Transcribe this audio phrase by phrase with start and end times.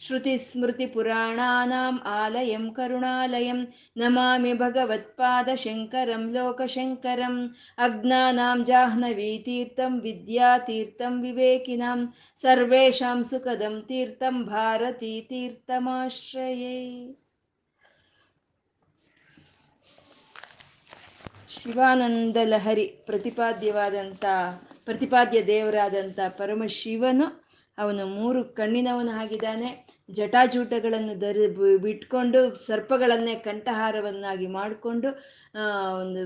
[0.00, 3.64] श्रुतिस्मृतिपुराणानाम् आलयं करुणालयं
[3.96, 11.98] नमामि भगवत्पादशङ्करं लोकशङ्करम् अज्ञानां जाह्नवीतीर्थं विद्यातीर्थं विवेकिनां
[12.38, 16.78] सर्वेषां सुखदं तीर्थं भारतीतीर्थमाश्रये
[21.54, 24.24] ಶಿವಾನಂದ ಲಹರಿ ಪ್ರತಿಪಾದ್ಯವಾದಂಥ
[24.84, 27.26] ಪ್ರತಿಪಾದ್ಯ ದೇವರಾದಂಥ ಪರಮಶಿವನು
[27.78, 29.68] ಅವನು ಮೂರು ಕಣ್ಣಿನವನು ಆಗಿದ್ದಾನೆ
[30.09, 31.45] ಜಟಾಜೂಟಗಳನ್ನು ಧರಿ
[31.77, 35.09] ಬಿಟ್ಕೊಂಡು ಸರ್ಪಗಳನ್ನೇ ಕಂಠಹಾರವನ್ನಾಗಿ ಮಾಡಿಕೊಂಡು
[35.99, 36.21] ಒಂದು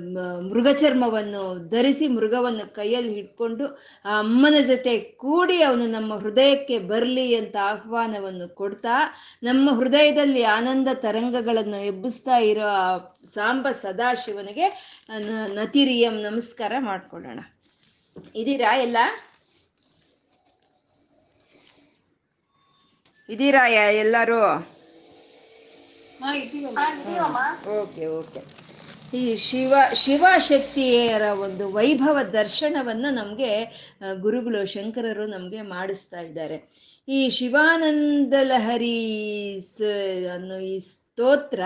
[0.50, 3.66] ಮೃಗಚರ್ಮವನ್ನು ಧರಿಸಿ ಮೃಗವನ್ನು ಕೈಯಲ್ಲಿ ಹಿಡ್ಕೊಂಡು
[4.06, 4.94] ಆ ಅಮ್ಮನ ಜೊತೆ
[5.24, 8.96] ಕೂಡಿ ಅವನು ನಮ್ಮ ಹೃದಯಕ್ಕೆ ಬರಲಿ ಅಂತ ಆಹ್ವಾನವನ್ನು ಕೊಡ್ತಾ,
[9.44, 12.70] ನಮ್ಮ ಹೃದಯದಲ್ಲಿ ಆನಂದ ತರಂಗಗಳನ್ನು ಎಬ್ಬಿಸ್ತಾ ಇರೋ
[13.34, 14.68] ಸಾಂಬ ಸದಾಶಿವನಿಗೆ
[15.56, 17.40] ನತಿರಿಯಂ ನಮಸ್ಕಾರ ಮಾಡಿಕೊಳ್ಳೋಣ.
[18.36, 18.98] ಇದೀರಾ ಎಲ್ಲ?
[23.32, 24.42] ಇದೀರಾ ಎಲ್ಲರೂ?
[27.82, 28.42] Okay okay.
[29.14, 33.52] ಈ ಶಿವ ಶಿವಶಕ್ತಿಯರ ಒಂದು ವೈಭವ ದರ್ಶನವನ್ನು ನಮಗೆ
[34.22, 36.58] ಗುರುಗಳು ಶಂಕರರು ನಮಗೆ ಮಾಡಿಸ್ತಾ ಇದ್ದಾರೆ.
[37.08, 38.98] ಈ ಶಿವಾನಂದ ಲಹರಿ
[40.34, 40.80] ಅನ್ನೋ ಈ
[41.12, 41.62] ಸ್ತೋತ್ರ.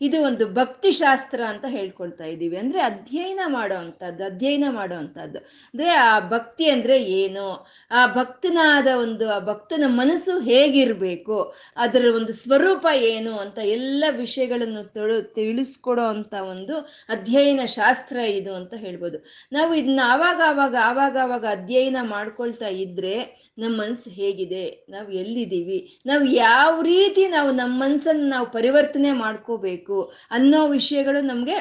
[0.00, 2.56] ಇದು ಒಂದು ಭಕ್ತಿ ಶಾಸ್ತ್ರ ಅಂತ ಹೇಳ್ಕೊಳ್ತಾ ಇದ್ದೀವಿ.
[2.56, 5.38] ಅಂದರೆ ಅಧ್ಯಯನ ಮಾಡೋ ಅಂಥದ್ದು ಅಧ್ಯಯನ ಮಾಡೋ ಅಂಥದ್ದು
[5.74, 7.46] ಅಂದರೆ ಆ ಭಕ್ತಿ ಅಂದರೆ ಏನು?
[7.90, 11.36] ಆ ಭಕ್ತನಾದ ಒಂದು, ಆ ಭಕ್ತನ ಮನಸ್ಸು ಹೇಗಿರಬೇಕು?
[11.76, 16.76] ಅದರ ಒಂದು ಸ್ವರೂಪ ಏನು ಅಂತ ಎಲ್ಲ ವಿಷಯಗಳನ್ನು ತೊಳು, ತಿಳಿಸ್ಕೊಡೋ ಅಂಥ ಒಂದು
[17.08, 19.20] ಅಧ್ಯಯನ ಶಾಸ್ತ್ರ ಇದು ಅಂತ ಹೇಳ್ಬೋದು.
[19.52, 23.14] ನಾವು ಇದನ್ನ ಆವಾಗ ಆವಾಗ ಆವಾಗ ಆವಾಗ ಅಧ್ಯಯನ ಮಾಡ್ಕೊಳ್ತಾ ಇದ್ರೆ
[23.58, 24.64] ನಮ್ಮ ಮನಸ್ಸು ಹೇಗಿದೆ?
[24.88, 25.78] ನಾವು ಎಲ್ಲಿದ್ದೀವಿ?
[26.06, 28.84] ನಾವು ಯಾವ ರೀತಿ ನಾವು ನಮ್ಮ ಮನಸ್ಸನ್ನು ನಾವು ಪರಿವರ್ತನೆ
[29.24, 29.98] ಮಾಡ್ಕೋಬೇಕು
[30.30, 31.56] ಅನ್ನೋ ವಿಷಯಗಳು ನಮಗೆ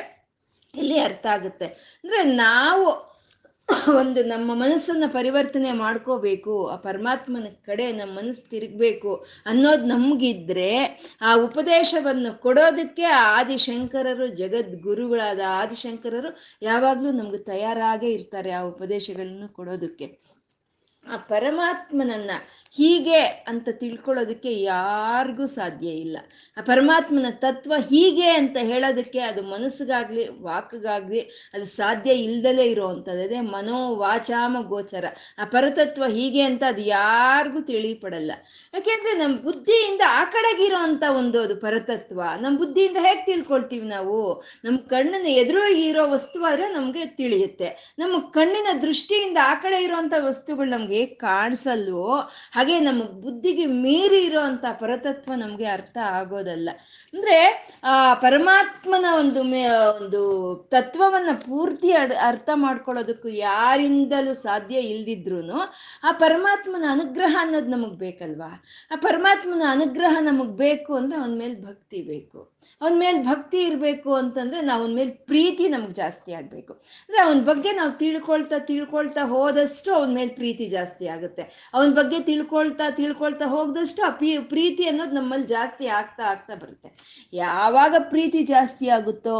[0.73, 1.67] ಇಲ್ಲಿ ಅರ್ಥ ಆಗುತ್ತೆ.
[2.03, 2.87] ಅಂದರೆ ನಾವು
[3.99, 9.11] ಒಂದು ನಮ್ಮ ಮನಸ್ಸನ್ನು ಪರಿವರ್ತನೆ ಮಾಡ್ಕೋಬೇಕು, ಆ ಪರಮಾತ್ಮನ ಕಡೆ ನಮ್ಮ ಮನಸ್ಸು ತಿರುಗಬೇಕು
[9.45, 10.69] ಅನ್ನೋದು ನಮಗಿದ್ರೆ
[11.21, 13.07] ಆ ಉಪದೇಶವನ್ನು ಕೊಡೋದಕ್ಕೆ
[13.39, 16.31] ಆದಿಶಂಕರರು, ಜಗದ್ಗುರುಗಳಾದ ಆದಿಶಂಕರರು
[16.61, 20.07] ಯಾವಾಗಲೂ ನಮ್ಗೆ ತಯಾರಾಗೇ ಇರ್ತಾರೆ ಆ ಉಪದೇಶಗಳನ್ನು ಕೊಡೋದಕ್ಕೆ.
[21.05, 22.31] ಆ ಪರಮಾತ್ಮನನ್ನ
[22.75, 26.17] ಹೀಗೆ ಅಂತ ತಿಳ್ಕೊಳ್ಳೋದಕ್ಕೆ ಯಾರಿಗೂ ಸಾಧ್ಯ ಇಲ್ಲ.
[26.57, 31.19] ಆ ಪರಮಾತ್ಮನ ತತ್ವ ಹೀಗೆ ಅಂತ ಹೇಳೋದಕ್ಕೆ ಅದು ಮನಸ್ಸಿಗಾಗ್ಲಿ, ವಾಕ್ಗಾಗ್ಲಿ
[31.53, 33.23] ಅದು ಸಾಧ್ಯ ಇಲ್ದಲೇ ಇರೋವಂಥದ್ದು.
[33.23, 35.05] ಅದೇ ಮನೋ ವಾಚಾಮ ಗೋಚರ.
[35.37, 38.31] ಆ ಪರತತ್ವ ಹೀಗೆ ಅಂತ ಅದು ಯಾರಿಗೂ ತಿಳಿಪಡಲ್ಲ.
[38.73, 42.21] ಯಾಕೆಂದ್ರೆ ನಮ್ಮ ಬುದ್ಧಿಯಿಂದ ಆ ಕಡೆಗಿರೋ ಒಂದು ಅದು ಪರತತ್ವ.
[42.41, 44.43] ನಮ್ಮ ಬುದ್ಧಿಯಿಂದ ಹೇಗೆ ತಿಳ್ಕೊಳ್ತೀವಿ ನಾವು?
[44.65, 47.95] ನಮ್ಮ ಕಣ್ಣನ ಎದುರು ಇರೋ ವಸ್ತು ಆದರೆ ನಮಗೆ ತಿಳಿಯುತ್ತೆ.
[47.99, 52.29] ನಮ್ಮ ಕಣ್ಣಿನ ದೃಷ್ಟಿಯಿಂದ ಆ ಕಡೆ ಇರೋವಂಥ ವಸ್ತುಗಳು ನಮ್ಗೆ ಕಾಣಿಸಲ್ವೋ?
[52.73, 56.69] ನಮ್ಮ ಬುದ್ಧಿಗೆ ಮೀರಿ ಇರೋವಂಥ ಪರತತ್ವ ನಮಗೆ ಅರ್ಥ ಆಗೋದಲ್ಲ.
[57.15, 65.51] ಅಂದರೆ, ಆ, ಪರಮಾತ್ಮನ ಒಂದು ಒಂದು ತತ್ವವನ್ನ ಪೂರ್ತಿ ಅರ್ಥ ಮಾಡ್ಕೊಳ್ಳೋದಕ್ಕೂ ಯಾರಿಂದಲೂ ಸಾಧ್ಯ ಇಲ್ದಿದ್ರು
[66.03, 68.63] ಆ ಪರಮಾತ್ಮನ ಅನುಗ್ರಹ ಅನ್ನೋದು ನಮಗೆ ಬೇಕಲ್ವಾ?
[68.91, 72.55] ಆ ಪರಮಾತ್ಮನ ಅನುಗ್ರಹ ನಮಗೆ ಬೇಕು ಅಂದ್ರೆ ಅವನ ಮೇಲೆ ಭಕ್ತಿ ಬೇಕು.
[72.81, 76.73] ಅವನ ಮೇಲೆ ಭಕ್ತಿ ಇರಬೇಕು ಅಂತಂದ್ರೆ ನಾವು ಅವನ ಮೇಲೆ ಪ್ರೀತಿ ನಮ್ಗೆ ಜಾಸ್ತಿ ಆಗಬೇಕು.
[76.73, 81.71] ಅಂದ್ರೆ ಅವನ ಬಗ್ಗೆ ನಾವು ತಿಳ್ಕೊಳ್ತಾ ತಿಳ್ಕೊಳ್ತಾ ಹೋದಷ್ಟು ಅವನ ಮೇಲೆ ಪ್ರೀತಿ ಜಾಸ್ತಿ ಆಗುತ್ತೆ.
[81.73, 87.04] ಅವನ ಬಗ್ಗೆ ತಿಳ್ಕೊಳ್ತಾ ತಿಳ್ಕೊಳ್ತಾ ಹೋದಷ್ಟು ಆ ಪ್ರೀತಿ ಅನ್ನೋದು ನಮ್ಮಲ್ಲಿ ಜಾಸ್ತಿ ಆಗ್ತಾ ಆಗ್ತಾ ಬರುತ್ತೆ.
[87.33, 89.37] ಯಾವಾಗ ಪ್ರೀತಿ ಜಾಸ್ತಿ ಆಗುತ್ತೋ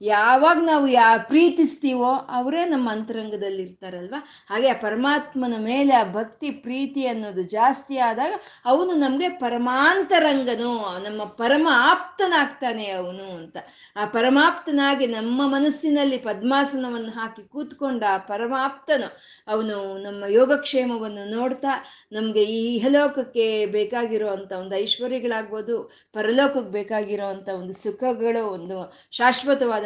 [0.00, 4.14] ಯಾವಾಗ ನಾವು ಯಾ ಪ್ರೀತಿಸ್ತೀವೋ ಅವರೇ ನಮ್ಮ ಅಂತರಂಗದಲ್ಲಿ ಇರ್ತಾರಲ್ವ
[4.50, 8.34] ಹಾಗೆ ಆ ಪರಮಾತ್ಮನ ಮೇಲೆ ಆ ಭಕ್ತಿ, ಪ್ರೀತಿ ಅನ್ನೋದು ಜಾಸ್ತಿ ಆದಾಗ
[8.64, 10.72] ಅವನು ನಮಗೆ ಪರಮಾಂತರಂಗನು,
[11.06, 13.56] ನಮ್ಮ ಪರಮ ಆಪ್ತನಾಗ್ತಾನೆ ಅವನು ಅಂತ.
[13.96, 19.08] ಆ ಪರಮಾಪ್ತನಾಗಿ ನಮ್ಮ ಮನಸ್ಸಿನಲ್ಲಿ ಪದ್ಮಾಸನವನ್ನು ಹಾಕಿ ಕೂತ್ಕೊಂಡ ಆ ಪರಮಾಪ್ತನು
[19.48, 21.74] ಅವನು ನಮ್ಮ ಯೋಗಕ್ಷೇಮವನ್ನು ನೋಡ್ತಾ
[22.12, 25.76] ನಮಗೆ ಈ ಇಹಲೋಕಕ್ಕೆ ಬೇಕಾಗಿರೋ ಅಂಥ ಒಂದು ಐಶ್ವರ್ಯಗಳಾಗ್ಬೋದು,
[26.12, 28.78] ಪರಲೋಕಕ್ಕೆ ಬೇಕಾಗಿರೋ ಅಂಥ ಒಂದು ಸುಖಗಳು, ಒಂದು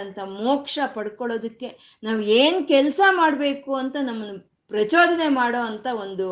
[0.02, 1.68] ಶಾಶ್ವತವಾದಂಥ ಮೋಕ್ಷ ಪಡ್ಕೊಳ್ಳೋದಕ್ಕೆ
[2.02, 4.40] ನಾವು ಏನು ಕೆಲಸ ಮಾಡಬೇಕು ಅಂತ ನಮ್ಮನ್ನು
[4.70, 6.26] ಪ್ರಚೋದನೆ ಮಾಡೋ ಅಂಥ ಒಂದು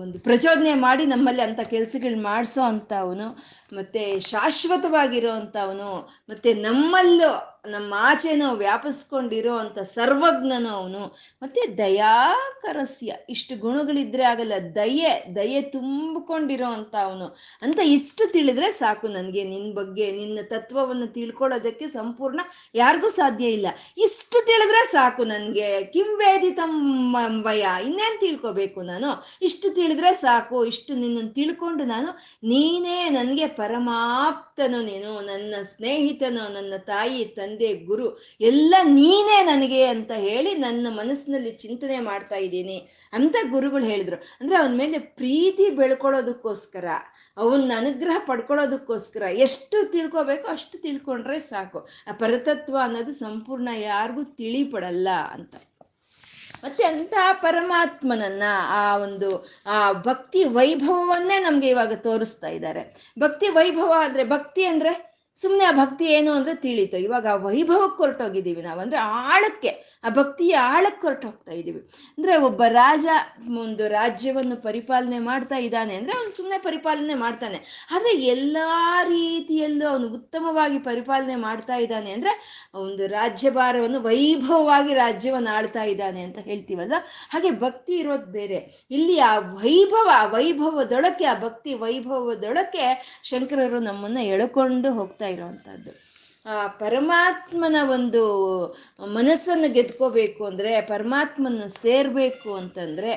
[0.00, 3.28] ಒಂದು ಪ್ರಚೋದನೆ ಮಾಡಿ ನಮ್ಮಲ್ಲಿ ಅಂಥ ಕೆಲಸಗಳು ಮಾಡಿಸೋ ಅಂಥವನು
[3.72, 5.90] ಮತ್ತು ಶಾಶ್ವತವಾಗಿರೋ ಅಂಥವನು
[6.30, 7.30] ಮತ್ತು ನಮ್ಮಲ್ಲೂ
[7.68, 11.18] ನಮ್ಮ ಆಚೆನೋ ವ್ಯಾಪಿಸ್ಕೊಂಡಿರೋ ಅಂತ ಸರ್ವಜ್ಞನು ಅವನು.
[11.42, 17.36] ಮತ್ತೆ ದಯಾಕರಸ್ಯ, ಇಷ್ಟು ಗುಣಗಳಿದ್ರೆ ಆಗಲ್ಲ, ದಯೆ ದಯೆ ತುಂಬಿಕೊಂಡಿರೋ ಅಂತ ಅವನು.
[17.62, 22.40] ಅಂತ ಇಷ್ಟು ತಿಳಿದ್ರೆ ಸಾಕು ನನಗೆ ನಿನ್ನ ಬಗ್ಗೆ, ನಿನ್ನ ತತ್ವವನ್ನು ತಿಳ್ಕೊಳ್ಳೋದಕ್ಕೆ ಸಂಪೂರ್ಣ
[22.74, 23.66] ಯಾರಿಗೂ ಸಾಧ್ಯ ಇಲ್ಲ.
[23.98, 25.84] ಇಷ್ಟು ತಿಳಿದ್ರೆ ಸಾಕು ನನಗೆ.
[25.84, 27.12] ಕಿಂ ವೇದಿತಂ
[27.42, 29.24] ಭಯ ಇನ್ನೇನು ತಿಳ್ಕೊಬೇಕು ನಾನು?
[29.42, 30.64] ಇಷ್ಟು ತಿಳಿದ್ರೆ ಸಾಕು.
[30.64, 32.08] ಇಷ್ಟು ನಿನ್ನನ್ನು ತಿಳ್ಕೊಂಡು ನಾನು
[32.44, 35.20] ನೀನೇ ನನಗೆ ಪರಮಾಪ್ತನು ನೀನು.
[35.20, 42.36] ನನ್ನ ಸ್ನೇಹಿತನು, ನನ್ನ ತಾಯಿ ತಂದೆ ಗುರು, ಎಲ್ಲ ನೀನೇ ನನಗೆ ಅಂತ ಹೇಳಿ ನನ್ನ ಮನಸ್ಸಿನಲ್ಲಿ ಚಿಂತನೆ ಮಾಡ್ತಾ
[42.36, 44.16] ಇದ್ದೀನಿ ಅಂತ ಗುರುಗಳು ಹೇಳಿದ್ರು.
[44.40, 46.84] ಅಂದ್ರೆ ಅವನ ಮೇಲೆ ಪ್ರೀತಿ ಬೆಳ್ಕೊಳ್ಳೋದಕ್ಕೋಸ್ಕರ,
[47.36, 51.88] ಅವನ್ನ ಅನುಗ್ರಹ ಪಡ್ಕೊಳ್ಳೋದಕ್ಕೋಸ್ಕರ ಎಷ್ಟು ತಿಳ್ಕೊಬೇಕೋ ಅಷ್ಟು ತಿಳ್ಕೊಂಡ್ರೆ ಸಾಕು.
[52.06, 55.54] ಆ ಪರತತ್ವ ಅನ್ನೋದು ಸಂಪೂರ್ಣ ಯಾರಿಗೂ ತಿಳಿಪಡಲ್ಲ ಅಂತ.
[56.64, 63.12] ಮತ್ತೆ ಅಂತ ಪರಮಾತ್ಮನನ್ನ ಆ ಒಂದು, ಆ ಭಕ್ತಿ ವೈಭವವನ್ನೇ ನಮ್ಗೆ ಇವಾಗ ತೋರಿಸ್ತಾ ಇದ್ದಾರೆ.
[63.18, 65.11] ಭಕ್ತಿ ವೈಭವ ಅಂದ್ರೆ ಭಕ್ತಿ ಅಂದ್ರೆ
[65.42, 66.96] ಸುಮ್ಮನೆ ಆ ಭಕ್ತಿ ಏನು ಅಂದ್ರೆ ತಿಳಿತು.
[66.96, 68.80] ಇವಾಗ ಆ ವೈಭವಕ್ಕೆ ಹೊರಟೋಗಿದ್ದೀವಿ ನಾವು.
[68.80, 71.80] ಅಂದ್ರೆ ಆಳಕ್ಕೆ, ಆ ಭಕ್ತಿಯ ಆಳಕ್ಕೆ ಹೊರಟು ಹೋಗ್ತಾ ಇದ್ದೀವಿ.
[72.18, 73.06] ಅಂದ್ರೆ ಒಬ್ಬ ರಾಜ
[73.58, 77.88] ಒಂದು ರಾಜ್ಯವನ್ನು ಪರಿಪಾಲನೆ ಮಾಡ್ತಾ ಇದ್ದಾನೆ ಅಂದ್ರೆ ಅವನು ಸುಮ್ಮನೆ ಪರಿಪಾಲನೆ ಮಾಡ್ತಾನೆ.
[77.90, 82.32] ಆದ್ರೆ ಎಲ್ಲಾ ರೀತಿಯಲ್ಲೂ ಅವನು ಉತ್ತಮವಾಗಿ ಪರಿಪಾಲನೆ ಮಾಡ್ತಾ ಇದ್ದಾನೆ ಅಂದ್ರೆ
[82.74, 86.94] ಒಂದು ರಾಜ್ಯಭಾರವನ್ನು, ವೈಭವವಾಗಿ ರಾಜ್ಯವನ್ನು ಆಳ್ತಾ ಇದ್ದಾನೆ ಅಂತ ಹೇಳ್ತೀವಲ್ವ?
[87.30, 88.86] ಹಾಗೆ ಭಕ್ತಿ ಇರೋದು ಬೇರೆ.
[88.90, 92.84] ಇಲ್ಲಿ ಆ ವೈಭವ ವೈಭವದೊಳಕ್ಕೆ, ಆ ಭಕ್ತಿ ವೈಭವದೊಳಕ್ಕೆ
[93.22, 95.92] ಶಂಕರರು ನಮ್ಮನ್ನ ಎಳ್ಕೊಂಡು ಹೋಗ್ತಾ ಇರೋವಂಥದ್ದು
[96.46, 98.22] ಆ, ಪರಮಾತ್ಮನ ಒಂದು
[99.12, 103.12] ಮನಸ್ಸನ್ನು ಗೆದ್ಕೋಬೇಕು ಅಂದರೆ, ಪರಮಾತ್ಮನ ಸೇರಬೇಕು ಅಂತಂದರೆ,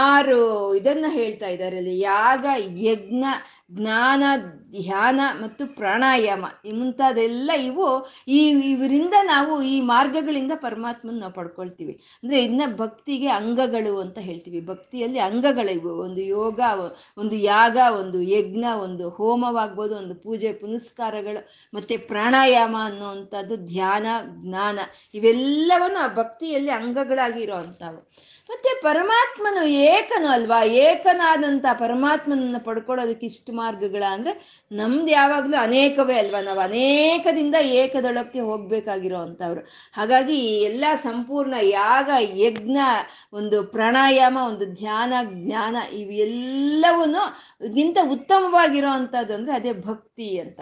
[0.00, 0.38] ಆರು
[0.74, 2.44] ಇದನ್ನು ಹೇಳ್ತಾ ಇದ್ದಾರೆ ಅಲ್ಲಿ, ಯಾಗ,
[2.82, 3.24] ಯಜ್ಞ
[3.70, 4.22] ಜ್ಞಾನ,
[4.70, 7.86] ಧ್ಯಾನ ಮತ್ತು ಪ್ರಾಣಾಯಾಮ ಈ ಮುಂತಾದೆಲ್ಲ ಇವು
[8.28, 11.92] ಈ ಇವರಿಂದ ನಾವು ಈ ಮಾರ್ಗಗಳಿಂದ ಪರಮಾತ್ಮನ ನಾವು ಪಡ್ಕೊಳ್ತೀವಿ.
[12.22, 14.66] ಅಂದ್ರೆ ಇದನ್ನ ಭಕ್ತಿಗೆ ಅಂಗಗಳು ಅಂತ ಹೇಳ್ತೀವಿ.
[14.66, 16.60] ಭಕ್ತಿಯಲ್ಲಿ ಅಂಗಗಳಿವು ಒಂದು ಯೋಗ,
[17.16, 21.42] ಒಂದು ಯಾಗ, ಒಂದು ಯಜ್ಞ, ಒಂದು ಹೋಮವಾಗ್ಬೋದು, ಒಂದು ಪೂಜೆ, ಪುನಸ್ಕಾರಗಳು,
[21.74, 24.78] ಮತ್ತೆ ಪ್ರಾಣಾಯಾಮ ಅನ್ನುವಂಥದ್ದು ಧ್ಯಾನ, ಜ್ಞಾನ
[25.14, 28.00] ಇವೆಲ್ಲವನ್ನು ಆ ಭಕ್ತಿಯಲ್ಲಿ ಅಂಗಗಳಾಗಿರೋ ಅಂಥವು
[28.50, 30.64] ಮತ್ತೆ ಪರಮಾತ್ಮನು ಏಕನು ಅಲ್ವಾ?
[30.64, 36.40] ಏಕನಾದಂಥ ಪರಮಾತ್ಮನನ್ನ ಪಡ್ಕೊಳ್ಳೋದಕ್ಕೆ ಇಷ್ಟು ಮಾರ್ಗಗಳ ಅಂದ್ರೆ ನಮ್ದು ಯಾವಾಗಲೂ ಅನೇಕವೇ ಅಲ್ವಾ?
[36.40, 39.60] ನಾವು ಅನೇಕದಿಂದ ಏಕದೊಳಕ್ಕೆ ಹೋಗ್ಬೇಕಾಗಿರೋ ಅಂಥವ್ರು.
[39.92, 42.78] ಹಾಗಾಗಿ ಎಲ್ಲ ಸಂಪೂರ್ಣ ಯಾಗ, ಯಜ್ಞ,
[43.32, 47.24] ಒಂದು ಪ್ರಾಣಾಯಾಮ, ಒಂದು ಧ್ಯಾನ, ಜ್ಞಾನ ಇವೆಲ್ಲವನ್ನು
[47.72, 50.60] ಗಿಂತ ಉತ್ತಮವಾಗಿರೋ ಅಂಥದ್ದು ಅಂದ್ರೆ ಅದೇ ಭಕ್ತಿ ಅಂತ.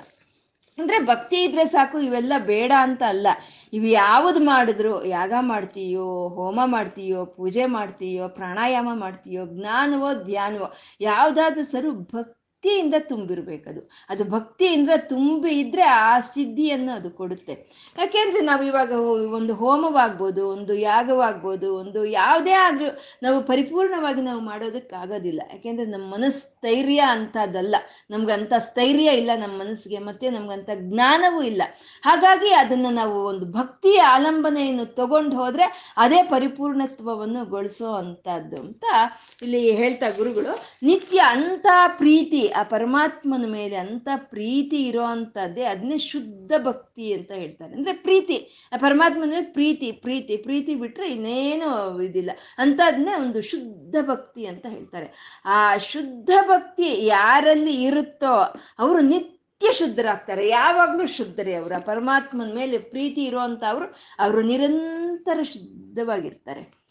[0.79, 3.27] ಅಂದ್ರೆ ಭಕ್ತಿ ಇದ್ರೆ ಸಾಕು, ಇವೆಲ್ಲ ಬೇಡ ಅಂತ ಅಲ್ಲ.
[3.73, 11.93] ಇವು ಯಾವ್ದು ಮಾಡಿದ್ರು, ಯಾಗ ಮಾಡ್ತೀಯೋ, ಹೋಮ ಮಾಡ್ತೀಯೋ, ಪೂಜೆ ಮಾಡ್ತೀಯೋ, ಪ್ರಾಣಾಯಾಮ ಮಾಡ್ತೀಯೋ, ಜ್ಞಾನವೋ, ಧ್ಯಾನವೋ, ಯಾವುದಾದ್ರೂ ಸರು
[11.93, 13.81] ಭಕ್ತಿ ಭಕ್ತಿಯಿಂದ ತುಂಬಿರ್ಬೇಕದು.
[14.09, 17.55] ಅದು ಭಕ್ತಿಯಿಂದ ತುಂಬಿ ಇದ್ರೆ ಆ ಸಿದ್ಧಿಯನ್ನು ಅದು ಕೊಡುತ್ತೆ.
[17.99, 18.93] ಯಾಕೆಂದ್ರೆ ನಾವು ಇವಾಗ
[19.39, 22.89] ಒಂದು ಹೋಮವಾಗ್ಬೋದು, ಒಂದು ಯಾಗವಾಗ್ಬೋದು, ಒಂದು ಯಾವುದೇ ಆದ್ರೂ
[23.23, 25.43] ನಾವು ಪರಿಪೂರ್ಣವಾಗಿ ನಾವು ಮಾಡೋದಕ್ಕಾಗೋದಿಲ್ಲ.
[25.53, 27.75] ಯಾಕೆಂದ್ರೆ ನಮ್ಮ ಮನಸ್ಥೈರ್ಯ ಅಂತದಲ್ಲ
[28.11, 31.63] ನಮ್ಗಂತ ಸ್ಥೈರ್ಯ ಇಲ್ಲ ನಮ್ಮ ಮನಸ್ಸಿಗೆ, ಮತ್ತೆ ನಮ್ಗಂತ ಜ್ಞಾನವೂ ಇಲ್ಲ.
[32.03, 38.85] ಹಾಗಾಗಿ ಅದನ್ನು ನಾವು ಒಂದು ಭಕ್ತಿಯ ಆಲಂಬನೆಯನ್ನು ತಗೊಂಡು ಹೋದ್ರೆ ಅದೇ ಪರಿಪೂರ್ಣತ್ವವನ್ನು ಗೊಳಿಸೋ ಅಂಥದ್ದು ಅಂತ
[39.43, 40.55] ಇಲ್ಲಿ ಹೇಳ್ತಾ ಗುರುಗಳು.
[40.83, 41.67] ನಿತ್ಯ ಅಂತ
[42.01, 47.75] ಪ್ರೀತಿ ಆ ಪರಮಾತ್ಮನ ಮೇಲೆ ಅಂತ ಪ್ರೀತಿ ಇರೋ ಅಂಥದ್ದೇ ಅದನ್ನೇ ಶುದ್ಧ ಭಕ್ತಿ ಅಂತ ಹೇಳ್ತಾರೆ.
[47.75, 52.31] ಅಂದರೆ ಪ್ರೀತಿ, ಆ ಪರಮಾತ್ಮನ ಮೇಲೆ ಪ್ರೀತಿ ಪ್ರೀತಿ ಪ್ರೀತಿ ಬಿಟ್ಟರೆ ಇನ್ನೇನು ಇದಿಲ್ಲ.
[52.59, 55.41] ಅಂಥದನ್ನೇ ಒಂದು ಶುದ್ಧ ಭಕ್ತಿ ಅಂತ ಹೇಳ್ತಾರೆ.
[55.45, 58.35] ಆ ಶುದ್ಧ ಭಕ್ತಿ ಯಾರಲ್ಲಿ ಇರುತ್ತೋ
[58.79, 60.49] ಅವರು ನಿತ್ಯ ಶುದ್ಧರಾಗ್ತಾರೆ.
[60.49, 61.75] ಯಾವಾಗಲೂ ಶುದ್ಧರೇ ಅವರು.
[61.75, 66.84] ಆ ಪರಮಾತ್ಮನ ಮೇಲೆ ಪ್ರೀತಿ ಇರುವಂಥವ್ರು ಅವರು ಅವರು ನಿರಂತರ ಶುದ್ಧವಾಗಿರ್ತಾರೆ.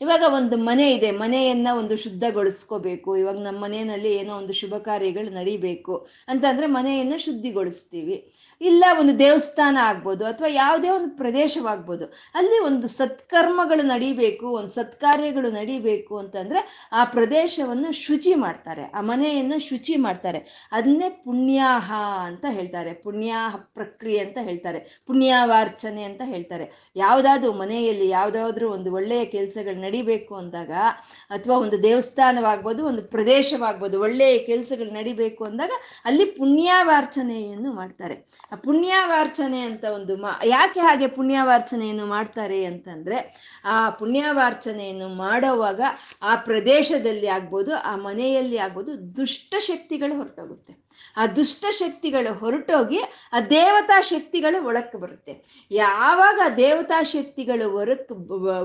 [0.00, 3.16] ಇವಾಗ ಒಂದು ಮನೆ ಇದೆ, ಮನೆಯನ್ನ ಒಂದು ಶುದ್ಧಗೊಳಿಸ್ಕೋಬೇಕು.
[3.16, 6.08] ಇವಾಗ ನಮ್ಮ ಮನೆಯಲ್ಲಿ ಏನೋ ಒಂದು ಶುಭ ಕಾರ್ಯಗಳು ನಡಿಬೇಕು.
[6.28, 8.32] ಅಂತಂದ್ರೆ ಮನೆಯನ್ನ ಶುದ್ಧಿಗೊಳಿಸ್ತೀವಿ.
[8.60, 16.18] ಇಲ್ಲ, ಒಂದು ದೇವಸ್ಥಾನ ಆಗ್ಬೋದು ಅಥವಾ ಯಾವುದೇ ಒಂದು ಪ್ರದೇಶವಾಗ್ಬೋದು, ಅಲ್ಲಿ ಒಂದು ಸತ್ಕರ್ಮಗಳು ನಡಿಬೇಕು, ಒಂದು ಸತ್ಕಾರ್ಯಗಳು ನಡಿಬೇಕು
[16.18, 20.68] ಅಂತಂದ್ರೆ ಆ ಪ್ರದೇಶವನ್ನು ಶುಚಿ ಮಾಡ್ತಾರೆ, ಆ ಮನೆಯನ್ನು ಶುಚಿ ಮಾಡ್ತಾರೆ.
[20.72, 21.92] ಅದನ್ನೇ ಪುಣ್ಯಾಹ
[22.26, 26.66] ಅಂತ ಹೇಳ್ತಾರೆ, ಪುಣ್ಯಾಹ ಪ್ರಕ್ರಿಯೆ ಅಂತ ಹೇಳ್ತಾರೆ, ಪುಣ್ಯಾವಾರ್ಚನೆ ಅಂತ ಹೇಳ್ತಾರೆ.
[26.96, 30.72] ಯಾವುದಾದ್ರೂ ಮನೆಯಲ್ಲಿ ಯಾವುದಾದ್ರೂ ಒಂದು ಒಳ್ಳೆಯ ಕೆಲಸಗಳು ನಡಿಬೇಕು ಅಂದಾಗ,
[31.30, 35.70] ಅಥವಾ ಒಂದು ದೇವಸ್ಥಾನವಾಗ್ಬೋದು, ಒಂದು ಪ್ರದೇಶವಾಗ್ಬೋದು, ಒಳ್ಳೆಯ ಕೆಲಸಗಳು ನಡಿಬೇಕು ಅಂದಾಗ,
[36.04, 38.16] ಅಲ್ಲಿ ಪುಣ್ಯಾವಾರ್ಚನೆಯನ್ನು ಮಾಡ್ತಾರೆ.
[38.56, 45.80] ಪುಣ್ಯಾವಾರ್ಚನೆ ಅಂತ ಒಂದು ಮಾ, ಯಾಕೆ ಹಾಗೆ ಪುಣ್ಯವಾರ್ಚನೆಯನ್ನು ಮಾಡ್ತಾರೆ ಅಂತಂದ್ರೆ, ಆ ಪುಣ್ಯವಾರ್ಚನೆಯನ್ನು ಮಾಡೋವಾಗ
[46.22, 50.88] ಆ ಪ್ರದೇಶದಲ್ಲಿ ಆಗ್ಬೋದು, ಆ ಮನೆಯಲ್ಲಿ ಆಗ್ಬೋದು ದುಷ್ಟ ಶಕ್ತಿಗಳು ಹೊರಟೋಗುತ್ತೆ.
[51.16, 52.98] ಆ ದುಷ್ಟ ಶಕ್ತಿಗಳು ಹೊರಟೋಗಿ
[53.32, 55.64] ಆ ದೇವತಾ ಶಕ್ತಿಗಳು ಒಳಕ್ಕೆ ಬರುತ್ತೆ.
[55.70, 58.12] ಯಾವಾಗ ದೇವತಾ ಶಕ್ತಿಗಳು ಹೊರಕ್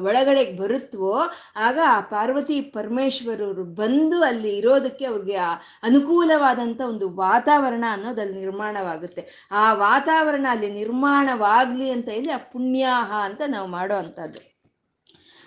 [0.04, 1.20] ಒಳಗಡೆ ಬರುತ್ತವೋ
[1.56, 5.38] ಆಗ ಆ ಪಾರ್ವತಿ ಪರಮೇಶ್ವರರು ಬಂದು ಅಲ್ಲಿ ಇರೋದಕ್ಕೆ ಅವ್ರಿಗೆ
[5.84, 9.50] ಅನುಕೂಲವಾದಂಥ ಒಂದು ವಾತಾವರಣ ಅನ್ನೋದು ನಿರ್ಮಾಣವಾಗುತ್ತೆ.
[9.52, 14.53] ಆ ವಾತಾವರಣ ಅಲ್ಲಿ ನಿರ್ಮಾಣವಾಗ್ಲಿ ಅಂತ ಹೇಳಿ ಆ ಪುಣ್ಯಾಹ ಅಂತ ನಾವು ಮಾಡೋ ಅಂಥದ್ದು.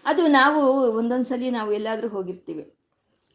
[0.06, 2.73] ಅದು ನಾವು ಒಂದೊಂದ್ಸಲಿ ನಾವು ಎಲ್ಲಾದ್ರೂ ಹೋಗಿರ್ತೀವಿ.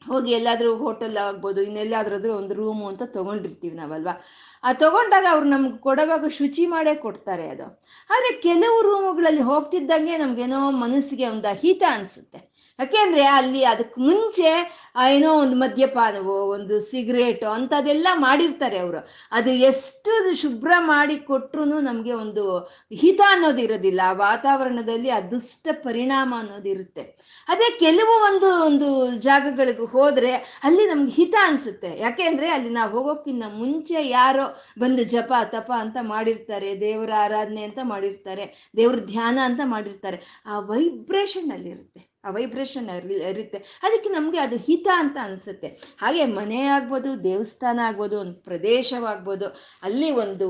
[0.07, 4.21] ಹೋಗಿ ಎಲ್ಲಾದರೂ ಹೋಟೆಲ್ ಆಗ್ಬೋದು ಇನ್ನೆಲ್ಲಾದ್ರೂ ಒಂದು ರೂಮು ಅಂತ ತೊಗೊಂಡಿರ್ತೀವಿ ನಾವಲ್ವಾ?
[4.63, 7.63] ಆ ತೊಗೊಂಡಾಗ ಅವ್ರು ನಮ್ಗೆ ಕೊಡುವಾಗ ಶುಚಿ ಮಾಡೇ ಕೊಡ್ತಾರೆ ಅದು.
[8.09, 12.50] ಆದರೆ ಕೆಲವು ರೂಮುಗಳಲ್ಲಿ ಹೋಗ್ತಿದ್ದಂಗೆ ನಮಗೇನೋ ಮನಸ್ಸಿಗೆ ಒಂದು ಅಹಿತ ಅನಿಸುತ್ತೆ.
[12.81, 19.07] ಯಾಕೆಂದರೆ ಅಲ್ಲಿ ಅದಕ್ಕೆ ಮುಂಚೆ ಏನೋ ಒಂದು ಮದ್ಯಪಾನವೋ, ಒಂದು ಸಿಗರೇಟು ಅಂಥದ್ದೆಲ್ಲ ಮಾಡಿರ್ತಾರೆ ಅವರು.
[19.31, 22.59] ಅದು ಎಷ್ಟು ಶುಭ್ರ ಮಾಡಿ ಕೊಟ್ರು ನಮಗೆ ಒಂದು
[22.93, 24.01] ಹಿತ ಅನ್ನೋದು ಇರೋದಿಲ್ಲ.
[24.05, 27.01] ಆ ವಾತಾವರಣದಲ್ಲಿ ಅದುಷ್ಟ ಪರಿಣಾಮ ಅನ್ನೋದು ಇರುತ್ತೆ.
[27.47, 30.31] ಅದೇ ಕೆಲವು ಒಂದು ಒಂದು ಜಾಗಗಳಿಗೆ ಹೋದರೆ
[30.63, 31.99] ಅಲ್ಲಿ ನಮ್ಗೆ ಹಿತ ಅನಿಸುತ್ತೆ.
[31.99, 38.69] ಯಾಕೆಂದರೆ ಅಲ್ಲಿ ನಾವು ಹೋಗೋಕ್ಕಿಂತ ಮುಂಚೆ ಯಾರೋ ಬಂದು ಜಪ, ತಪ ಅಂತ ಮಾಡಿರ್ತಾರೆ, ದೇವರ ಆರಾಧನೆ ಅಂತ ಮಾಡಿರ್ತಾರೆ,
[38.77, 40.41] ದೇವ್ರ ಧ್ಯಾನ ಅಂತ ಮಾಡಿರ್ತಾರೆ.
[40.45, 42.10] ಆ ವೈಬ್ರೇಷನ್ ಅಲ್ಲಿರುತ್ತೆ.
[42.29, 42.89] ವೈಬ್ರೇಷನ್
[43.29, 43.57] ಇರುತ್ತೆ.
[43.83, 45.67] ಅದಕ್ಕೆ ನಮಗೆ ಅದು ಹಿತ ಅಂತ ಅನಿಸುತ್ತೆ.
[46.01, 49.45] ಹಾಗೆ ಮನೆ ಆಗ್ಬೋದು, ದೇವಸ್ಥಾನ ಆಗ್ಬೋದು, ಒಂದು ಪ್ರದೇಶವಾಗ್ಬೋದು,
[49.83, 50.47] ಅಲ್ಲಿ ಒಂದು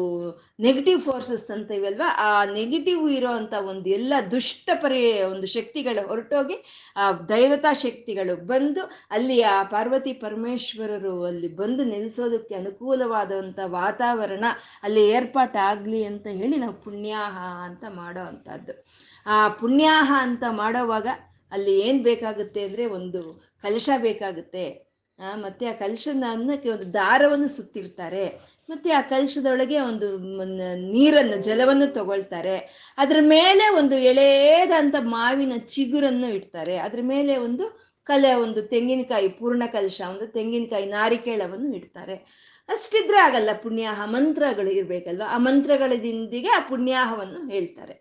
[0.59, 2.07] ನೆಗೆಟಿವ್ ಫೋರ್ಸಸ್ ಅಂತ ಇವಲ್ವಾ?
[2.17, 6.57] ಆ ನೆಗೆಟಿವ್ ಇರೋ ಅಂಥ ಒಂದು ಎಲ್ಲ ದುಷ್ಟ ಪರಿ, ಒಂದು ಶಕ್ತಿಗಳು ಹೊರಟೋಗಿ,
[6.97, 14.45] ಆ ದೈವತಾ ಶಕ್ತಿಗಳು ಬಂದು, ಅಲ್ಲಿ ಆ ಪಾರ್ವತಿ ಪರಮೇಶ್ವರರು ಅಲ್ಲಿ ಬಂದು ನೆಲೆಸೋದಕ್ಕೆ ಅನುಕೂಲವಾದಂಥ ವಾತಾವರಣ
[14.83, 18.85] ಅಲ್ಲಿ ಏರ್ಪಾಟಾಗಲಿ ಅಂತ ಹೇಳಿ ನಾವು ಪುಣ್ಯಾಹ ಅಂತ ಮಾಡೋ ಅಂಥದ್ದು.
[19.25, 21.07] ಆ ಪುಣ್ಯಾಹ ಅಂತ ಮಾಡೋವಾಗ
[21.51, 24.91] ಅಲ್ಲಿ ಏನು ಬೇಕಾಗುತ್ತೆ ಅಂದರೆ ಒಂದು ಕಲಶ ಬೇಕಾಗುತ್ತೆ.
[25.35, 28.51] ಮತ್ತು ಆ ಕಲಶನ ಅನ್ನಕ್ಕೆ ಒಂದು ದಾರವನ್ನು ಸುತ್ತಿರ್ತಾರೆ.
[28.69, 30.17] ಮತ್ತು ಆ ಕಲಶದೊಳಗೆ ಒಂದು
[30.91, 32.57] ನೀರನ್ನು, ಜಲವನ್ನು ತಗೊಳ್ತಾರೆ.
[32.97, 36.77] ಅದರ ಮೇಲೆ ಒಂದು ಎಳೆಯದಂಥ ಮಾವಿನ ಚಿಗುರನ್ನು ಇಡ್ತಾರೆ.
[36.77, 42.15] ಅದ್ರ ಮೇಲೆ ಒಂದು ಕಲೆ, ಒಂದು ತೆಂಗಿನಕಾಯಿ, ಪೂರ್ಣ ಕಲಶ, ಒಂದು ತೆಂಗಿನಕಾಯಿ ನಾರಿಕೇಳವನ್ನು ಇಡ್ತಾರೆ.
[42.69, 45.21] ಅಷ್ಟಿದ್ರೆ ಆಗಲ್ಲ ಪುಣ್ಯಾಹ ಮಂತ್ರಗಳು ಇರಬೇಕಲ್ವ?
[45.27, 48.00] ಆ ಮಂತ್ರಗಳದಿಂದಿಗೆ ಆ ಪುಣ್ಯಾಹವನ್ನು ಹೇಳ್ತಾರೆ.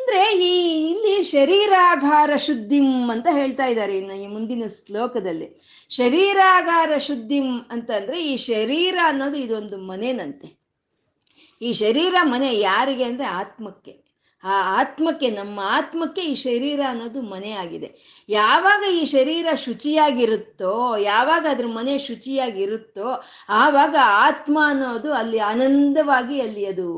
[0.00, 5.60] ಅಂದ್ರೆ ಈ ಇಲ್ಲಿ ಶರೀರಾಗಾರ ಶುದ್ಧಿಂ ಅಂತ ಹೇಳ್ತಾ ಇದ್ದಾರೆ ಇನ್ನು ಈ ಮುಂದಿನ ಶ್ಲೋಕದಲ್ಲಿ.
[5.90, 10.60] ಶರೀರಾಗಾರ ಶುದ್ಧಿಂ ಅಂತಂದ್ರೆ ಈ ಶರೀರ ಅನ್ನೋದು ಇದೊಂದು ಮನೆನಂತೆ.
[11.62, 14.10] ಈ ಶರೀರ ಮನೆ ಯಾರಿಗೆ ಅಂದ್ರೆ ಆತ್ಮಕ್ಕೆ.
[14.44, 18.22] ಆ ಆತ್ಮಕ್ಕೆ, ನಮ್ಮ ಆತ್ಮಕ್ಕೆ ಈ ಶರೀರ ಅನ್ನೋದು ಮನೆ ಆಗಿದೆ.
[18.28, 26.88] ಯಾವಾಗ ಈ ಶರೀರ ಶುಚಿಯಾಗಿರುತ್ತೋ, ಯಾವಾಗ ಅದ್ರ ಮನೆ ಶುಚಿಯಾಗಿರುತ್ತೋ, ಆವಾಗ ಆತ್ಮ ಅನ್ನೋದು ಅಲ್ಲಿ ಆನಂದವಾಗಿ ಅಲ್ಲಿ ಅದು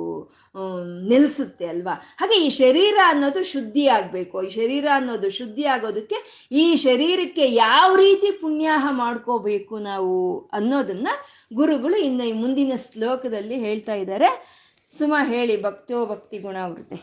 [1.09, 6.19] ನಿಲ್ಲಿಸುತ್ತೆ ಅಲ್ವಾ ಹಾಗೆ ಈ ಶರೀರ ಅನ್ನೋದು ಶುದ್ಧಿ ಆಗಬೇಕು ಈ ಶರೀರ ಅನ್ನೋದು ಶುದ್ಧಿ ಆಗೋದಕ್ಕೆ
[6.55, 10.15] ಈ ಶರೀರಕ್ಕೆ ಯಾವ ರೀತಿ ಪುಣ್ಯಾಹ ಮಾಡ್ಕೋಬೇಕು ನಾವು
[10.53, 11.09] ಅನ್ನೋದನ್ನ
[11.53, 14.31] ಗುರುಗಳು ಇನ್ನು ಈ ಮುಂದಿನ ಶ್ಲೋಕದಲ್ಲಿ ಹೇಳ್ತಾ ಇದ್ದಾರೆ
[14.91, 16.97] ಸುಮ ಹೇಳಿ ಭಕ್ತೋ ಭಕ್ತಿ ಗುಣಾವೃತೆ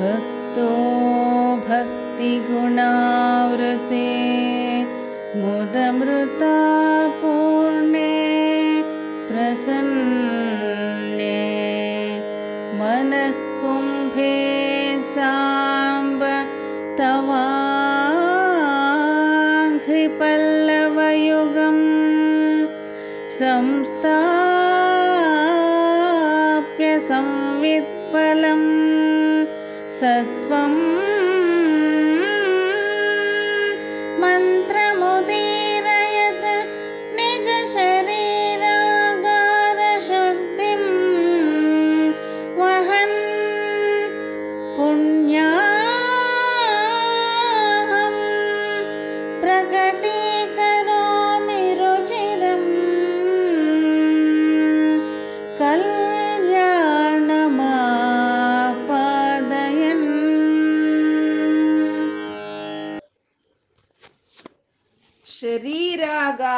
[0.00, 0.66] भक्तो
[1.62, 2.80] भक्तिगुणावृते
[5.43, 6.55] मुदमृता
[7.21, 8.11] पूर्णे
[9.29, 10.44] प्रसन्ने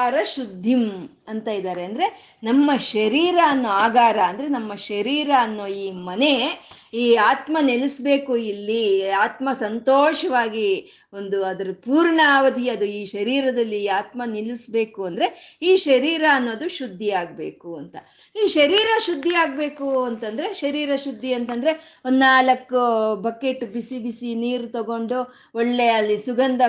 [0.07, 0.83] ಶರೀರಾಗಾರ ಶುದ್ಧಿಂ
[1.27, 2.05] ಅಂತ ಇದ್ದಾರೆ ಅಂದ್ರೆ
[2.43, 6.33] ನಮ್ಮ ಶರೀರ ಅನ್ನೋ ಆಗಾರ, ಅಂದ್ರೆ ನಮ್ಮ ಶರೀರ ಅನ್ನೋ ಈ ಮನೆ
[6.93, 15.05] ಈ ಆತ್ಮ ನೆಲೆಸ್ಬೇಕು ಇಲ್ಲಿ, ಆತ್ಮ ಸಂತೋಷವಾಗಿ ಒಂದು ಅದರ ಪೂರ್ಣ ಅವಧಿ ಅದು ಈ ಶರೀರದಲ್ಲಿ ಆತ್ಮ ನಿಲ್ಲಿಸ್ಬೇಕು
[15.05, 17.95] ಅಂದ್ರೆ ಈ ಶರೀರ ಅನ್ನೋದು ಶುದ್ಧಿ ಆಗಬೇಕು ಅಂತ.
[18.43, 25.33] ಈ ಶರೀರ ಶುದ್ಧಿ ಆಗಬೇಕು ಅಂತಂದ್ರೆ, ಶರೀರ ಶುದ್ಧಿ ಅಂತಂದ್ರೆ ಒಂದು ನಾಲ್ಕು ಬಕೆಟ್ ಬಿಸಿ ಬಿಸಿ ನೀರು ತಗೊಂಡು
[25.55, 26.61] ಒಳ್ಳೆ ಅಲ್ಲಿ ಸುಗಂಧ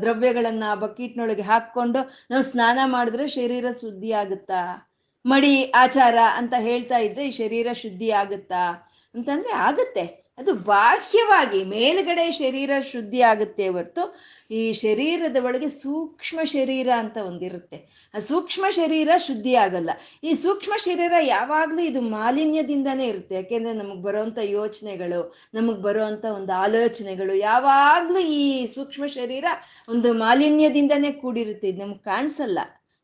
[0.00, 1.98] ದ್ರವ್ಯಗಳನ್ನ ಬಕೆಟ್ನೊಳಗೆ ಹಾಕ್ಕೊಂಡು
[2.30, 4.88] ನಾವು ಸ್ನಾನ ಮಾಡಿದ್ರೆ ಶರೀರ ಶುದ್ಧಿ ಆಗುತ್ತಾ?
[5.26, 8.87] ಮಡಿ, ಆಚಾರ ಅಂತ ಹೇಳ್ತಾ ಇದ್ರೆ ಈ ಶರೀರ ಶುದ್ಧಿ ಆಗುತ್ತಾ?
[9.14, 10.28] ಅಂತಂದ್ರೆ ಆಗುತ್ತೆ.
[10.38, 14.02] ಅದು ಬಾಹ್ಯವಾಗಿ ಮೇಲ್ಗಡೆ ಶರೀರ ಶುದ್ಧಿ ಆಗುತ್ತೆ ಹೊರತು
[14.50, 17.78] ಈ ಶರೀರದ ಒಳಗೆ ಸೂಕ್ಷ್ಮ ಶರೀರ ಅಂತ ಒಂದಿರುತ್ತೆ.
[18.14, 19.90] ಆ ಸೂಕ್ಷ್ಮ ಶರೀರ ಶುದ್ಧಿ ಆಗಲ್ಲ.
[20.24, 23.34] ಈ ಸೂಕ್ಷ್ಮ ಶರೀರ ಯಾವಾಗಲೂ ಇದು ಮಾಲಿನ್ಯದಿಂದನೇ ಇರುತ್ತೆ.
[23.34, 25.20] ಯಾಕೆಂದ್ರೆ ನಮಗೆ ಬರುವಂಥ ಯೋಚನೆಗಳು,
[25.54, 29.44] ನಮಗೆ ಬರುವಂಥ ಒಂದು ಆಲೋಚನೆಗಳು ಯಾವಾಗಲೂ ಈ ಸೂಕ್ಷ್ಮ ಶರೀರ
[29.88, 31.68] ಒಂದು ಮಾಲಿನ್ಯದಿಂದನೇ ಕೂಡಿರುತ್ತೆ.
[31.68, 32.58] ಇದು ನಮ್ಗೆ ಕಾಣಿಸಲ್ಲ.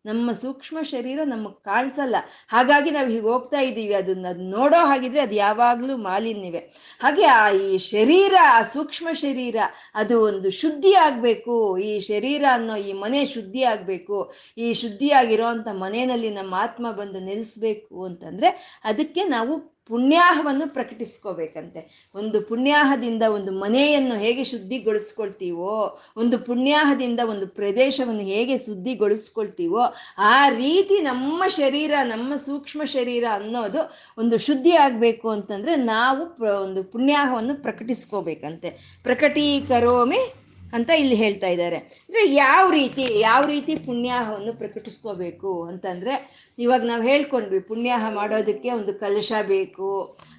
[0.05, 2.17] ನಮ್ಮ ಸೂಕ್ಷ್ಮ ಶರೀರ ನಮಗೆ ಕಾಣಿಸಲ್ಲ.
[2.49, 6.59] ಹಾಗಾಗಿ ನಾವು ಹೀಗೆ ಹೋಗ್ತಾ ಇದ್ದೀವಿ ಅದನ್ನ ಅದು ನೋಡೋ ಹಾಗಿದ್ರೆ ಅದು ಯಾವಾಗಲೂ ಮಾಲಿನ್ಯವೇ.
[7.01, 9.57] ಹಾಗೆ ಆ ಈ ಶರೀರ, ಆ ಸೂಕ್ಷ್ಮ ಶರೀರ,
[9.95, 11.79] ಅದು ಒಂದು ಶುದ್ಧಿ ಆಗಬೇಕು.
[11.79, 14.33] ಈ ಶರೀರ ಅನ್ನೋ ಈ ಮನೆ ಶುದ್ಧಿ ಆಗಬೇಕು.
[14.59, 22.11] ಈ ಶುದ್ಧಿಯಾಗಿರೋ ಅಂಥ ಮನೆಯಲ್ಲಿ ನಮ್ಮ ಆತ್ಮ ಬಂದು ನೆಲೆಸ್ಬೇಕು ಅಂತಂದರೆ ಅದಕ್ಕೆ ನಾವು ಪುಣ್ಯಾಹವನ್ನು ಪ್ರಕಟಿಸ್ಕೋಬೇಕಂತೆ.
[22.15, 29.83] ಒಂದು ಪುಣ್ಯಾಹದಿಂದ ಒಂದು ಮನೆಯನ್ನು ಹೇಗೆ ಶುದ್ಧಿಗೊಳಿಸ್ಕೊಳ್ತೀವೋ, ಒಂದು ಪುಣ್ಯಾಹದಿಂದ ಒಂದು ಪ್ರದೇಶವನ್ನು ಹೇಗೆ ಶುದ್ಧಿಗೊಳಿಸ್ಕೊಳ್ತೀವೋ,
[30.19, 36.85] ಆ ರೀತಿ ನಮ್ಮ ಶರೀರ, ನಮ್ಮ ಸೂಕ್ಷ್ಮ ಶರೀರ ಅನ್ನೋದು ಒಂದು ಶುದ್ಧಿ ಆಗಬೇಕು ಅಂತಂದರೆ ನಾವು ಪ್ರ, ಒಂದು
[36.85, 39.01] ಪುಣ್ಯಾಹವನ್ನು ಪ್ರಕಟಿಸ್ಕೋಬೇಕಂತೆ.
[39.03, 40.44] ಪ್ರಕಟೀಕರೋಮಿ
[40.77, 41.79] ಅಂತ ಇಲ್ಲಿ ಹೇಳ್ತಾ ಇದ್ದಾರೆ.
[42.07, 46.15] ಅಂದರೆ ಯಾವ ರೀತಿ ಯಾವ ರೀತಿ ಪುಣ್ಯಾಹವನ್ನು ಪ್ರಕಟಿಸ್ಕೋಬೇಕು ಅಂತಂದರೆ
[46.59, 49.89] ಇವಾಗ ನಾವು ಹೇಳ್ಕೊಂಡ್ವಿ, ಪುಣ್ಯಾಹ ಮಾಡೋದಕ್ಕೆ ಒಂದು ಕಲಶ ಬೇಕು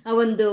[0.05, 0.47] ಒಂದು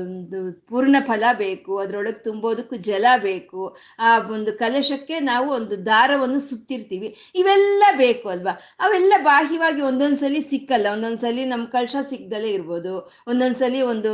[0.00, 7.08] ಒಂದು ಪೂರ್ಣ ಫಲ ಬೇಕು, ಅದರೊಳಗೆ ತುಂಬೋದಕ್ಕೂ ಜಲ ಬೇಕು, ಆ ಒಂದು ಕಲಶಕ್ಕೆ ನಾವು ಒಂದು ದಾರವನ್ನು ಸುತ್ತಿರ್ತೀವಿ.
[7.34, 8.54] ಇವೆಲ್ಲ ಬೇಕು ಅಲ್ವಾ?
[8.80, 10.86] ಅವೆಲ್ಲ ಬಾಹ್ಯವಾಗಿ ಒಂದೊಂದ್ಸಲಿ ಸಲ ಸಿಕ್ಕಲ್ಲ.
[10.92, 12.94] ಒಂದೊಂದ್ಸಲಿ ಸಲ ನಮ್ಮ ಕಲಶ ಸಿಕ್ಕದಲ್ಲೇ ಇರ್ಬೋದು.
[13.28, 14.10] ಒಂದೊಂದ್ಸಲಿ ಸಲ ಒಂದು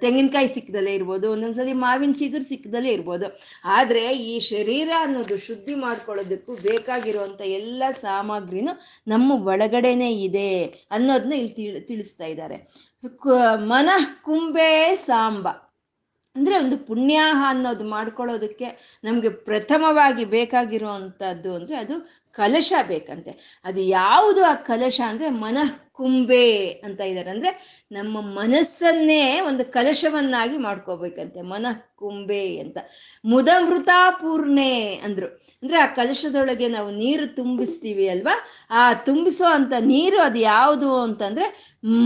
[0.00, 1.30] ತೆಂಗಿನಕಾಯಿ ಸಿಕ್ಕದಲ್ಲೇ ಇರ್ಬೋದು.
[1.30, 3.26] ಒಂದೊಂದ್ಸಲಿ ಸಲ ಮಾವಿನ ಚಿಗುರು ಸಿಕ್ಕದಲ್ಲೇ ಇರ್ಬೋದು.
[3.64, 8.72] ಆದರೆ ಈ ಶರೀರ ಅನ್ನೋದು ಶುದ್ಧಿ ಮಾಡ್ಕೊಳ್ಳೋದಕ್ಕೂ ಬೇಕಾಗಿರುವಂಥ ಎಲ್ಲ ಸಾಮಗ್ರಿನೂ
[9.06, 10.50] ನಮ್ಮ ಒಳಗಡೆನೇ ಇದೆ
[10.90, 12.58] ಅನ್ನೋದನ್ನ ಇಲ್ಲಿ ತಿಳ್, ತಿಳಿಸ್ತಾ ಇದ್ದಾರೆ.
[13.64, 15.46] ಮನಃ ಕುಂಬೆ ಸಾಂಬ.
[16.36, 21.96] ಅಂದರೆ ಒಂದು ಪುಣ್ಯಾಹ ಅನ್ನೋದು ಮಾಡ್ಕೊಳ್ಳೋದಕ್ಕೆ ನಮಗೆ ಪ್ರಥಮವಾಗಿ ಬೇಕಾಗಿರುವಂಥದ್ದು ಅಂದರೆ ಅದು
[22.36, 23.32] ಕಲಶ ಬೇಕಂತೆ.
[23.64, 26.46] ಅದು ಯಾವುದು ಆ ಕಲಶ ಅಂದರೆ ಮನಃ ಕುಂಬೆ
[26.84, 27.50] ಅಂತ ಇದ್ದಾರೆ ಅಂದರೆ
[27.92, 31.40] ನಮ್ಮ ಮನಸ್ಸನ್ನೇ ಒಂದು ಕಲಶವನ್ನಾಗಿ ಮಾಡ್ಕೋಬೇಕಂತೆ.
[31.42, 32.78] ಮನಃ ಕುಂಬೆ ಅಂತ.
[33.24, 34.72] ಮುದಮೃತಾಪೂರ್ಣೆ
[35.04, 35.28] ಅಂದರು.
[35.62, 38.34] ಅಂದರೆ ಆ ಕಲಶದೊಳಗೆ ನಾವು ನೀರು ತುಂಬಿಸ್ತೀವಿ ಅಲ್ವಾ?
[38.70, 41.46] ಆ ತುಂಬಿಸೋ ಅಂತ ನೀರು ಅದು ಯಾವುದು ಅಂತಂದರೆ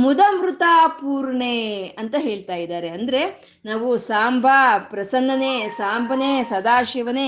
[0.02, 1.56] ಮುದಮೃತಾಪೂರ್ಣೆ
[1.98, 3.22] ಅಂತ ಹೇಳ್ತಾ ಇದ್ದಾರೆ ಅಂದರೆ
[3.64, 4.46] ನಾವು ಸಾಂಬ
[4.90, 7.26] ಪ್ರಸನ್ನನೇ, ಸಾಂಬನೇ, ಸದಾಶಿವನೇ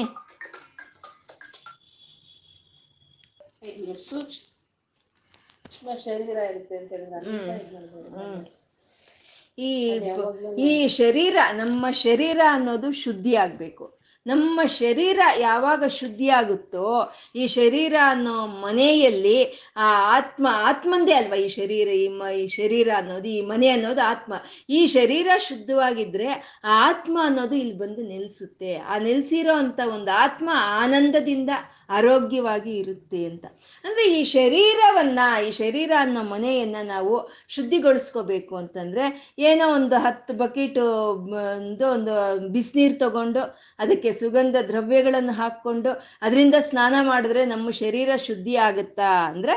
[4.09, 6.92] ಸೂಕ್ಷ್ಮ ಶರೀರ ಇರುತ್ತೆ ಅಂತ.
[9.59, 9.73] ಈ
[10.59, 13.99] ಈ ಶರೀರ ನಮ್ಮ ಶರೀರ ಅನ್ನೋದು ಶುದ್ಧಿ ಆಗ್ಬೇಕು.
[14.26, 19.38] ನಮ್ಮ ಶರೀರ ಯಾವಾಗ ಶುದ್ಧಿ ಆಗುತ್ತೋ ಈ ಶರೀರ ಅನ್ನೋ ಮನೆಯಲ್ಲಿ
[19.76, 24.33] ಆ ಆತ್ಮ ಆತ್ಮಂದೇ ಅಲ್ವಾ ಈ ಶರೀರ ಈ ಮ ಈ ಶರೀರ ಅನ್ನೋದು ಈ ಮನೆ ಅನ್ನೋದು ಆತ್ಮ.
[24.71, 26.28] ಈ ಶರೀರ ಶುದ್ಧವಾಗಿದ್ರೆ
[26.64, 28.76] ಆ ಆತ್ಮ ಅನ್ನೋದು ಇಲ್ಲಿ ಬಂದು ನೆಲೆಸುತ್ತೆ.
[28.76, 31.50] ಆ ನೆಲೆಸಿರೋ ಅಂತ ಒಂದು ಆತ್ಮ ಆನಂದದಿಂದ
[31.92, 33.44] ಆರೋಗ್ಯವಾಗಿ ಇರುತ್ತೆ ಅಂತ.
[33.84, 37.14] ಅಂದರೆ ಈ ಶರೀರವನ್ನ, ಈ ಶರೀರ ಅನ್ನೋ ಮನೆಯನ್ನ ನಾವು
[37.49, 39.04] ಶುದ್ಧಿಗೊಳಿಸ್ಕೋಬೇಕು ಅಂತಂದ್ರೆ
[39.44, 40.80] ಏನೋ ಒಂದು ಹತ್ತು ಬಕೆಟ್
[41.62, 42.14] ಒಂದು ಒಂದು
[42.49, 43.42] ಬಿಸಿನೀರು ತಗೊಂಡು
[43.78, 49.57] ಅದಕ್ಕೆ ಸುಗಂಧ ದ್ರವ್ಯಗಳನ್ನು ಹಾಕ್ಕೊಂಡು ಅದರಿಂದ ಸ್ನಾನ ಮಾಡಿದ್ರೆ ನಮ್ಮ ಶರೀರ ಶುದ್ಧಿ ಆಗುತ್ತಾ ಅಂದರೆ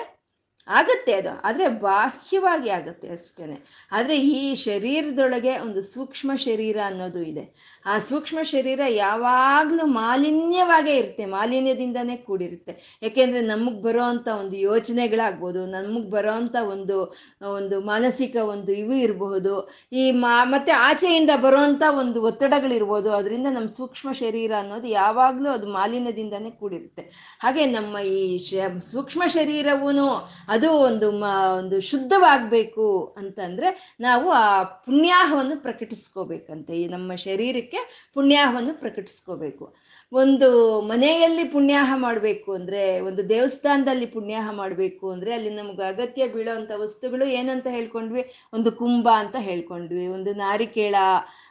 [0.68, 1.30] ಆಗತ್ತೆ ಅದು.
[1.44, 3.58] ಆದರೆ ಬಾಹ್ಯವಾಗಿ ಆಗುತ್ತೆ ಅಷ್ಟೇ
[3.92, 7.44] ಆದರೆ ಈ ಶರೀರದೊಳಗೆ ಒಂದು ಸೂಕ್ಷ್ಮ ಶರೀರ ಅನ್ನೋದು ಇದೆ.
[7.86, 11.26] ಆ ಸೂಕ್ಷ್ಮ ಶರೀರ ಯಾವಾಗಲೂ ಮಾಲಿನ್ಯವಾಗೇ ಇರುತ್ತೆ.
[11.26, 13.00] ಮಾಲಿನ್ಯದಿಂದನೇ ಕೂಡಿರುತ್ತೆ.
[13.04, 16.98] ಯಾಕೆಂದರೆ ನಮಗೆ ಬರೋವಂಥ ಒಂದು ಯೋಚನೆಗಳಾಗ್ಬೋದು, ನಮಗೆ ಬರೋವಂಥ ಒಂದು
[17.42, 19.54] ಒಂದು ಮಾನಸಿಕ ಒಂದು ಇವು ಇರಬಹುದು,
[19.94, 26.52] ಈ ಮಾ, ಮತ್ತು ಆಚೆಯಿಂದ ಬರುವಂಥ ಒಂದು ಒತ್ತಡಗಳಿರ್ಬೋದು, ಅದರಿಂದ ನಮ್ಮ ಸೂಕ್ಷ್ಮ ಶರೀರ ಅನ್ನೋದು ಯಾವಾಗಲೂ ಅದು ಮಾಲಿನ್ಯದಿಂದನೇ
[26.52, 27.04] ಕೂಡಿರುತ್ತೆ.
[27.40, 28.54] ಹಾಗೆ ನಮ್ಮ ಈ ಶ,
[28.92, 29.92] ಸೂಕ್ಷ್ಮ ಶರೀರವೂ
[30.56, 31.26] ಅದು ಒಂದು ಮ,
[31.60, 33.70] ಒಂದು ಶುದ್ಧವಾಗಬೇಕು ಅಂತಂದರೆ
[34.02, 34.46] ನಾವು ಆ
[34.88, 36.74] ಪುಣ್ಯಾಹವನ್ನು ಪ್ರಕಟಿಸ್ಕೋಬೇಕಂತೆ.
[36.84, 37.82] ಈ ನಮ್ಮ ಶರೀರಕ್ಕೆ
[38.14, 39.66] ಪುಣ್ಯಾಹವನ್ನು ಪ್ರಕಟಿಸ್ಕೋಬೇಕು.
[40.12, 40.48] ಒಂದು
[40.82, 47.68] ಮನೆಯಲ್ಲಿ ಪುಣ್ಯಾಹ ಮಾಡಬೇಕು ಅಂದರೆ, ಒಂದು ದೇವಸ್ಥಾನದಲ್ಲಿ ಪುಣ್ಯಾಹ ಮಾಡಬೇಕು ಅಂದರೆ, ಅಲ್ಲಿ ನಮ್ಗೆ ಅಗತ್ಯ ಬೀಳೋವಂಥ ವಸ್ತುಗಳು ಏನಂತ
[47.68, 48.24] ಹೇಳ್ಕೊಂಡ್ವಿ?
[48.54, 50.08] ಒಂದು ಕುಂಭ ಅಂತ ಹೇಳ್ಕೊಂಡ್ವಿ.
[50.08, 50.96] ಒಂದು ನಾರಿಕೇಳ,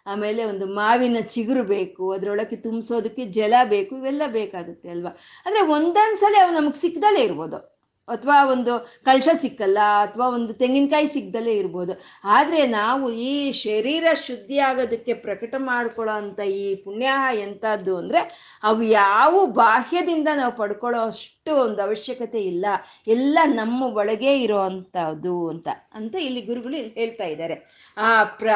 [0.07, 2.13] ಆಮೇಲೆ ಒಂದು ಮಾವಿನ ಚಿಗುರು ಬೇಕು.
[2.13, 3.97] ಅದರೊಳಗೆ ತುಂಬಿಸೋದಕ್ಕೆ ಜಲ ಬೇಕು.
[3.97, 5.13] ಇವೆಲ್ಲ ಬೇಕಾಗುತ್ತೆ ಅಲ್ವಾ?
[5.47, 7.74] ಅಂದರೆ ಒಂದೊಂದು ಸಲ ಅವು ನಮಗೆ ಸಿಕ್ಕದಲ್ಲೇ ಇರ್ಬೋದು.
[8.09, 8.73] ಅಥವಾ ಒಂದು
[9.07, 11.93] ಕಳಶ ಸಿಕ್ಕಲ್ಲ ಅಥವಾ ಒಂದು ತೆಂಗಿನಕಾಯಿ ಸಿಗ್ದಲೇ ಇರ್ಬೋದು.
[12.37, 17.11] ಆದರೆ ನಾವು ಈ ಶರೀರ ಶುದ್ಧಿ ಆಗೋದಕ್ಕೆ ಪ್ರಕಟ ಮಾಡ್ಕೊಳ್ಳೋ ಅಂಥ ಈ ಪುಣ್ಯ
[17.47, 18.23] ಎಂಥದ್ದು ಅಂದರೆ
[18.65, 22.67] ಅವು ಯಾವ ಬಾಹ್ಯದಿಂದ ನಾವು ಪಡ್ಕೊಳ್ಳೋ ಅಷ್ಟು ಒಂದು ಅವಶ್ಯಕತೆ ಇಲ್ಲ.
[23.07, 27.57] ಎಲ್ಲ ನಮ್ಮ ಒಳಗೆ ಇರೋ ಅಂಥದ್ದು ಅಂತ ಅಂತ ಇಲ್ಲಿ ಗುರುಗಳು ಹೇಳ್ತಾ ಇದ್ದಾರೆ.
[27.97, 28.49] ಆ ಪ್ರ,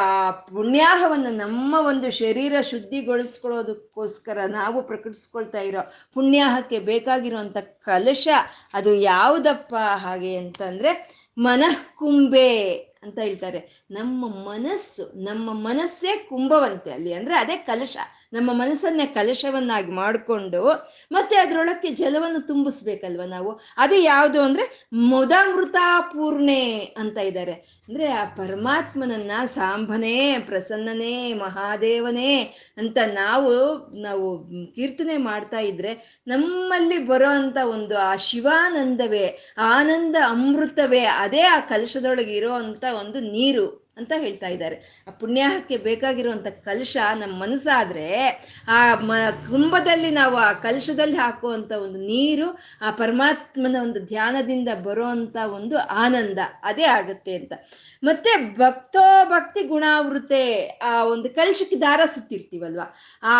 [0.48, 5.82] ಪುಣ್ಯಾಹವನ್ನು ನಮ್ಮ ಒಂದು ಶರೀರ ಶುದ್ಧಿಗೊಳಿಸ್ಕೊಳ್ಳೋದಕ್ಕೋಸ್ಕರ ನಾವು ಪ್ರಕಟಿಸ್ಕೊಳ್ತಾ ಇರೋ
[6.14, 8.28] ಪುಣ್ಯಾಹಕ್ಕೆ ಬೇಕಾಗಿರುವಂಥ ಕಲಶ
[8.74, 10.92] ಅದು ಯಾವುದಪ್ಪ ಹಾಗೆ ಅಂತಂದರೆ
[11.38, 12.48] ಮನಃಕುಂಬೆ
[13.02, 13.84] ಅಂತ ಹೇಳ್ತಾರೆ.
[13.90, 17.12] ನಮ್ಮ ಮನಸ್ಸು, ನಮ್ಮ ಮನಸ್ಸೇ ಕುಂಭವಂತೆ ಅಲ್ಲಿ.
[17.12, 17.96] ಅಂದ್ರೆ ಅದೇ ಕಲಶ.
[18.32, 23.60] ನಮ್ಮ ಮನಸ್ಸನ್ನೇ ಕಲಶವನ್ನಾಗಿ ಮಾಡಿಕೊಂಡು ಮತ್ತೆ ಅದರೊಳಕ್ಕೆ ಜಲವನ್ನು ತುಂಬಿಸ್ಬೇಕಲ್ವ ನಾವು?
[23.76, 27.52] ಅದು ಯಾವುದು ಅಂದ್ರೆ ಮುದಾಮೃತ ಪೂರ್ಣೆ ಅಂತ ಇದ್ದಾರೆ.
[27.52, 32.42] ಅಂದ್ರೆ ಆ ಪರಮಾತ್ಮನನ್ನ ಸಾಂಬನೇ ಪ್ರಸನ್ನನೇ, ಮಹಾದೇವನೇ
[32.76, 33.52] ಅಂತ ನಾವು
[34.02, 42.36] ನಾವು ಕೀರ್ತನೆ ಮಾಡ್ತಾ ಇದ್ರೆ ನಮ್ಮಲ್ಲಿ ಬರೋ ಅಂತ ಒಂದು ಆ ಶಿವಾನಂದವೇ, ಆನಂದ ಅಮೃತವೇ, ಅದೇ ಆ ಕಲಶದೊಳಗೆ
[42.36, 42.52] ಇರೋ
[42.98, 45.04] ಒಂದು ನೀರು ಅಂತ ಹೇಳ್ತಾ ಇದ್ದಾರೆ.
[45.08, 48.06] ಆ ಪುಣ್ಯಾಹಕ್ಕೆ ಬೇಕಾಗಿರುವಂಥ ಕಲಶ ನಮ್ಮ ಮನಸ್ಸಾದ್ರೆ
[48.68, 49.12] ಆ ಮ
[49.50, 56.84] ಕುಂಭದಲ್ಲಿ ನಾವು ಆ ಕಲಶದಲ್ಲಿ ಹಾಕುವಂಥ ಒಂದು ನೀರು, ಆ ಪರಮಾತ್ಮನ ಒಂದು ಧ್ಯಾನದಿಂದ ಬರುವಂಥ ಒಂದು ಆನಂದ, ಅದೇ
[56.84, 57.52] ಆಗುತ್ತೆ ಅಂತ.
[58.04, 62.80] ಮತ್ತೆ ಭಕ್ತೋ ಭಕ್ತಿ ಗುಣಾವೃತೆ ಆ ಒಂದು ಕಲಶಕ್ಕೆ ದಾರ ಸುತ್ತಿರ್ತೀವಲ್ವ?
[63.22, 63.36] ಆ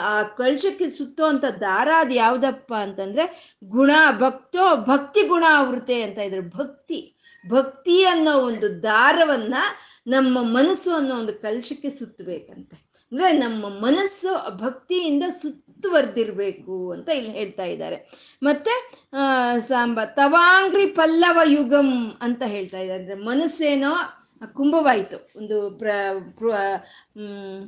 [0.00, 7.17] ಆ ಕಲಶಕ್ಕೆ ಸುತ್ತುವಂಥ ದಾರ ಅದು ಯಾವುದಪ್ಪ ಅಂತಂದ್ರೆ ಗುಣ ಭಕ್ತೋ ಭಕ್ತಿ ಗುಣಾವೃತೆ ಅಂತ ಇದ್ರೆ ಭಕ್ತಿ.
[7.46, 9.54] ಭಕ್ತಿ ಅನ್ನೋ ಒಂದು ದಾರವನ್ನ
[10.06, 12.88] ನಮ್ಮ ಮನಸ್ಸು ಅನ್ನೋ ಒಂದು ಕಲಶಕ್ಕೆ ಸುತ್ತಬೇಕಂತೆ.
[13.12, 17.96] ಅಂದ್ರೆ ನಮ್ಮ ಮನಸ್ಸು ಭಕ್ತಿಯಿಂದ ಸುತ್ತುವರೆದಿರ್ಬೇಕು ಅಂತ ಇಲ್ಲಿ ಹೇಳ್ತಾ ಇದ್ದಾರೆ.
[18.42, 18.92] ಮತ್ತೆ
[19.60, 23.02] ಸಾಂಬ, ತವಾಂಗ್ರಿ ಪಲ್ಲವ ಯುಗಂ ಅಂತ ಹೇಳ್ತಾ ಇದ್ದಾರೆ.
[23.02, 25.16] ಅಂದ್ರೆ ಮನಸ್ಸೇನೋ ಕುಂಭವಾಯಿತು.
[25.38, 25.88] ಒಂದು ಪ್ರ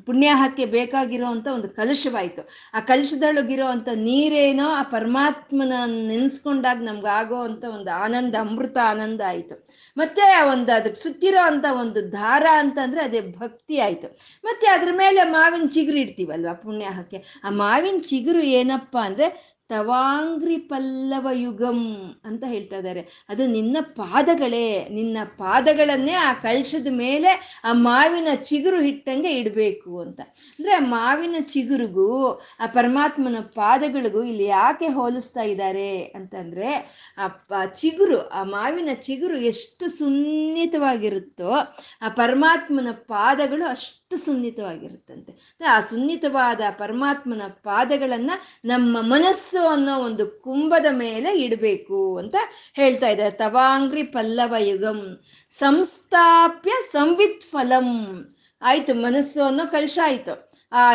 [0.06, 2.48] ಪುಣ್ಯಾಹಕ್ಕೆ ಬೇಕಾಗಿರೋವಂಥ ಒಂದು ಕಲಶವಾಯಿತು.
[2.74, 9.68] ಆ ಕಲಶದೊಳಗಿರೋವಂಥ ನೀರೇನೋ ಆ ಪರಮಾತ್ಮನ ನೆನೆಸ್ಕೊಂಡಾಗ ನಮ್ಗೆ ಆಗೋ ಅಂಥ ಒಂದು ಆನಂದ, ಅಮೃತ ಆನಂದ ಆಯಿತು.
[9.96, 14.08] ಮತ್ತೆ ಒಂದು ಅದಕ್ಕೆ ಸುತ್ತಿರೋ ಅಂಥ ಒಂದು ದಾರ ಅಂತಂದರೆ ಅದೇ ಭಕ್ತಿ ಆಯಿತು.
[14.44, 17.24] ಮತ್ತೆ ಅದ್ರ ಮೇಲೆ ಮಾವಿನ ಚಿಗುರು ಇಡ್ತೀವಲ್ವ ಪುಣ್ಯಾಹಕ್ಕೆ?
[17.44, 21.80] ಆ ಮಾವಿನ ಚಿಗುರು ಏನಪ್ಪ ಅಂದರೆ ತವಾಂಗ್ರಿ ಪಲ್ಲವ ಯುಗಂ
[22.24, 23.02] ಅಂತ ಹೇಳ್ತಾ ಇದ್ದಾರೆ.
[23.28, 30.20] ಅದು ನಿನ್ನ ಪಾದಗಳೇ, ನಿನ್ನ ಪಾದಗಳನ್ನೇ ಆ ಕಳಶದ ಮೇಲೆ ಆ ಮಾವಿನ ಚಿಗುರು ಹಿಟ್ಟಂಗೆ ಇಡಬೇಕು ಅಂತ.
[30.58, 32.08] ಅಂದರೆ ಆ ಮಾವಿನ ಚಿಗುರಿಗೂ,
[32.60, 36.70] ಆ ಪರಮಾತ್ಮನ ಪಾದಗಳಿಗೂ ಇಲ್ಲಿ ಯಾಕೆ ಹೋಲಿಸ್ತಾ ಇದ್ದಾರೆ ಅಂತಂದರೆ
[37.18, 41.52] ಆ ಚಿಗುರು, ಆ ಮಾವಿನ ಚಿಗುರು ಎಷ್ಟು ಸುನ್ನಿತವಾಗಿರುತ್ತೋ,
[42.02, 45.32] ಆ ಪರಮಾತ್ಮನ ಪಾದಗಳು ಅಷ್ಟು ಸುನ್ನಿತವಾಗಿರುತ್ತಂತೆ.
[45.68, 48.36] ಆ ಸುನ್ನಿತವಾದ ಪರಮಾತ್ಮನ ಪಾದಗಳನ್ನು
[48.68, 52.34] ನಮ್ಮ ಮನಸ್ಸು ಅನ್ನೋ ಒಂದು ಕುಂಭದ ಮೇಲೆ ಇಡಬೇಕು ಅಂತ
[52.74, 53.36] ಹೇಳ್ತಾ ಇದ್ದಾರೆ.
[53.36, 55.20] ತವಾಂಗ್ರಿ ಪಲ್ಲವ ಯುಗಂ
[55.50, 57.88] ಸಂಸ್ಥಾಪ್ಯ ಸಂವಿತ್ ಫಲಂ
[58.62, 60.49] ಆಯ್ತು, ಮನಸ್ಸು ಅನ್ನೋ ಕಲಶ ಆಯ್ತು.
[60.72, 60.92] ಆ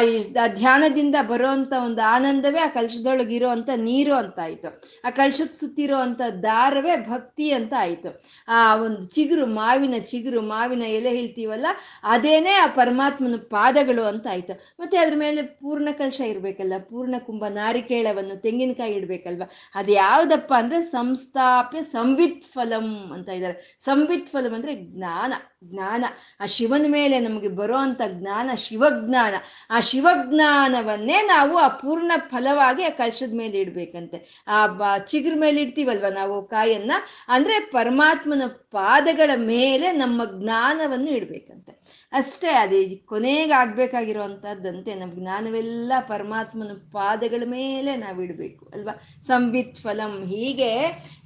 [0.48, 4.82] ಧ್ಯಾನದಿಂದ ಬರುವಂತ ಒಂದು ಆನಂದವೇ ಆ ಕಲಶದೊಳಗೆ ಇರುವಂತ ನೀರು ಅಂತ ಆಯ್ತು.
[5.06, 8.24] ಆ ಕಲಶದ ಸುತ್ತಿರೋ ಅಂತ ದಾರವೇ ಭಕ್ತಿ ಅಂತ ಆಯ್ತು.
[8.48, 11.66] ಆ ಒಂದು ಚಿಗುರು, ಮಾವಿನ ಚಿಗುರು, ಮಾವಿನ ಎಲೆ ಹೇಳ್ತೀವಲ್ಲ,
[12.04, 14.76] ಅದೇನೇ ಆ ಪರಮಾತ್ಮನ ಪಾದಗಳು ಅಂತ ಆಯ್ತು.
[14.80, 19.44] ಮತ್ತೆ ಅದ್ರ ಮೇಲೆ ಪೂರ್ಣ ಕಲಶ ಇರಬೇಕಲ್ಲ, ಪೂರ್ಣ ಕುಂಭ, ನಾರಿಕೇಳವನ್ನು, ತೆಂಗಿನಕಾಯಿ ಇಡ್ಬೇಕಲ್ವ?
[19.76, 23.78] ಅದು ಯಾವ್ದಪ್ಪ ಅಂದ್ರೆ ಸಂಸ್ಥಾಪ್ಯ ಸಂವಿತ್ ಫಲಂ ಅಂತ ಇದ್ದಾರೆ.
[23.80, 25.34] ಸಂವಿತ್ ಫಲಂ ಅಂದ್ರೆ ಜ್ಞಾನ
[25.64, 26.06] ಜ್ಞಾನ.
[26.40, 29.36] ಆ ಶಿವನ ಮೇಲೆ ನಮಗೆ ಬರೋ ಅಂಥ ಜ್ಞಾನ, ಶಿವಜ್ಞಾನ.
[29.70, 34.44] ಆ ಶಿವಜ್ಞಾನವನ್ನೇ ನಾವು ಆ ಪೂರ್ಣ ಫಲವಾಗಿ ಆ ಕಳಶದ ಮೇಲೆ ಇಡಬೇಕಂತೆ.
[34.48, 36.92] ಆ ಚಿಗುರ್ ಮೇಲೆ ಇಡ್ತೀವಲ್ವ ನಾವು ಕಾಯನ್ನ?
[37.28, 41.75] ಅಂದ್ರೆ ಪರಮಾತ್ಮನ ಪಾದಗಳ ಮೇಲೆ ನಮ್ಮ ಜ್ಞಾನವನ್ನು ಇಡಬೇಕಂತೆ.
[42.14, 48.94] ಅಷ್ಟೇ ಅದೇ ಕೊನೆಗೆ ಆಗ್ಬೇಕಾಗಿರುವಂಥದ್ದಂತೆ ನಮ್ಮ ಜ್ಞಾನವೆಲ್ಲ ಪರಮಾತ್ಮನ ಪಾದಗಳ ಮೇಲೆ ನಾವು ಇಡಬೇಕು, ಅಲ್ವಾ?
[49.28, 50.72] ಸಂವಿತ್ ಫಲಂ ಹೀಗೆ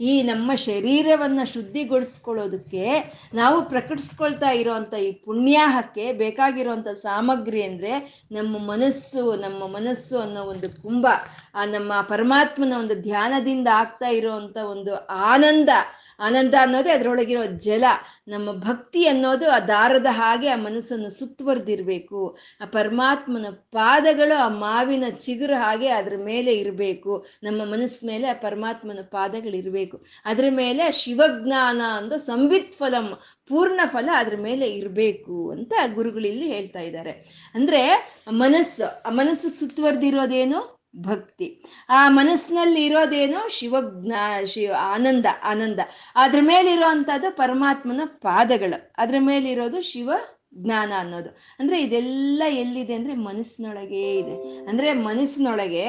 [0.02, 2.86] ಈ ನಮ್ಮ ಶರೀರವನ್ನು ಶುದ್ಧಿಗೊಳಿಸ್ಕೊಳ್ಳೋದಕ್ಕೆ
[3.34, 7.94] ನಾವು ಪ್ರಕಟಿಸ್ಕೊಳ್ತಾ ಇರೋವಂಥ ಈ ಪುಣ್ಯಾಹಕ್ಕೆ ಬೇಕಾಗಿರುವಂಥ ಸಾಮಗ್ರಿ ಅಂದರೆ
[8.32, 11.06] ನಮ್ಮ ಮನಸ್ಸು ನಮ್ಮ ಮನಸ್ಸು ಅನ್ನೋ ಒಂದು ಕುಂಭ,
[11.56, 14.96] ಆ ನಮ್ಮ ಪರಮಾತ್ಮನ ಒಂದು ಧ್ಯಾನದಿಂದ ಆಗ್ತಾ ಇರೋವಂಥ ಒಂದು
[15.32, 15.70] ಆನಂದ
[16.20, 17.84] ಆನಂದ ಅನ್ನೋದೇ ಅದರೊಳಗಿರೋ ಜಲ.
[18.28, 22.38] ನಮ್ಮ ಭಕ್ತಿ ಅನ್ನೋದು ಆ ದಾರದ ಹಾಗೆ ಆ ಮನಸ್ಸನ್ನು ಸುತ್ತುವರೆದಿರಬೇಕು.
[22.62, 27.26] ಆ ಪರಮಾತ್ಮನ ಪಾದಗಳು ಆ ಮಾವಿನ ಚಿಗುರು ಹಾಗೆ ಅದ್ರ ಮೇಲೆ ಇರಬೇಕು.
[27.44, 34.36] ನಮ್ಮ ಮನಸ್ಸು ಮೇಲೆ ಆ ಪರಮಾತ್ಮನ ಪಾದಗಳಿರಬೇಕು ಅದ್ರ ಮೇಲೆ ಶಿವಜ್ಞಾನ ಅಂದು ಸಂವಿತ್ ಫಲಂ ಪೂರ್ಣ ಫಲ ಅದ್ರ
[34.38, 37.12] ಮೇಲೆ ಇರಬೇಕು ಅಂತ ಗುರುಗಳಿಲ್ಲಿ ಹೇಳ್ತಾ ಇದ್ದಾರೆ.
[37.56, 40.79] ಅಂದರೆ ಮನಸ್ಸು, ಆ ಮನಸ್ಸಿಗೆ ಸುತ್ತುವರೆದಿರೋದೇನು?
[40.96, 41.64] ಭಕ್ತಿ.
[41.90, 45.80] ಆ ಮನಸ್ಸಿನಲ್ಲಿ ಇರೋದೇನು ಶಿವಜ್ಞಾ ಶಿವ ಆನಂದ ಆನಂದ.
[46.16, 48.94] ಅದ್ರ ಮೇಲಿರುವಂಥದ್ದು ಪರಮಾತ್ಮನ ಪಾದಗಳು.
[48.98, 50.12] ಅದ್ರ ಮೇಲಿರೋದು ಶಿವ
[50.54, 51.30] ಜ್ಞಾನ ಅನ್ನೋದು.
[51.60, 54.58] ಅಂದ್ರೆ ಇದೆಲ್ಲ ಎಲ್ಲಿದೆ ಅಂದ್ರೆ ಮನಸ್ಸಿನೊಳಗೆ ಇದೆ.
[54.58, 55.86] ಅಂದ್ರೆ ಮನಸ್ಸಿನೊಳಗೆ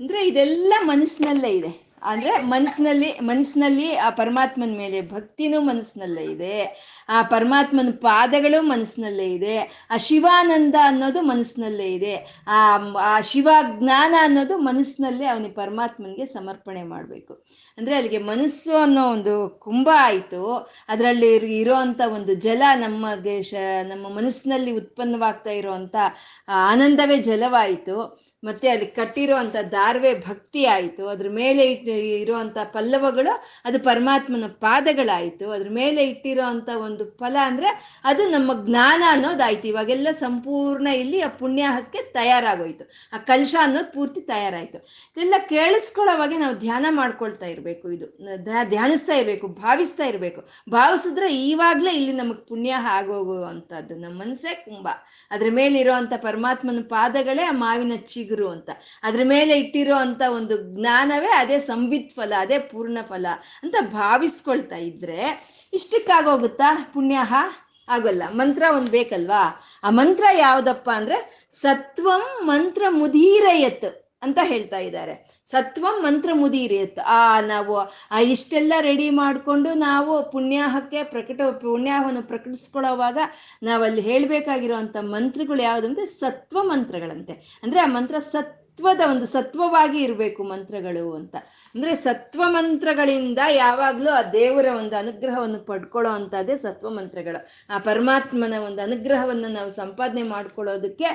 [0.00, 1.83] ಅಂದ್ರೆ ಇದೆಲ್ಲ ಮನಸ್ಸಿನಲ್ಲೇ ಇದೆ.
[2.04, 6.54] ಅಂದ್ರೆ ಮನಸ್ಸಿನಲ್ಲಿ ಮನಸ್ಸಿನಲ್ಲಿ ಆ ಪರಮಾತ್ಮನ ಮೇಲೆ ಭಕ್ತಿನೂ ಮನಸ್ಸಿನಲ್ಲೇ ಇದೆ.
[7.08, 9.86] ಆ ಪರಮಾತ್ಮನ ಪಾದಗಳು ಮನಸ್ಸಿನಲ್ಲೇ ಇದೆ.
[9.90, 12.42] ಆ ಶಿವಾನಂದ ಅನ್ನೋದು ಮನಸ್ಸಿನಲ್ಲೇ ಇದೆ.
[12.48, 17.44] ಆ ಆ ಶಿವ ಜ್ಞಾನ ಅನ್ನೋದು ಮನಸ್ಸಿನಲ್ಲೇ ಅವನಿ ಪರಮಾತ್ಮನಿಗೆ ಸಮರ್ಪಣೆ ಮಾಡಬೇಕು.
[17.78, 20.70] ಅಂದ್ರೆ ಅಲ್ಲಿಗೆ ಮನಸ್ಸು ಅನ್ನೋ ಒಂದು ಕುಂಭ ಆಯಿತು.
[20.88, 25.96] ಅದರಲ್ಲಿ ಇರೋವಂಥ ಒಂದು ಜಲ ನಮಗೆ ಶ, ನಮ್ಮ ಮನಸ್ಸಿನಲ್ಲಿ ಉತ್ಪನ್ನವಾಗ್ತಾ ಇರುವಂತ
[26.48, 27.96] ಆನಂದವೇ ಜಲವಾಯಿತು.
[28.44, 31.02] ಮತ್ತೆ ಅಲ್ಲಿ ಕಟ್ಟಿರುವಂಥ ದಾರ್ವೆ ಭಕ್ತಿ ಆಯಿತು.
[31.08, 33.32] ಅದ್ರ ಮೇಲೆ ಇಟ್ಟು ಇರುವಂಥ ಪಲ್ಲವಗಳು,
[33.64, 35.50] ಅದು ಪರಮಾತ್ಮನ ಪಾದಗಳಾಯಿತು.
[35.50, 39.68] ಅದ್ರ ಮೇಲೆ ಇಟ್ಟಿರೋ ಅಂಥ ಒಂದು ಫಲ ಅಂದರೆ ಅದು ನಮ್ಮ ಜ್ಞಾನ ಅನ್ನೋದಾಯ್ತು.
[39.68, 42.84] ಇವಾಗೆಲ್ಲ ಸಂಪೂರ್ಣ ಇಲ್ಲಿ ಆ ಪುಣ್ಯಾಹಕ್ಕೆ ತಯಾರಾಗೋಯ್ತು.
[43.12, 44.78] ಆ ಕಲಶ ಅನ್ನೋದು ಪೂರ್ತಿ ತಯಾರಾಯಿತು.
[45.14, 48.06] ಇದೆಲ್ಲ ಕೇಳಿಸ್ಕೊಳ್ಳೋವಾಗೆ ನಾವು ಧ್ಯಾನ ಮಾಡ್ಕೊಳ್ತಾ ಇರಬೇಕು ಇದು.
[48.70, 50.40] ಧ್ಯಾನಿಸ್ತಾ ಇರಬೇಕು, ಭಾವಿಸ್ತಾ ಇರಬೇಕು.
[50.70, 54.88] ಭಾವಿಸಿದ್ರೆ ಇವಾಗಲೇ ಇಲ್ಲಿ ನಮಗೆ ಪುಣ್ಯ ಆಗೋಗುವಂಥದ್ದು ನಮ್ಮ ಮನಸ್ಸೇ ಕುಂಭ.
[55.30, 57.92] ಅದ್ರ ಮೇಲೆ ಇರೋಂತ ಪರಮಾತ್ಮನ ಪಾದಗಳೇ ಆ ಮಾವಿನ
[58.34, 58.70] ಚಿಗುರು ಅಂತ.
[59.02, 63.26] ಅದ್ರ ಮೇಲೆ ಇಟ್ಟಿರೋ ಅಂತ ಒಂದು ಜ್ಞಾನವೇ ಅದೇ ಸಂವಿತ್ ಫಲ, ಅದೇ ಪೂರ್ಣ ಫಲ
[63.62, 65.20] ಅಂತ ಭಾವಿಸ್ಕೊಳ್ತಾ ಇದ್ರೆ
[65.72, 67.18] ಇಷ್ಟಕ್ಕಾಗೋಗುತ್ತಾ ಪುಣ್ಯ?
[67.88, 68.22] ಆಗೋಲ್ಲ.
[68.32, 69.42] ಮಂತ್ರ ಒಂದು ಬೇಕಲ್ವಾ?
[69.84, 75.42] ಆ ಮಂತ್ರ ಯಾವುದಪ್ಪ ಅಂದ್ರೆ ಸತ್ವಂ ಮಂತ್ರ ಮುದೀರಯತ್ ಅಂತ ಹೇಳ್ತಾ ಇದ್ದಾರೆ.
[75.46, 77.76] ಸತ್ವಂ ಮಂತ್ರ ಮುದೀರಿಯತ್ ಆ, ನಾವು,
[78.10, 83.18] ಆ, ಇಷ್ಟೆಲ್ಲ ರೆಡಿ ಮಾಡಿಕೊಂಡು ನಾವು ಪುಣ್ಯಾಹಕ್ಕೆ ಪ್ರಕಟ, ಪುಣ್ಯಾಹವನ್ನು ಪ್ರಕಟಿಸ್ಕೊಳ್ಳೋವಾಗ
[83.62, 87.60] ನಾವಲ್ಲಿ ಹೇಳಬೇಕಾಗಿರುವಂಥ ಮಂತ್ರಗಳು ಯಾವುದಂದ್ರೆ ಸತ್ವ ಮಂತ್ರಗಳಂತೆ.
[87.62, 91.36] ಅಂದರೆ ಆ ಮಂತ್ರ ಸತ್ವ ಸತ್ವದ ಒಂದು ಸತ್ವವಾಗಿ ಇರಬೇಕು ಮಂತ್ರಗಳು ಅಂತ.
[91.74, 97.46] ಅಂದ್ರೆ ಸತ್ವ ಮಂತ್ರಗಳಿಂದ ಯಾವಾಗಲೂ ಆ ದೇವರ ಒಂದು ಅನುಗ್ರಹವನ್ನು ಪಡ್ಕೊಳ್ಳೋ ಅಂಥದ್ದೇ ಸತ್ವ ಮಂತ್ರಗಳು.
[97.70, 101.08] ಆ ಪರಮಾತ್ಮನ ಒಂದು ಅನುಗ್ರಹವನ್ನು ನಾವು ಸಂಪಾದನೆ ಮಾಡ್ಕೊಳ್ಳೋದಕ್ಕೆ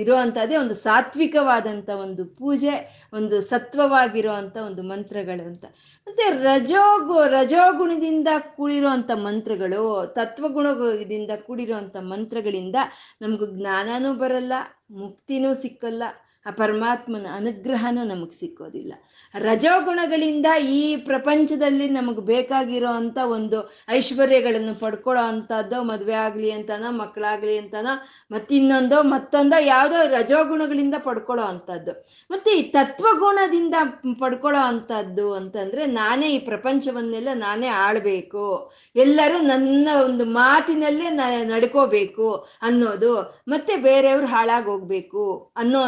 [0.00, 0.16] ಇರೋ
[0.60, 5.64] ಒಂದು ಸಾತ್ವಿಕವಾದಂಥ ಒಂದು ಪೂಜೆ, ಒಂದು ಸತ್ವವಾಗಿರೋ ಅಂಥ ಒಂದು ಮಂತ್ರಗಳು ಅಂತ.
[6.06, 12.76] ಮತ್ತೆ ರಜೋಗು ರಜೋಗುಣದಿಂದ ಕೂಡಿರುವಂಥ ಮಂತ್ರಗಳು, ತತ್ವಗುಣದಿಂದ ಕೂಡಿರುವಂಥ ಮಂತ್ರಗಳಿಂದ
[13.22, 14.52] ನಮ್ಗೆ ಜ್ಞಾನನೂ ಬರಲ್ಲ,
[14.90, 16.02] ಮುಕ್ತಿನೂ ಸಿಕ್ಕಲ್ಲ
[16.46, 18.92] ಆ ಪರಮಾತ್ಮನ ಅನುಗ್ರಹನೂ ನಮಗೆ ಸಿಕ್ಕೋದಿಲ್ಲ.
[19.34, 27.92] ರಜೋಗುಣಗಳಿಂದ ಈ ಪ್ರಪಂಚದಲ್ಲಿ ನಮಗೆ ಬೇಕಾಗಿರೋ ಅಂಥ ಒಂದು ಐಶ್ವರ್ಯಗಳನ್ನು ಪಡ್ಕೊಳ್ಳೋ ಅಂಥದ್ದು ಮದುವೆ ಆಗಲಿ ಅಂತನೋ ಮಕ್ಕಳಾಗಲಿ ಅಂತನೋ,
[28.30, 31.92] ಮತ್ತಿನ್ನೊಂದೋ, ಮತ್ತೊಂದೋ ಯಾವುದೋ ರಜೋಗುಣಗಳಿಂದ ಪಡ್ಕೊಳ್ಳೋ ಅಂಥದ್ದು.
[32.30, 33.74] ಮತ್ತು ಈ ತತ್ವಗುಣದಿಂದ
[34.18, 38.46] ಪಡ್ಕೊಳ್ಳೋ ಅಂಥದ್ದು ಅಂತಂದರೆ ನಾನೇ ಈ ಪ್ರಪಂಚವನ್ನೆಲ್ಲ ನಾನೇ ಆಳಬೇಕು.
[38.96, 41.10] ಎಲ್ಲರೂ ನನ್ನ ಒಂದು ಮಾತಿನಲ್ಲೇ
[41.44, 42.28] ನಡ್ಕೋಬೇಕು
[42.62, 43.14] ಅನ್ನೋದು,
[43.48, 45.80] ಮತ್ತೆ ಬೇರೆಯವ್ರು ಹಾಳಾಗೋಗ್ಬೇಕು ಅನ್ನೋ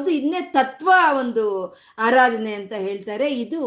[0.00, 1.44] ಅಂಥದ್ದು ಇದನ್ನೇ ತತ್ವ ಒಂದು
[1.98, 3.26] ಆರಾಧನೆ ಅಂತ ಹೇಳ್ತಾರೆ.
[3.44, 3.62] ಇದು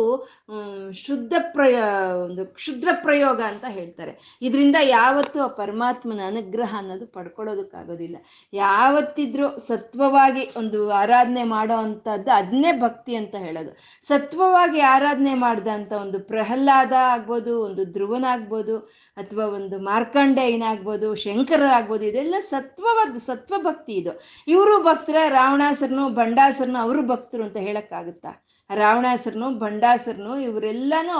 [1.05, 1.83] ಶುದ್ಧ ಪ್ರಯೋ,
[2.25, 4.13] ಒಂದು ಕ್ಷುದ್ರ ಪ್ರಯೋಗ ಅಂತ ಹೇಳ್ತಾರೆ.
[4.41, 8.17] ಇದರಿಂದ ಯಾವತ್ತೂ ಆ ಪರಮಾತ್ಮನ ಅನುಗ್ರಹ ಅನ್ನೋದು ಪಡ್ಕೊಳ್ಳೋದಕ್ಕಾಗೋದಿಲ್ಲ.
[8.53, 13.71] ಯಾವತ್ತಿದ್ರೂ ಸತ್ವವಾಗಿ ಒಂದು ಆರಾಧನೆ ಮಾಡೋ ಅಂಥದ್ದು ಅದನ್ನೇ ಭಕ್ತಿ ಅಂತ ಹೇಳೋದು.
[14.01, 18.77] ಸತ್ವವಾಗಿ ಆರಾಧನೆ ಮಾಡಿದಂತ ಒಂದು ಪ್ರಹ್ಲಾದ ಆಗ್ಬೋದು, ಒಂದು ಧ್ರುವನಾಗ್ಬೋದು
[19.17, 24.11] ಅಥವಾ ಒಂದು ಮಾರ್ಕಂಡೇಯನಾಗ್ಬೋದು ಶಂಕರರಾಗ್ಬೋದು, ಇದೆಲ್ಲ ಸತ್ವವಾದ, ಸತ್ವ ಭಕ್ತಿ ಇದು.
[24.47, 28.31] ಇವರು ಭಕ್ತರ, ರಾವಣಾಸರನು ಬಂಡಾಸರನು ಅವರು ಭಕ್ತರು ಅಂತ ಹೇಳಕ್ಕಾಗುತ್ತಾ?
[28.75, 31.17] ರಾವಣಾಸರನು, ಭಂಡಾಸರನು ಇವರೆಲ್ಲಾನು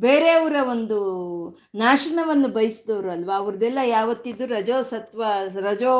[0.00, 0.98] ಬೇರೆಯವರ ಒಂದು
[1.74, 3.34] ನಾಶನವನ್ನು ಬಯಸಿದವರು ಅಲ್ವಾ?
[3.36, 5.22] ಅವ್ರದ್ದೆಲ್ಲ ಯಾವತ್ತಿದ್ದು ರಜೋ ಸತ್ವ,
[5.60, 5.92] ರಜೋ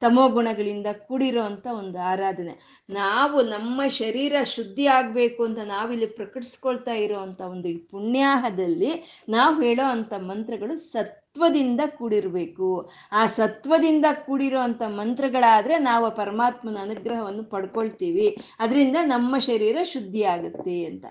[0.00, 1.42] ತಮೋ ಗುಣಗಳಿಂದ ಕೂಡಿರೋ
[1.78, 2.84] ಒಂದು ಆರಾಧನೆ.
[2.90, 10.12] ನಾವು ನಮ್ಮ ಶರೀರ ಶುದ್ಧಿ ಆಗಬೇಕು ಅಂತ ನಾವಿಲ್ಲಿ ಪ್ರಕಟಿಸ್ಕೊಳ್ತಾ ಇರೋ ಅಂಥ ಒಂದು ಪುಣ್ಯಾಹದಲ್ಲಿ ನಾವು ಹೇಳೋ ಅಂಥ
[10.14, 12.90] ಮಂತ್ರಗಳು ಸತ್ವದಿಂದ ಕೂಡಿರಬೇಕು.
[13.12, 18.36] ಆ ಸತ್ವದಿಂದ ಕೂಡಿರೋ ಅಂಥ ಮಂತ್ರಗಳಾದರೆ ನಾವು ಪರಮಾತ್ಮನ ಅನುಗ್ರಹವನ್ನು ಪಡ್ಕೊಳ್ತೀವಿ.
[18.58, 21.04] ಅದರಿಂದ ನಮ್ಮ ಶರೀರ ಶುದ್ಧಿ ಆಗುತ್ತೆ ಅಂತ.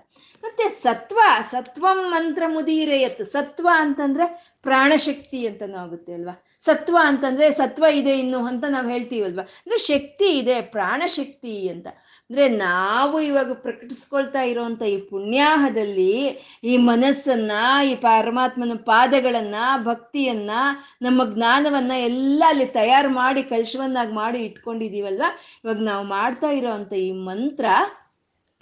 [0.44, 3.24] ಮತ್ತೆ ಸತ್ವ, ಸತ್ವಂ ಮಂತ್ರ ಮುದೀರೆಯತ್.
[3.24, 6.44] ಸತ್ವ ಅಂತಂದ್ರೆ ಪ್ರಾಣಶಕ್ತಿ ಅಂತನೂ ಆಗುತ್ತೆ ಅಲ್ವಾ?
[6.66, 9.44] ಸತ್ವ ಅಂತಂದ್ರೆ ಸತ್ವ ಇದೆ ಇನ್ನು ಅಂತ ನಾವು ಹೇಳ್ತೀವಲ್ವಾ?
[9.44, 11.88] ಅಂದ್ರೆ ಶಕ್ತಿ ಇದೆ, ಪ್ರಾಣಶಕ್ತಿ ಅಂತ.
[12.30, 16.14] ಅಂದ್ರೆ ನಾವು ಇವಾಗ ಪ್ರಕಟಿಸ್ಕೊಳ್ತಾ ಇರೋವಂಥ ಈ ಪುಣ್ಯಾಹದಲ್ಲಿ
[16.64, 17.52] ಈ ಮನಸ್ಸನ್ನ,
[17.86, 20.52] ಈ ಪರಮಾತ್ಮನ ಪಾದಗಳನ್ನ, ಭಕ್ತಿಯನ್ನ,
[21.02, 25.40] ನಮ್ಮ ಜ್ಞಾನವನ್ನ ಎಲ್ಲ ಅಲ್ಲಿ ತಯಾರು ಮಾಡಿ, ಕಲಶವನ್ನಾಗಿ ಮಾಡಿ ಇಟ್ಕೊಂಡಿದೀವಲ್ವಾ?
[25.66, 27.66] ಇವಾಗ ನಾವು ಮಾಡ್ತಾ ಇರೋವಂಥ ಈ ಮಂತ್ರ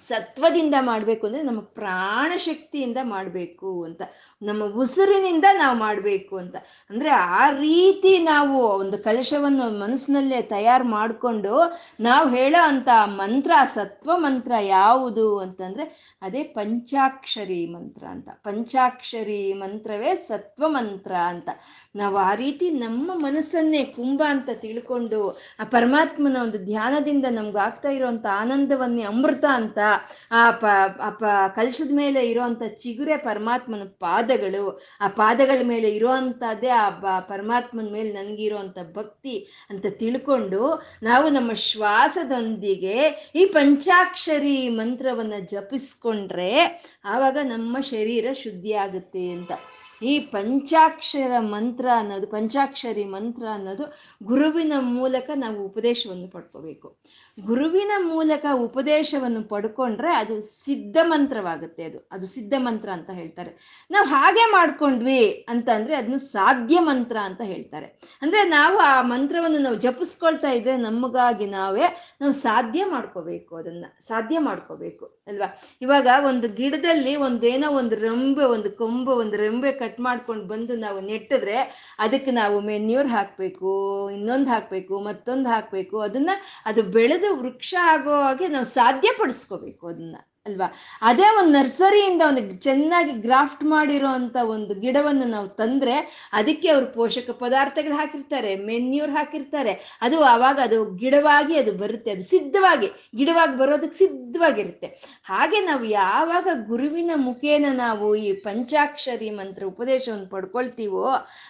[0.09, 4.01] ಸತ್ವದಿಂದ ಮಾಡಬೇಕು ಅಂದರೆ ನಮ್ಮ ಪ್ರಾಣಶಕ್ತಿಯಿಂದ ಮಾಡಬೇಕು ಅಂತ.
[4.41, 6.55] ನಮ್ಮ ಉಸಿರಿನಿಂದ ನಾವು ಮಾಡಬೇಕು ಅಂತ.
[6.89, 11.53] ಅಂದರೆ ಆ ರೀತಿ ನಾವು ಒಂದು ಕಲಶವನ್ನು ಮನಸ್ಸಿನಲ್ಲೇ ತಯಾರು ಮಾಡಿಕೊಂಡು
[11.99, 18.29] ನಾವು ಹೇಳೋ ಅಂಥ ಮಂತ್ರ, ಸತ್ವ ಮಂತ್ರ ಯಾವುದು ಅಂತಂದರೆ ಅದೇ ಪಂಚಾಕ್ಷರಿ ಮಂತ್ರ ಅಂತ.
[18.43, 21.49] ಪಂಚಾಕ್ಷರಿ ಮಂತ್ರವೇ ಸತ್ವ ಮಂತ್ರ ಅಂತ.
[21.95, 25.19] ನಾವು ಆ ರೀತಿ ನಮ್ಮ ಮನಸ್ಸನ್ನೇ ಕುಂಭ ಅಂತ ತಿಳ್ಕೊಂಡು
[25.59, 29.79] ಆ ಪರಮಾತ್ಮನ ಒಂದು ಧ್ಯಾನದಿಂದ ನಮ್ಗೆ ಆಗ್ತಾ ಇರೋವಂಥ ಆನಂದವನ್ನೇ ಅಮೃತ ಅಂತ,
[30.31, 30.65] ಆ ಪ
[31.19, 31.23] ಪ,
[31.55, 34.63] ಕಲಶದ ಮೇಲೆ ಇರೋವಂಥ ಚಿಗುರೆ ಪರಮಾತ್ಮನ ಪಾದಗಳು,
[35.01, 39.35] ಆ ಪಾದಗಳ ಮೇಲೆ ಇರೋವಂಥದ್ದೇ ಆ ಪರಮಾತ್ಮನ ಮೇಲೆ ನನಗಿರುವಂಥ ಭಕ್ತಿ
[39.69, 40.61] ಅಂತ ತಿಳ್ಕೊಂಡು
[41.03, 42.97] ನಾವು ನಮ್ಮ ಶ್ವಾಸದೊಂದಿಗೆ
[43.35, 46.51] ಈ ಪಂಚಾಕ್ಷರಿ ಮಂತ್ರವನ್ನು ಜಪಿಸ್ಕೊಂಡ್ರೆ
[47.05, 49.51] ಆವಾಗ ನಮ್ಮ ಶರೀರ ಶುದ್ಧಿ ಆಗುತ್ತೆ ಅಂತ.
[50.03, 53.85] ಈ ಪಂಚಾಕ್ಷರ ಮಂತ್ರ ಅನ್ನೋದು, ಪಂಚಾಕ್ಷರಿ ಮಂತ್ರ ಅನ್ನೋದು
[54.23, 56.87] ಗುರುವಿನ ಮೂಲಕ ನಾವು ಉಪದೇಶವನ್ನು ಪಡ್ಕೋಬೇಕು.
[57.45, 62.07] ಗುರುವಿನ ಮೂಲಕ ಉಪದೇಶವನ್ನು ಪಡ್ಕೊಂಡ್ರೆ ಅದು ಸಿದ್ಧ ಮಂತ್ರವಾಗುತ್ತೆ ಅದು.
[62.11, 63.51] ಅದು ಸಿದ್ಧ ಮಂತ್ರ ಅಂತ ಹೇಳ್ತಾರೆ.
[63.91, 67.85] ನಾವು ಹಾಗೆ ಮಾಡ್ಕೊಂಡ್ವಿ ಅಂತ ಅಂದ್ರೆ ಅದನ್ನ ಸಾಧ್ಯ ಮಂತ್ರ ಅಂತ ಹೇಳ್ತಾರೆ.
[68.21, 71.87] ಅಂದ್ರೆ ನಾವು ಆ ಮಂತ್ರವನ್ನು ನಾವು ಜಪಿಸ್ಕೊಳ್ತಾ ಇದ್ರೆ ನಮಗಾಗಿ ನಾವೇ
[72.21, 73.85] ನಾವು ಸಾಧ್ಯ ಮಾಡ್ಕೋಬೇಕು ಅದನ್ನ.
[74.07, 75.49] ಸಾಧ್ಯ ಮಾಡ್ಕೋಬೇಕು, ಅಲ್ವಾ?
[75.81, 81.57] ಇವಾಗ ಒಂದು ಗಿಡದಲ್ಲಿ ಒಂದೇನೋ ಒಂದು ರೆಂಬೆ, ಒಂದು ಕೊಂಬು, ಒಂದು ರೆಂಬೆ ಕಟ್ ಮಾಡ್ಕೊಂಡು ಬಂದು ನಾವು ನೆಟ್ಟಿದ್ರೆ
[81.99, 83.71] ಅದಕ್ಕೆ ನಾವು ಮೆನ್ಯೂರ್ ಹಾಕಬೇಕು,
[84.13, 86.29] ಇನ್ನೊಂದು ಹಾಕಬೇಕು, ಮತ್ತೊಂದು ಹಾಕಬೇಕು, ಅದನ್ನ
[86.65, 90.15] ಅದು ಬೆಳೆದು ವೃಕ್ಷ ಆಗೋ ಹಾಗೆ ನಾವು ಸಾಧ್ಯಪಡಿಸ್ಕೋಬೇಕು ಅದನ್ನ.
[90.45, 90.67] ಅಲ್ವಾ?
[91.01, 95.95] ಅದೇ ಒಂದು ನರ್ಸರಿಯಿಂದ ಒಂದು ಚೆನ್ನಾಗಿ ಗ್ರಾಫ್ಟ್ ಮಾಡಿರೋ ಅಂತ ಒಂದು ಗಿಡವನ್ನು ನಾವು ತಂದ್ರೆ
[96.33, 99.97] ಅದಕ್ಕೆ ಅವರು ಪೋಷಕ ಪದಾರ್ಥಗಳು ಹಾಕಿರ್ತಾರೆ, ಮೆನ್ಯೂರ್ ಹಾಕಿರ್ತಾರೆ.
[100.01, 102.11] ಅದು ಆವಾಗ ಅದು ಗಿಡವಾಗಿ ಅದು ಬರುತ್ತೆ.
[102.11, 104.87] ಅದು ಸಿದ್ಧವಾಗಿ, ಗಿಡವಾಗಿ ಬರೋದಕ್ಕೆ ಸಿದ್ಧವಾಗಿರುತ್ತೆ.
[105.23, 111.07] ಹಾಗೆ ನಾವು ಯಾವಾಗ ಗುರುವಿನ ಮುಖೇನ ನಾವು ಈ ಪಂಚಾಕ್ಷರಿ ಮಂತ್ರ ಉಪದೇಶವನ್ನು ಪಡ್ಕೊಳ್ತೀವೋ,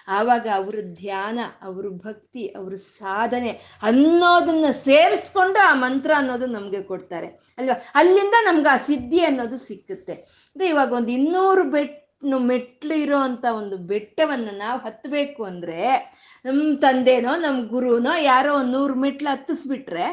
[0.08, 3.50] ಆವಾಗ ಅವ್ರ ಧ್ಯಾನ, ಅವ್ರ ಭಕ್ತಿ, ಅವ್ರ ಸಾಧನೆ
[3.84, 7.28] ಅನ್ನೋದನ್ನ ಸೇರಿಸ್ಕೊಂಡು ಆ ಮಂತ್ರ ಅನ್ನೋದು ನಮಗೆ ಕೊಡ್ತಾರೆ.
[7.58, 7.82] ಅಲ್ವಾ?
[7.96, 10.14] ಅಲ್ಲಿಂದ ನಮ್ಗೆ ಸಿದ್ಧಿ ಅನ್ನೋದು ಸಿಕ್ಕುತ್ತೆ.
[10.14, 11.98] ಅಂದ್ರೆ ಇವಾಗ ಒಂದು ಇನ್ನೂರು ಬೆಟ್
[12.40, 15.78] ಮೆಟ್ಲು ಇರೋ ಅಂತ ಒಂದು ಬೆಟ್ಟವನ್ನು ನಾವು ಹತ್ತಬೇಕು ಅಂದ್ರೆ
[16.46, 20.06] ನಮ್ಮ ತಂದೆನೋ ನಮ್ಮ ಗುರುನೋ ಯಾರೋ ಒಂದು ನೂರು ಮೆಟ್ಲು ಹತ್ತಿಸ್ಬಿಟ್ರೆ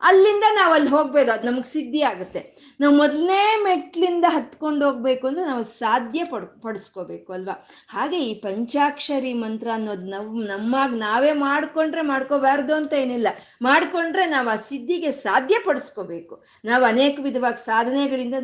[0.00, 1.32] ಅಲ್ಲಿಂದ ನಾವು ಅಲ್ಲಿ ಹೋಗ್ಬೋದು.
[1.32, 2.40] ಅದು ನಮ್ಗೆ ಸಿದ್ಧಿ ಆಗುತ್ತೆ.
[2.80, 7.54] ನಾವು ಮೊದಲನೇ ಮೆಟ್ಲಿಂದ ಹತ್ಕೊಂಡು ಹೋಗ್ಬೇಕು ಅಂದ್ರೆ ನಾವು ಸಾಧ್ಯ ಪಡ್, ಪಡಿಸ್ಕೋಬೇಕು ಅಲ್ವಾ?
[7.88, 13.28] ಹಾಗೆ ಈ ಪಂಚಾಕ್ಷರಿ ಮಂತ್ರ ಅನ್ನೋದು ನಾವು ನಮ್ಮಾಗ ನಾವೇ ಮಾಡ್ಕೊಂಡ್ರೆ ಮಾಡ್ಕೋಬಾರ್ದು ಅಂತ ಏನಿಲ್ಲ.
[13.62, 16.34] ಮಾಡ್ಕೊಂಡ್ರೆ ನಾವು ಆ ಸಿದ್ಧಿಗೆ ಸಾಧ್ಯ ಪಡಿಸ್ಕೋಬೇಕು.
[16.64, 18.34] ನಾವು ಅನೇಕ ವಿಧವಾಗಿ ಸಾಧನೆಗಳಿಂದ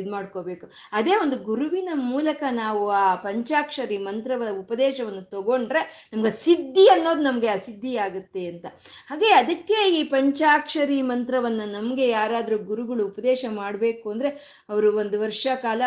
[0.00, 0.66] ಇದು ಮಾಡ್ಕೋಬೇಕು.
[0.92, 7.96] ಅದೇ ಒಂದು ಗುರುವಿನ ಮೂಲಕ ನಾವು ಆ ಪಂಚಾಕ್ಷರಿ ಮಂತ್ರವ, ಉಪದೇಶವನ್ನು ತಗೊಂಡ್ರೆ ನಮ್ಗೆ ಸಿದ್ಧಿ ಅನ್ನೋದು ನಮಗೆ ಸಿದ್ಧಿ
[7.96, 8.66] ಆಗುತ್ತೆ ಅಂತ.
[9.08, 14.30] ಹಾಗೆ ಅದಕ್ಕೆ ಈ ಪಂಚಾಕ್ಷರಿ ಮಂತ್ರವನ್ನು ನಮಗೆ ಯಾರಾದರೂ ಗುರುಗಳು ಉಪದೇಶ ಮಾಡಬೇಕು ಅಂದರೆ
[14.72, 15.82] ಅವರು ಒಂದು ವರ್ಷ ಕಾಲ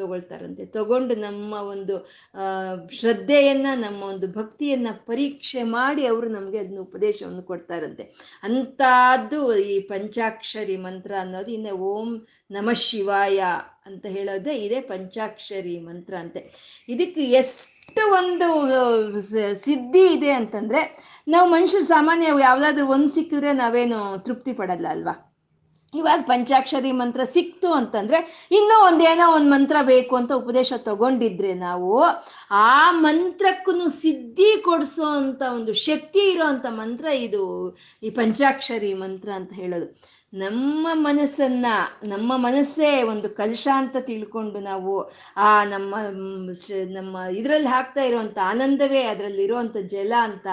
[0.00, 0.64] ತಗೊಳ್ತಾರಂತೆ.
[0.76, 1.94] ತಗೊಂಡು ನಮ್ಮ ಒಂದು
[3.00, 8.04] ಶ್ರದ್ಧೆಯನ್ನು, ನಮ್ಮ ಒಂದು ಭಕ್ತಿಯನ್ನು ಪರೀಕ್ಷೆ ಮಾಡಿ ಅವರು ನಮಗೆ ಅದನ್ನ ಉಪದೇಶವನ್ನು ಕೊಡ್ತಾರಂತೆ.
[8.48, 9.40] ಅಂಥದ್ದು
[9.72, 12.10] ಈ ಪಂಚಾಕ್ಷರಿ ಮಂತ್ರ ಅನ್ನೋದು ಇನ್ನು ಓಂ
[12.56, 13.40] ನಮ ಶಿವಾಯ
[13.88, 16.40] ಅಂತ ಹೇಳೋದೇ ಇದೇ ಪಂಚಾಕ್ಷರಿ ಮಂತ್ರ ಅಂತೆ.
[16.94, 18.48] ಇದಕ್ಕೆ ಎಷ್ಟು ಒಂದು
[19.64, 20.80] ಸಿದ್ಧಿ ಇದೆ ಅಂತಂದರೆ
[21.34, 25.14] ನಾವು ಮನುಷ್ಯರು ಸಾಮಾನ್ಯ ಯಾವುದಾದ್ರೂ ಒಂದು ಸಿಕ್ಕಿದ್ರೆ ನಾವೇನು ತೃಪ್ತಿ ಪಡಲ್ಲ ಅಲ್ವಾ?
[25.96, 28.18] ಇವಾಗ ಪಂಚಾಕ್ಷರಿ ಮಂತ್ರ ಸಿಕ್ತು ಅಂತಂದ್ರೆ
[28.52, 31.92] ಇನ್ನೂ ಒಂದೇನೋ ಒಂದು ಮಂತ್ರ ಬೇಕು ಅಂತ ಉಪದೇಶ ತಗೊಂಡಿದ್ರೆ ನಾವು
[32.50, 37.44] ಆ ಮಂತ್ರಕ್ಕೂ ಸಿದ್ಧಿ ಕೊಡಿಸೋ ಅಂತ ಒಂದು ಶಕ್ತಿ ಇರೋ ಅಂತ ಮಂತ್ರ ಇದು
[38.02, 39.88] ಈ ಪಂಚಾಕ್ಷರಿ ಮಂತ್ರ ಅಂತ ಹೇಳೋದು.
[40.38, 41.66] ನಮ್ಮ ಮನಸ್ಸನ್ನ,
[42.04, 44.94] ನಮ್ಮ ಮನಸ್ಸೇ ಒಂದು ಕಲಶ ಅಂತ ತಿಳ್ಕೊಂಡು ನಾವು
[45.36, 45.94] ಆ ನಮ್ಮ
[46.92, 50.46] ನಮ್ಮ ಇದರಲ್ಲಿ ಹಾಕ್ತಾ ಇರುವಂತ ಆನಂದವೇ ಅದರಲ್ಲಿ ಇರುವಂತ ಜಲ ಅಂತ,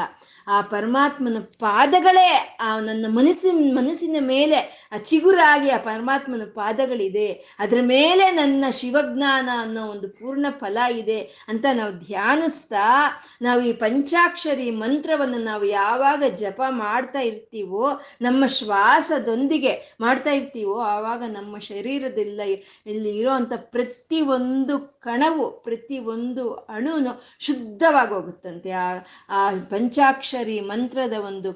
[0.47, 4.59] ಆ ಪರಮಾತ್ಮನ ಪಾದಗಳೇ, ಆ ನನ್ನ ಮನಸ್ಸಿನ ಮನಸ್ಸಿನ ಮೇಲೆ
[4.91, 7.29] ಆ ಚಿಗುರಾಗಿ ಆ ಪರಮಾತ್ಮನ ಪಾದಗಳಿದೆ.
[7.59, 12.87] ಅದರ ಮೇಲೆ ನನ್ನ ಶಿವಜ್ಞಾನ ಅನ್ನೋ ಒಂದು ಪೂರ್ಣ ಫಲ ಇದೆ ಅಂತ ನಾವು ಧ್ಯಾನಿಸ್ತಾ,
[13.41, 17.85] ನಾವು ಈ ಪಂಚಾಕ್ಷರಿ ಮಂತ್ರವನ್ನು ನಾವು ಯಾವಾಗ ಜಪ ಮಾಡ್ತಾ ಇರ್ತೀವೋ,
[18.21, 22.41] ನಮ್ಮ ಶ್ವಾಸದೊಂದಿಗೆ ಮಾಡ್ತಾ ಇರ್ತೀವೋ, ಆವಾಗ ನಮ್ಮ ಶರೀರದಿಲ್ಲ
[22.87, 28.71] ಇಲ್ಲಿ ಇರೋವಂಥ ಪ್ರತಿ ಒಂದು ಕಣವು ಪ್ರತಿ ಒಂದು ಅಣುನು ಶುದ್ಧವಾಗಿ ಹೋಗುತ್ತಂತೆ
[29.29, 31.49] ಆ ಪಂಚಾಕ್ಷರಿ ಮಂತ್ರದ ಒಂದು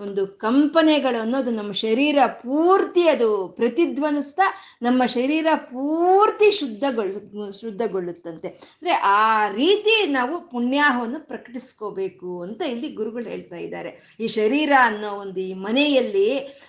[0.00, 4.42] ಒಂದು ಕಂಪನೆಗಳು ಅನ್ನೋದು ನಮ್ಮ ಶರೀರ ಪೂರ್ತಿ ಅದು ಪ್ರತಿಧ್ವನಿಸ್ತಾ
[4.82, 7.12] ನಮ್ಮ ಶರೀರ ಪೂರ್ತಿ ಶುದ್ಧಗೊಳ್
[7.60, 8.48] ಶುದ್ಧಗೊಳ್ಳುತ್ತಂತೆ.
[8.48, 14.16] ಅಂದ್ರೆ ಆ ರೀತಿ ನಾವು ಪುಣ್ಯಾಹವನ್ನು ಪ್ರಕಟಿಸ್ಕೋಬೇಕು ಅಂತ ಇಲ್ಲಿ ಗುರುಗಳು ಹೇಳ್ತಾ ಇದ್ದಾರೆ.
[14.20, 16.28] ಈ ಶರೀರ ಅನ್ನೋ ಒಂದು ಈ ಮನೆಯಲ್ಲಿ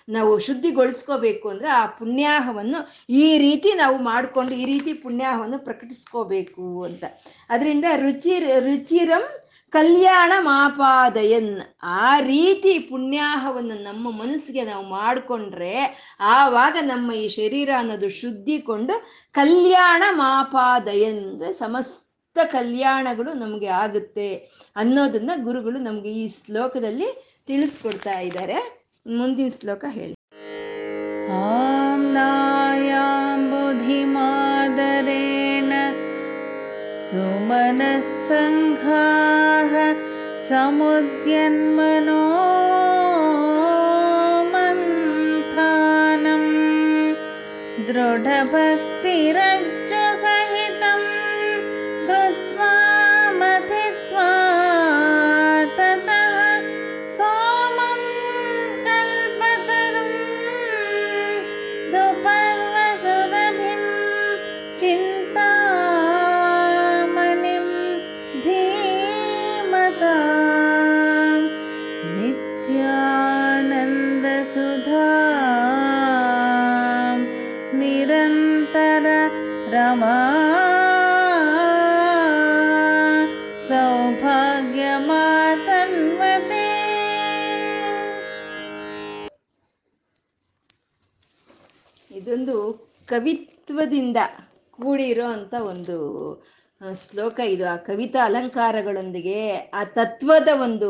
[0.10, 0.40] ನಾವು
[0.84, 2.80] ಶುದ್ಧಿಗೊಳಿಸ್ಕೋಬೇಕು ಅಂದ್ರೆ ಆ ಪುಣ್ಯಾಹವನ್ನು
[3.20, 7.04] ಈ ರೀತಿ ನಾವು ಮಾಡಿಕೊಂಡು ಈ ರೀತಿ ಪುಣ್ಯಾಹವನ್ನು ಪ್ರಕಟಿಸ್ಕೋಬೇಕು ಅಂತ.
[7.50, 9.24] ಅದರಿಂದ ರುಚಿ ರುಚಿರಂ
[9.74, 11.54] ಕಲ್ಯಾಣ ಮಾಪಾದಯನ್
[12.02, 15.74] ಆ ರೀತಿ ಪುಣ್ಯಾಹವನ್ನು ನಮ್ಮ ಮನಸ್ಸಿಗೆ ನಾವು ಮಾಡಿಕೊಂಡ್ರೆ
[16.36, 18.96] ಆವಾಗ ನಮ್ಮ ಈ ಶರೀರ ಅನ್ನೋದು ಶುದ್ಧಿಕೊಂಡು
[19.36, 21.24] ಕಲ್ಯಾಣ ಮಾಪಾದಯನ್
[21.60, 24.30] ಸಮಸ್ತ ಕಲ್ಯಾಣಗಳು ನಮಗೆ ಆಗುತ್ತೆ
[24.76, 27.10] ಅನ್ನೋದನ್ನ ಗುರುಗಳು ನಮಗೆ ಈ ಶ್ಲೋಕದಲ್ಲಿ
[27.48, 28.58] ತಿಳಿಸ್ಕೊಡ್ತಾ ಇದ್ದಾರೆ.
[29.12, 30.16] ಮುಂದಿನ ಶ್ಲೋಕ ಹೇಳಿ.
[31.36, 34.22] ॐ नायां बुधिमादरेण
[37.04, 38.44] सुमनस्सङ्घाः
[40.48, 42.22] समुद्यन्मनो
[44.54, 46.46] मन्थानं
[47.90, 49.40] दृढभक्तिर
[93.14, 94.18] ಕವಿತ್ವದಿಂದ
[94.72, 95.98] ಕೂಡಿರೋ ಅಂತ ಒಂದು
[97.10, 97.66] ಶ್ಲೋಕ ಇದು.
[97.68, 99.36] ಆ ಕವಿತಾ ಅಲಂಕಾರಗಳೊಂದಿಗೆ
[99.74, 100.90] ಆ ತತ್ವದ ಒಂದು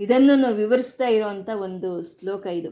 [0.00, 2.70] ಇದನ್ನು ವಿವರಿಸ್ತಾ ಇರುವಂತ ಒಂದು ಶ್ಲೋಕ ಇದು.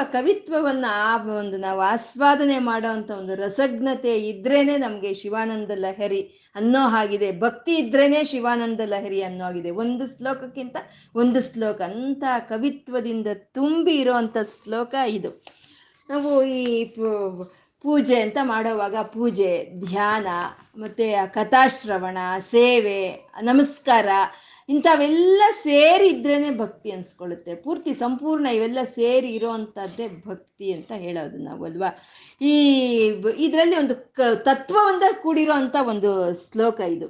[0.00, 7.40] ಆ ಕವಿತ್ವವನ್ನು ಆ ಒಂದು ನಾವು ಆಸ್ವಾದನೆ ಮಾಡೋ ಒಂದು ರಸಜ್ಞತೆ ಇದ್ರೇನೆ ನಮಗೆ ಶಿವಾನಂದ ಲಹರಿ ಅನ್ನೋ ಹಾಗಿದೆ.
[7.40, 10.76] ಭಕ್ತಿ ಇದ್ರೇನೆ ಶಿವಾನಂದ ಲಹರಿ ಅನ್ನೋ ಆಗಿದೆ ಒಂದು ಶ್ಲೋಕಕ್ಕಿಂತ
[11.14, 11.80] ಒಂದು ಶ್ಲೋಕ.
[11.80, 15.30] ಅಂತ ಕವಿತ್ವದಿಂದ ತುಂಬಿ ಇರೋವಂಥ ಶ್ಲೋಕ ಇದು.
[16.10, 16.84] ನಾವು ಈ
[17.84, 20.26] ಪೂಜೆ ಅಂತ ಮಾಡೋವಾಗ ಪೂಜೆ, ಧ್ಯಾನ,
[20.78, 23.00] ಮತ್ತು ಕಥಾಶ್ರವಣ, ಸೇವೆ,
[23.42, 24.08] ನಮಸ್ಕಾರ,
[24.68, 27.54] ಇಂಥವೆಲ್ಲ ಸೇರಿದ್ರೇ ಭಕ್ತಿ ಅನ್ಸ್ಕೊಳ್ಳುತ್ತೆ.
[27.54, 31.90] ಪೂರ್ತಿ ಸಂಪೂರ್ಣ ಇವೆಲ್ಲ ಸೇರಿ ಇರೋವಂಥದ್ದೇ ಭಕ್ತಿ ಅಂತ ಹೇಳೋದು ನಾವು, ಅಲ್ವಾ?
[32.40, 32.54] ಈ
[33.38, 37.08] ಇದರಲ್ಲಿ ಒಂದು ಕ ತತ್ವವಂತ ಕೂಡಿರೋ ಅಂಥ ಒಂದು ಶ್ಲೋಕ ಇದು.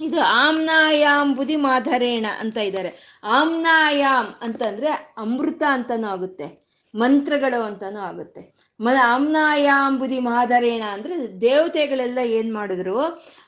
[0.00, 3.20] ಇದು ಆಮ್ನಾಯಾಮ್ ಬುದಿ ಮಾಧರೇಣ ಅಂತ ಇದ್ದಾರೆ.
[3.22, 6.48] ಆಮ್ನಾಯಾಮ್ ಅಂತಂದ್ರೆ ಅಮೃತ ಅಂತನೂ ಆಗುತ್ತೆ,
[6.94, 8.42] ಮಂತ್ರಗಳು ಅಂತನೂ ಆಗುತ್ತೆ.
[8.80, 12.98] ಮ ಆಮ್ನಾಯಾಂಬುದಿ ಮಾಧರೇಣ ಅಂದ್ರೆ ದೇವತೆಗಳೆಲ್ಲ ಏನ್ ಮಾಡಿದ್ರು?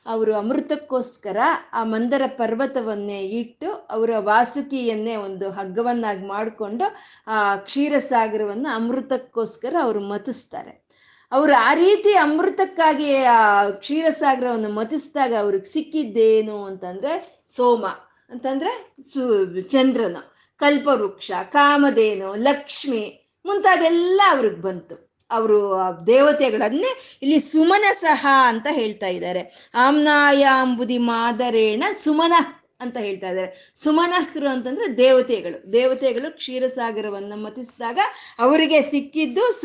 [0.06, 1.36] ಅವರು ಅಮೃತಕ್ಕೋಸ್ಕರ
[1.72, 6.84] ಆ ಮಂದರ ಪರ್ವತವನ್ನೇ ಇಟ್ಟು ಅವರ ವಾಸುಕಿಯನ್ನೇ ಒಂದು ಹಗ್ಗವನ್ನಾಗಿ ಮಾಡಿಕೊಂಡು
[7.26, 10.86] ಆ ಕ್ಷೀರಸಾಗರವನ್ನು ಅಮೃತಕ್ಕೋಸ್ಕರ ಅವರು ಮತಿಸ್ತಾರೆ.
[11.32, 17.86] ಅವರು ಆ ರೀತಿ ಅಮೃತಕ್ಕಾಗಿ ಆ ಕ್ಷೀರಸಾಗರವನ್ನು ಮತಿಸಿದಾಗ ಅವ್ರಿಗೆ ಸಿಕ್ಕಿದ್ದೇನು ಅಂತಂದ್ರೆ ಸೋಮ,
[18.30, 25.09] ಅಂತಂದ್ರೆ ಸು ಚಂದ್ರನು, ಕಲ್ಪವೃಕ್ಷ, ಕಾಮಧೇನು, ಲಕ್ಷ್ಮಿ ಮುಂತಾದೆಲ್ಲ ಅವ್ರಿಗೆ ಬಂತು.
[25.30, 29.70] ಅವರು ದೇವತೆಗಳನ್ನೇ ಇಲ್ಲಿ ಸುಮನ ಸಹ ಅಂತ ಹೇಳ್ತಾ ಇದ್ದಾರೆ.
[29.74, 32.32] ಆಮ್ನಾಯಾಂಬುದಿ ಮಾದರೇಣ ಸುಮನ.
[32.80, 33.72] ಅಂತ ಹೇಳ್ತಾ ಇದ್ದಾರೆ.
[33.74, 35.72] ಸುಮನಹ್ರು ಅಂತಂದ್ರೆ ದೇವತೆಗಳು.
[35.72, 37.98] ದೇವತೆಗಳು ಕ್ಷೀರಸಾಗರವನ್ನು ಮತಿಸಿದಾಗ
[38.38, 39.64] ಅವರಿಗೆ ಸಿಕ್ಕಿದ್ದು ಸ,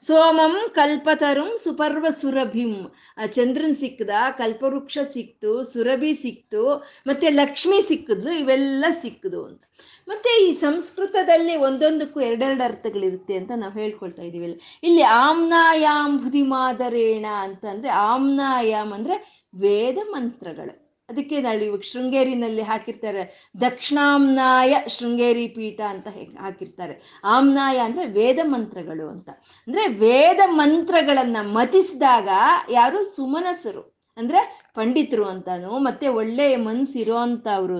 [0.00, 2.94] ಸೋಮಂ ಕಲ್ಪತರುಂ ಸುಪರ್ವ ಸುರಭಿಂ.
[3.26, 9.62] ಚಂದ್ರನ್ ಸಿಕ್ಕದ, ಕಲ್ಪವೃಕ್ಷ ಸಿಕ್ತು ಸುರಭಿ ಸಿಕ್ತು ಮತ್ತೆ ಲಕ್ಷ್ಮಿ ಸಿಕ್ಕಿದ್ಲು, ಇವೆಲ್ಲ ಸಿಕ್ಕದು ಅಂತ.
[10.08, 14.80] ಮತ್ತೆ ಈ ಸಂಸ್ಕೃತದಲ್ಲಿ ಒಂದೊಂದಕ್ಕೂ ಎರಡೆರಡು ಅರ್ಥಗಳಿರುತ್ತೆ ಅಂತ ನಾವು ಹೇಳ್ಕೊಳ್ತಾ ಇದೀವಿ ಇಲ್ಲಿ.
[14.82, 20.83] ಇಲ್ಲಿ ಆಮ್ನಾಯಾಂಬುದಿ ಮಾದರೇಣ ಅಂತಂದ್ರೆ ಆಮ್ನಾಯಾಮ್ ಅಂದ್ರೆ ವೇದ ಮಂತ್ರಗಳು.
[21.08, 23.22] ಅದಕ್ಕೆ ನಾಳೆ ಇವಾಗ ಶೃಂಗೇರಿನಲ್ಲಿ ಹಾಕಿರ್ತಾರೆ,
[23.60, 26.06] ದಕ್ಷಿಣಾಮ್ನಾಯ ಶೃಂಗೇರಿ ಪೀಠ ಅಂತ
[26.44, 26.94] ಹಾಕಿರ್ತಾರೆ.
[27.34, 29.28] ಆಮ್ನಾಯ ಅಂದರೆ ವೇದ ಮಂತ್ರಗಳು ಅಂತ.
[29.68, 32.28] ಅಂದರೆ ವೇದ ಮಂತ್ರಗಳನ್ನು ಮತಿಸಿದಾಗ
[32.70, 33.00] ಯಾರು?
[33.16, 33.82] ಸುಮನಸರು.
[34.16, 34.40] ಅಂದರೆ
[34.74, 37.78] ಪಂಡಿತರು ಅಂತಾನು, ಮತ್ತೆ ಒಳ್ಳೆಯ ಮನಸ್ಸಿರೋ ಅಂಥವ್ರು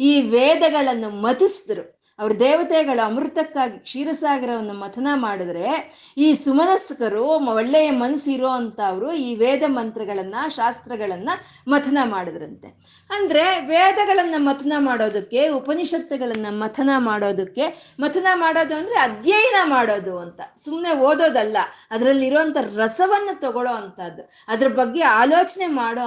[0.00, 1.84] ಈ ವೇದಗಳನ್ನು ಮತಿಸಿದ್ರು.
[2.18, 5.68] ಅವ್ರ ದೇವತೆಗಳ ಅಮೃತಕ್ಕಾಗಿ ಕ್ಷೀರಸಾಗರವನ್ನು ಮಥನ ಮಾಡಿದ್ರೆ
[6.16, 8.48] ಈ ಸುಮನಸ್ಕರು ಒಳ್ಳೆಯ ಮನಸ್ಸಿರೋ
[8.86, 11.30] ಅವರು ಈ ವೇದ ಮಂತ್ರಗಳನ್ನ, ಶಾಸ್ತ್ರಗಳನ್ನ
[11.68, 12.68] ಮಥನ ಮಾಡಿದ್ರಂತೆ.
[13.10, 20.40] ಅಂದ್ರೆ ವೇದಗಳನ್ನ ಮಥನ ಮಾಡೋದಕ್ಕೆ, ಉಪನಿಷತ್ತುಗಳನ್ನ ಮಥನ ಮಾಡೋದಕ್ಕೆ, ಮಥನ ಮಾಡೋದು ಅಂದ್ರೆ ಅಧ್ಯಯನ ಮಾಡೋದು ಅಂತ.
[20.64, 21.56] ಸುಮ್ಮನೆ ಓದೋದಲ್ಲ
[21.90, 26.06] ಅದರಲ್ಲಿರುವಂಥ ರಸವನ್ನು ತಗೊಳ್ಳೋ ಅಂಥದ್ದು, ಅದ್ರ ಬಗ್ಗೆ ಆಲೋಚನೆ ಮಾಡೋ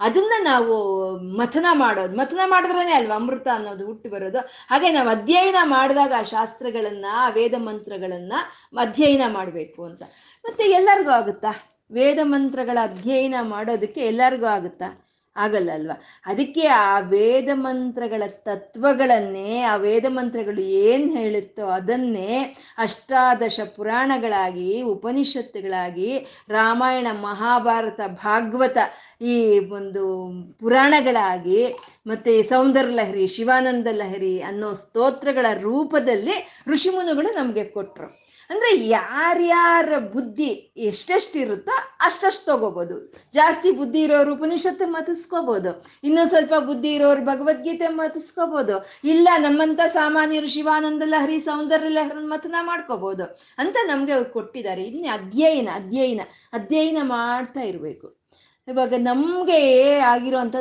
[0.00, 0.74] ಅದನ್ನ ನಾವು
[1.18, 2.16] ಮಥನ ಮಾಡೋದು.
[2.16, 4.38] ಮಥನ ಮಾಡಿದ್ರೇನೆ ಅಲ್ವಾ ಅಮೃತ ಅನ್ನೋದು ಹುಟ್ಟಿ ಬರೋದು.
[4.70, 8.32] ಹಾಗೆ ನಾವು ಅಧ್ಯಯನ ಮಾಡಿದಾಗ ಆ ಶಾಸ್ತ್ರಗಳನ್ನ, ಆ ವೇದ ಮಂತ್ರಗಳನ್ನ
[8.78, 10.02] ಅಧ್ಯಯನ ಮಾಡಬೇಕು ಅಂತ.
[10.44, 11.52] ಮತ್ತೆ ಎಲ್ಲರಿಗೂ ಆಗುತ್ತಾ?
[11.92, 15.11] ವೇದ ಮಂತ್ರಗಳ ಅಧ್ಯಯನ ಮಾಡೋದಕ್ಕೆ ಎಲ್ಲರಿಗೂ ಆಗುತ್ತಾ?
[15.36, 24.82] ಆಗಲ್ಲ ಅಲ್ವಾ ಅದಕ್ಕೆ ಆ ವೇದ ಮಂತ್ರಗಳ ತತ್ವಗಳನ್ನೇ, ಆ ವೇದ ಮಂತ್ರಗಳು ಏನು ಹೇಳುತ್ತೋ ಅದನ್ನೇ ಅಷ್ಟಾದಶ ಪುರಾಣಗಳಾಗಿ,
[24.82, 28.78] ಉಪನಿಷತ್ತುಗಳಾಗಿ, ರಾಮಾಯಣ, ಮಹಾಭಾರತ, ಭಾಗವತ
[29.20, 31.76] ಈ ಒಂದು ಪುರಾಣಗಳಾಗಿ
[32.06, 38.21] ಮತ್ತೆ ಸೌಂದರ್ಯ ಲಹರಿ, ಶಿವಾನಂದ ಲಹರಿ ಅನ್ನೋ ಸ್ತೋತ್ರಗಳ ರೂಪದಲ್ಲಿ ಋಷಿಮುನುಗಳು ನಮಗೆ ಕೊಟ್ರು.
[38.50, 43.12] ಅಂದ್ರೆ ಯಾರ್ಯಾರ ಬುದ್ಧಿ ಎಷ್ಟೆಷ್ಟು ಇರುತ್ತೋ ಅಷ್ಟಷ್ಟು ತಗೋಬೋದು.
[43.32, 45.84] ಜಾಸ್ತಿ ಬುದ್ಧಿ ಇರೋರು ಉಪನಿಷತ್ತು ಮತಿಸ್ಕೋಬೋದು.
[46.04, 48.90] ಇನ್ನೂ ಸ್ವಲ್ಪ ಬುದ್ಧಿ ಇರೋರು ಭಗವದ್ಗೀತೆ ಮತಿಸ್ಕೋಬೋದು.
[49.04, 53.24] ಇಲ್ಲ ನಮ್ಮಂತ ಸಾಮಾನ್ಯರು ಶಿವಾನಂದ ಲಹರಿ ಸೌಂದರ್ಯ ಲಹರಿ ಮತನ ಮಾಡ್ಕೋಬೋದು.
[53.58, 54.82] ಅಂತ ನಮ್ಗೆ ಅವ್ರು ಕೊಟ್ಟಿದ್ದಾರೆ.
[54.82, 56.20] ಇನ್ನು ಅಧ್ಯಯನ ಅಧ್ಯಯನ
[56.52, 58.22] ಅಧ್ಯಯನ ಮಾಡ್ತಾ ಇರಬೇಕು.
[58.68, 59.60] ಇವಾಗ ನಮಗೆ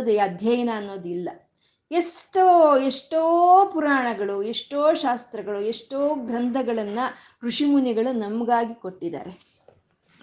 [0.08, 1.30] ಈ ಅಧ್ಯಯನ ಅನ್ನೋದಿಲ್ಲ.
[1.92, 3.22] ಎಷ್ಟೋ ಎಷ್ಟೋ
[3.74, 7.06] ಪುರಾಣಗಳು, ಎಷ್ಟೋ ಶಾಸ್ತ್ರಗಳು, ಎಷ್ಟೋ ಗ್ರಂಥಗಳನ್ನು
[7.48, 9.34] ಋಷಿಮುನಿಗಳು ನಮಗಾಗಿ ಕೊಟ್ಟಿದ್ದಾರೆ.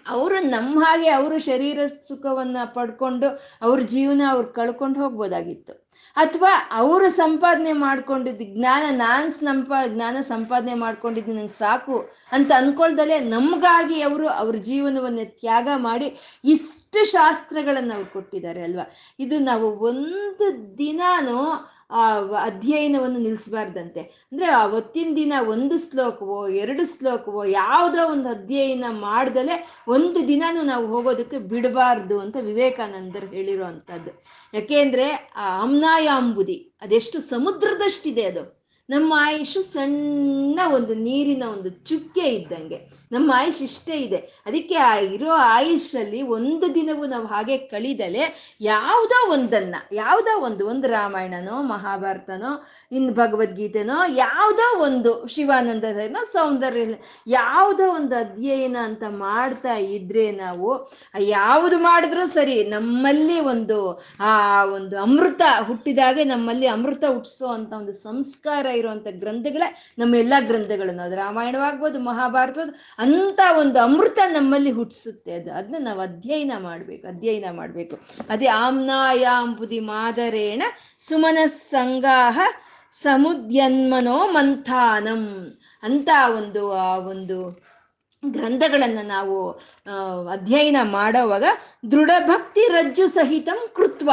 [0.07, 3.27] ಅವರು ನಮ್ಮ ಹಾಗೆ ಅವರು ಶರೀರ ಸುಖವನ್ನು ಪಡ್ಕೊಂಡು
[3.61, 5.73] ಅವ್ರ ಜೀವನ ಅವ್ರು ಕಳ್ಕೊಂಡು ಹೋಗ್ಬೋದಾಗಿತ್ತು.
[6.17, 11.97] ಅಥವಾ ಅವರು ಸಂಪಾದನೆ ಮಾಡ್ಕೊಂಡಿದ್ದ ಜ್ಞಾನ, ನಾನು ಸಂಪ, ಜ್ಞಾನ ಸಂಪಾದನೆ ಮಾಡ್ಕೊಂಡಿದ್ದು ನಂಗೆ ಸಾಕು
[12.31, 16.07] ಅಂತ ಅನ್ಕೊಳ್ದಲೆ ನಮಗಾಗಿ ಅವರು ಅವ್ರ ಜೀವನವನ್ನು ತ್ಯಾಗ ಮಾಡಿ
[16.45, 18.83] ಇಷ್ಟು ಶಾಸ್ತ್ರಗಳನ್ನು ಅವ್ರು ಕೊಟ್ಟಿದ್ದಾರೆ ಅಲ್ವಾ?
[19.19, 28.11] ಇದು ನಾವು ಒಂದು ದಿನಾನೂ ಆ ಅಧ್ಯಯನವನ್ನು ನಿಲ್ಲಿಸಬಾರ್ದಂತೆ ಅಂದರೆ ಅವತ್ತಿನ ದಿನ ಒಂದು ಶ್ಲೋಕವೋ, ಎರಡು ಶ್ಲೋಕವೋ, ಯಾವುದೋ
[28.11, 34.23] ಒಂದು ಅಧ್ಯಯನ ಮಾಡ್ದಲೆ ಒಂದು ದಿನಾನು ನಾವು ಹೋಗೋದಕ್ಕೆ ಬಿಡಬಾರ್ದು ಅಂತ ವಿವೇಕಾನಂದರು ಹೇಳಿರೋ ಅಂಥದ್ದು
[34.53, 38.58] ಯಾಕೆಂದ್ರೆ ಆ ಅಮ್ನಾಯಾಂಬುದಿ ಅದೆಷ್ಟು ಸಮುದ್ರದಷ್ಟಿದೆ ಅದು.
[38.89, 42.99] ನಮ್ಮ ಆಯುಷು ಸಣ್ಣ ಒಂದು ನೀರಿನ ಒಂದು ಚುಕ್ಕೆ ಇದ್ದಂಗೆ.
[43.11, 44.15] ನಮ್ಮ ಆಯುಷ್ ಇಷ್ಟೇ ಇದೆ.
[44.15, 51.61] ಅದಕ್ಕೆ ಆ ಇರೋ ಆಯುಷಲ್ಲಿ ಒಂದು ದಿನವೂ ನಾವು ಹಾಗೆ ಕಳಿದಲೆ ಯಾವುದೋ ಒಂದನ್ನ, ಯಾವುದೋ ಒಂದು ಒಂದು ರಾಮಾಯಣನೋ,
[51.61, 56.95] ಮಹಾಭಾರತನೋ, ಇನ್ನು ಭಗವದ್ಗೀತೆನೋ, ಯಾವುದೋ ಒಂದು ಶಿವಾನಂದನೋ ಸೌಂದರ್ಯ
[57.27, 65.41] ಯಾವುದೋ ಒಂದು ಅಧ್ಯಯನ ಅಂತ ಮಾಡ್ತಾ ಇದ್ರೆ ನಾವು ಯಾವುದು ಮಾಡಿದ್ರೂ ಸರಿ ನಮ್ಮಲ್ಲಿ ಒಂದು, ಆ ಒಂದು ಅಮೃತ
[65.61, 69.67] ಹುಟ್ಟಿದಾಗೆ ನಮ್ಮಲ್ಲಿ ಅಮೃತ ಹುಟ್ಟಿಸೋ ಅಂತ ಒಂದು ಸಂಸ್ಕಾರ ಇರುವಂತ ಗ್ರಂಥಗಳೇ
[69.99, 71.03] ನಮ್ಮ ಎಲ್ಲಾ ಗ್ರಂಥಗಳನ್ನು.
[71.03, 72.57] ಅದು ರಾಮಾಯಣವಾಗ್ಬೋದು ಮಹಾಭಾರತ
[72.97, 75.31] ಅಂತ ಒಂದು ಅಮೃತ ನಮ್ಮಲ್ಲಿ ಹುಟ್ಟಿಸುತ್ತೆ.
[75.33, 77.95] ಅದು ಅದನ್ನ ನಾವು ಅಧ್ಯಯನ ಮಾಡ್ಬೇಕು ಅಧ್ಯಯನ ಮಾಡ್ಬೇಕು.
[78.29, 80.63] ಅದೇ ಆಮ್ನಾಯಾಂಬುದಿ ಮಾದರೇಣ
[80.99, 82.39] ಸುಮನ ಸಂಗಾಹ
[82.91, 85.23] ಸಮುದ್ಯನ್ಮನೋ ಮಂಥಾನಂ
[85.83, 87.37] ಅಂತ ಒಂದು, ಆ ಒಂದು
[88.23, 89.35] ಗ್ರಂಥಗಳನ್ನು ನಾವು
[90.31, 91.45] ಅಧ್ಯಯನ ಮಾಡೋವಾಗ
[91.91, 94.09] ದೃಢ ಭಕ್ತಿ ರಜ್ಜು ಸಹಿತಂ ಕೃತ್ವ.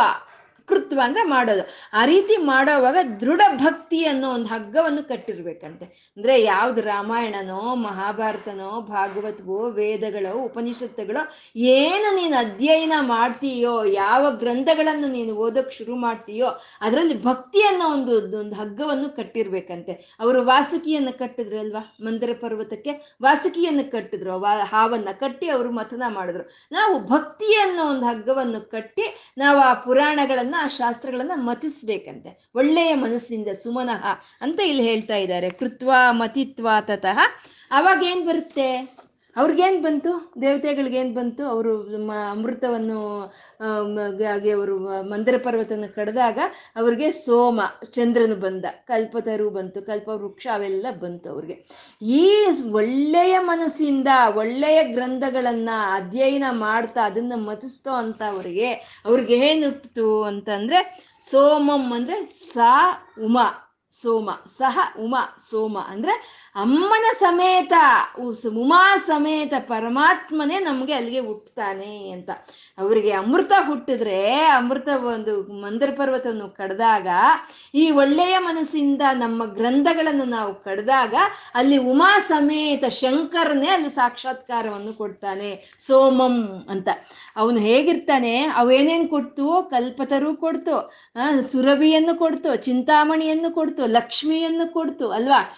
[0.67, 1.69] ಕೃತ್ವ ಅಂದ್ರೆ ಮಾಡೋದು.
[1.93, 6.13] ಆ ರೀತಿ ಮಾಡೋವಾಗ ದೃಢ ಭಕ್ತಿ ಅನ್ನೋ ಒಂದು ಹಗ್ಗವನ್ನು ಕಟ್ಟಿರ್ಬೇಕಂತೆ.
[6.17, 15.73] ಅಂದ್ರೆ ಯಾವ್ದು ರಾಮಾಯಣನೋ, ಮಹಾಭಾರತನೋ ಭಾಗವತ್ವೋ ವೇದಗಳೋ, ಉಪನಿಷತ್ತುಗಳೋ, ಏನು ನೀನು ಅಧ್ಯಯನ ಮಾಡ್ತೀಯೋ, ಯಾವ ಗ್ರಂಥಗಳನ್ನು ನೀನು ಓದೋಕ್
[15.73, 16.47] ಶುರು ಮಾಡ್ತೀಯೋ,
[16.81, 20.17] ಅದರಲ್ಲಿ ಭಕ್ತಿ ಅನ್ನೋ ಒಂದು ಒಂದು ಹಗ್ಗವನ್ನು ಕಟ್ಟಿರ್ಬೇಕಂತೆ.
[20.21, 21.97] ಅವರು ವಾಸುಕಿಯನ್ನು ಕಟ್ಟಿದ್ರು ಅಲ್ವಾ?
[22.01, 24.45] ಮಂದಿರ ಪರ್ವತಕ್ಕೆ ವಾಸುಕಿಯನ್ನು ಕಟ್ಟಿದ್ರು.
[24.45, 26.51] ಹಾವನ್ನ ಕಟ್ಟಿ ಅವರು ಮಥನ ಮಾಡಿದ್ರು.
[26.73, 32.51] ನಾವು ಭಕ್ತಿ ಅನ್ನೋ ಒಂದು ಹಗ್ಗವನ್ನು ಕಟ್ಟಿ ನಾವು ಆ ಪುರಾಣಗಳನ್ನ ಆ ಶಾಸ್ತ್ರಗಳನ್ನ ಮತಿಸ್ಬೇಕಂತೆ.
[32.55, 34.07] ಒಳ್ಳೆಯ ಮನಸ್ಸಿಂದ ಸುಮನಃ
[34.41, 35.51] ಅಂತ ಇಲ್ಲಿ ಹೇಳ್ತಾ ಇದ್ದಾರೆ.
[35.51, 37.19] ಕೃತ್ವ ಮತಿತ್ವ ತತಃ.
[37.71, 38.97] ಅವಾಗ ಏನ್ ಬರುತ್ತೆ?
[39.37, 40.33] ಅವ್ರಿಗೇನು ಬಂತು?
[40.41, 41.45] ದೇವತೆಗಳಿಗೇನು ಬಂತು?
[41.47, 41.83] ಅವರು
[42.31, 43.27] ಅಮೃತವನ್ನು
[43.83, 46.39] ಮ- ಹಾಗೆ ಅವರು ಮಂದಿರ ಪರ್ವತನ ಕಡ್ದಾಗ
[46.77, 48.65] ಅವ್ರಿಗೆ ಸೋಮ, ಚಂದ್ರನು ಬಂದ.
[48.85, 51.67] ಕಲ್ಪತರು ಬಂತು, ಕಲ್ಪವೃಕ್ಷ ಅವೆಲ್ಲ ಬಂತು ಅವ್ರಿಗೆ.
[52.03, 58.73] ಈ ಒಳ್ಳೆಯ ಮನಸ್ಸಿಂದ, ಒಳ್ಳೆಯ ಗ್ರಂಥಗಳನ್ನು ಅಧ್ಯಯನ ಮಾಡ್ತಾ, ಅದನ್ನ ಮತಿಸ್ತೋ ಅಂತ ಅವ್ರಿಗೆ
[59.05, 62.93] ಅವ್ರಿಗೆ ಏನುಟ್ಟು ಅಂತಂದರೆ ಸೋಮಂ ಅಂದ್ರೆ ಸಾ,
[63.25, 63.39] ಉಮ,
[63.91, 65.17] ಸೋಮ, ಸಹ, ಉಮ,
[65.51, 67.73] ಸೋಮ ಅಂದ್ರೆ ಅಮ್ಮನ ಸಮೇತ
[68.49, 72.31] ಉಮಾ ಸಮೇತ ಪರಮಾತ್ಮನೇ ನಮಗೆ ಅಲ್ಲಿಗೆ ಹುಟ್ಟುತ್ತಾನೆ ಅಂತ.
[72.79, 77.09] ಅವರಿಗೆ ಅಮೃತ ಹುಟ್ಟಿದ್ರೆ, ಅಮೃತ ಒಂದು ಮಂದರ ಪರ್ವತವನ್ನು ಕಡ್ದಾಗ,
[77.75, 81.15] ಈ ಒಳ್ಳೆಯ ಮನಸ್ಸಿಂದ ನಮ್ಮ ಗ್ರಂಥಗಳನ್ನು ನಾವು ಕಡ್ದಾಗ,
[81.55, 85.75] ಅಲ್ಲಿ ಉಮಾ ಸಮೇತ ಶಂಕರನೇ ಅಲ್ಲಿ ಸಾಕ್ಷಾತ್ಕಾರವನ್ನು ಕೊಡ್ತಾನೆ.
[85.79, 86.89] ಸೋಮಂ ಅಂತ.
[87.37, 88.47] ಅವನು ಹೇಗಿರ್ತಾನೆ?
[88.47, 89.63] ಅವೇನೇನು ಕೊಡ್ತು?
[89.71, 90.93] ಕಲ್ಪತರು ಕೊಡ್ತು
[91.53, 95.51] ಸುರಭಿಯನ್ನು ಕೊಡ್ತು, ಚಿಂತಾಮಣಿಯನ್ನು ಕೊಡ್ತು, ಲಕ್ಷ್ಮಿಯನ್ನು ಕೊಡ್ತು, ಅಲ್ವಾ?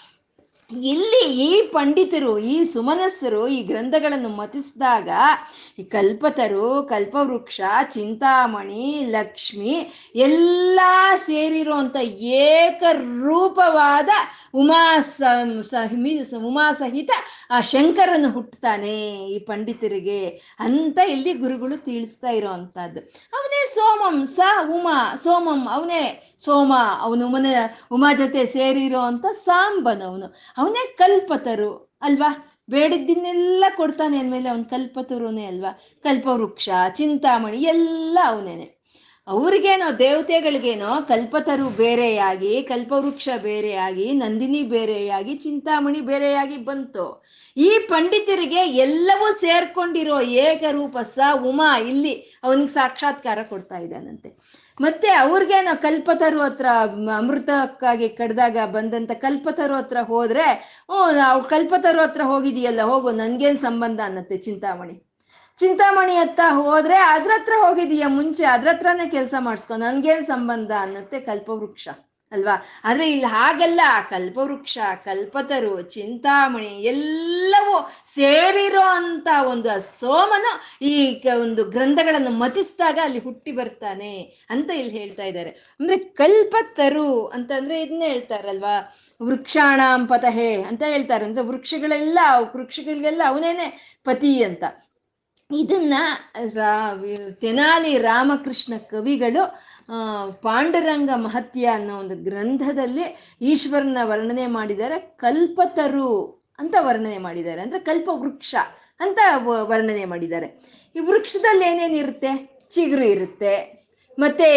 [0.71, 5.09] ಇಲ್ಲಿ ಈ ಪಂಡಿತರು, ಈ ಸುಮನಸ್ಸರು ಈ ಗ್ರಂಥಗಳನ್ನು ಮತಿಸಿದಾಗ
[5.79, 7.61] ಈ ಕಲ್ಪತರು, ಕಲ್ಪವೃಕ್ಷ,
[7.91, 9.75] ಚಿಂತಾಮಣಿ, ಲಕ್ಷ್ಮಿ
[10.15, 10.81] ಎಲ್ಲ
[11.17, 11.97] ಸೇರಿರುವಂಥ
[12.43, 14.11] ಏಕರೂಪವಾದ
[14.55, 14.83] ಉಮಾ
[15.71, 17.11] ಸಹಿ ಉಮಾ ಸಹಿತ
[17.51, 20.23] ಆ ಶಂಕರನ್ನು ಹುಟ್ಟುತ್ತಾನೆ ಈ ಪಂಡಿತರಿಗೆ
[20.61, 23.01] ಅಂತ ಇಲ್ಲಿ ಗುರುಗಳು ತಿಳಿಸ್ತಾ ಇರೋ ಅಂಥದ್ದು
[23.33, 26.05] ಅವನೇ ಸೋಮಂ ಸ ಉಮಾ, ಸೋಮಂ, ಅವನೇ
[26.39, 27.47] ಸೋಮ, ಅವನು ಉಮನ
[27.91, 30.95] ಉಮಾ ಜೊತೆ ಸೇರಿರೋ ಅಂತ ಸಾಂಬನವನು ಅವನೇ.
[30.97, 32.55] ಕಲ್ಪತರು, ಅಲ್ವಾ?
[32.71, 35.81] ಬೇಡಿದ್ದನ್ನೆಲ್ಲ ಕೊಡ್ತಾನೆ ಅಂದಮೇಲೆ ಅವನು ಕಲ್ಪತರುನೇ ಅಲ್ವಾ?
[36.03, 38.79] ಕಲ್ಪವೃಕ್ಷ, ಚಿಂತಾಮಣಿ ಎಲ್ಲ ಅವನೇನೆ.
[39.27, 47.25] ಅವ್ರಿಗೇನೋ, ದೇವತೆಗಳಿಗೇನೋ ಕಲ್ಪತರು ಬೇರೆಯಾಗಿ, ಕಲ್ಪವೃಕ್ಷ ಬೇರೆಯಾಗಿ, ನಂದಿನಿ ಬೇರೆಯಾಗಿ, ಚಿಂತಾಮಣಿ ಬೇರೆಯಾಗಿ ಬಂತು.
[47.57, 54.39] ಈ ಪಂಡಿತರಿಗೆ ಎಲ್ಲವೂ ಸೇರ್ಕೊಂಡಿರೋ ಏಕರೂಪ ಸ ಉಮಾ ಇಲ್ಲಿ ಅವನಿಗೆ ಸಾಕ್ಷಾತ್ಕಾರ ಕೊಡ್ತಾ ಇದ್ದಾನಂತೆ.
[54.81, 56.67] ಮತ್ತೆ ಅವ್ರಿಗೇನೋ ಕಲ್ಪತರು ಹತ್ರ,
[57.17, 60.47] ಅಮೃತಕ್ಕಾಗಿ ಕಡ್ದಾಗ ಬಂದಂತ ಕಲ್ಪತರು ಹತ್ರ ಹೋದ್ರೆ,
[60.91, 65.05] ಓ, ನಾವು ಕಲ್ಪತರು ಹತ್ರ ಹೋಗಿದೀಯಲ್ಲ, ಹೋಗು, ನನ್ಗೇನ್ ಸಂಬಂಧ ಅನ್ನತ್ತೆ ಚಿಂತಾಮಣಿ.
[65.59, 71.89] ಚಿಂತಾಮಣಿ ಹತ್ತ ಹೋದ್ರೆ ಅದ್ರ ಹತ್ರ ಹೋಗಿದೀಯ ಮುಂಚೆ ಅದ್ರ ಹತ್ರನೇ ಕೆಲಸ ಮಾಡಿಸ್ಕೊ, ನನ್ಗೇನ್ ಸಂಬಂಧ ಅನ್ನತ್ತೆ ಕಲ್ಪವೃಕ್ಷ.
[72.33, 72.65] ಅಲ್ವಾ?
[72.85, 73.81] ಆದ್ರೆ ಇಲ್ಲಿ ಹಾಗಲ್ಲ.
[74.11, 84.21] ಕಲ್ಪವೃಕ್ಷ, ಕಲ್ಪತರು, ಚಿಂತಾಮಣಿ ಎಲ್ಲವೂ ಸೇರಿರೋ ಅಂತ ಒಂದು ಸೋಮನು ಈ ಒಂದು ಗ್ರಂಥಗಳನ್ನು ಮತಿಸಿದಾಗ ಅಲ್ಲಿ ಹುಟ್ಟಿ ಬರ್ತಾನೆ
[84.51, 85.51] ಅಂತ ಇಲ್ಲಿ ಹೇಳ್ತಾ ಇದ್ದಾರೆ.
[85.51, 88.97] ಅಂದ್ರೆ ಕಲ್ಪತರು ಅಂತಂದ್ರೆ ಇದನ್ನ ಹೇಳ್ತಾರಲ್ವಾ?
[89.23, 91.25] ವೃಕ್ಷಾಣಾಂ ಪತಹೆ ಅಂತ ಹೇಳ್ತಾರೆ.
[91.25, 92.19] ಅಂದ್ರೆ ವೃಕ್ಷಗಳೆಲ್ಲ,
[92.57, 94.65] ವೃಕ್ಷಗಳಿಗೆಲ್ಲ ಅವನೇನೆ ಪತಿ ಅಂತ.
[95.57, 95.95] ಇದನ್ನ
[96.55, 96.95] ರಾ,
[97.41, 99.68] ತೆನಾಲಿ ರಾಮಕೃಷ್ಣ ಕವಿಗಳು
[100.43, 103.05] ಪಾಂಡುರಂಗ ಮಹತ್ಯ ಅನ್ನೋ ಒಂದು ಗ್ರಂಥದಲ್ಲಿ
[103.43, 104.99] ಈಶ್ವರನ ವರ್ಣನೆ ಮಾಡಿದ್ದಾರೆ.
[105.17, 106.11] ಕಲ್ಪತರು
[106.59, 107.61] ಅಂತ ವರ್ಣನೆ ಮಾಡಿದ್ದಾರೆ.
[107.61, 108.55] ಅಂದ್ರೆ ಕಲ್ಪ ವೃಕ್ಷ
[109.01, 109.19] ಅಂತ
[109.63, 110.47] ವರ್ಣನೆ ಮಾಡಿದ್ದಾರೆ.
[110.97, 112.31] ಈ ವೃಕ್ಷದಲ್ಲಿ ಏನೇನಿರುತ್ತೆ
[112.71, 113.55] ಚಿಗುರು ಇರುತ್ತೆ,
[114.19, 114.49] ಮತ್ತೆ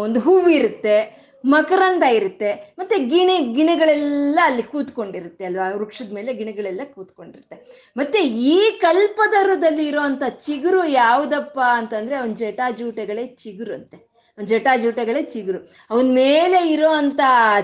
[0.00, 0.96] ಒಂದು ಹೂವು ಇರುತ್ತೆ,
[1.44, 5.66] ಮಕರಂದ ಇರುತ್ತೆ, ಮತ್ತೆ ಗಿಣಿ, ಗಿಣಗಳೆಲ್ಲ ಅಲ್ಲಿ ಕೂತ್ಕೊಂಡಿರುತ್ತೆ ಅಲ್ವಾ?
[5.70, 7.56] ವೃಕ್ಷದ ಮೇಲೆ ಗಿಣಗಳೆಲ್ಲ ಕೂತ್ಕೊಂಡಿರುತ್ತೆ.
[7.96, 8.20] ಮತ್ತೆ
[8.52, 13.98] ಈ ಕಲ್ಪದರದಲ್ಲಿ ಇರುವಂತ ಚಿಗುರು ಯಾವುದಪ್ಪ ಅಂತಂದ್ರೆ, ಅವನ್ ಜಟಾಜೂಟಗಳೇ ಚಿಗುರು ಅಂತೆ.
[14.44, 15.70] ಜಟಾಜೂಟಗಳೇ ಚಿಗುರು.
[15.90, 17.20] ಅವನ ಮೇಲೆ ಇರೋ ಅಂತ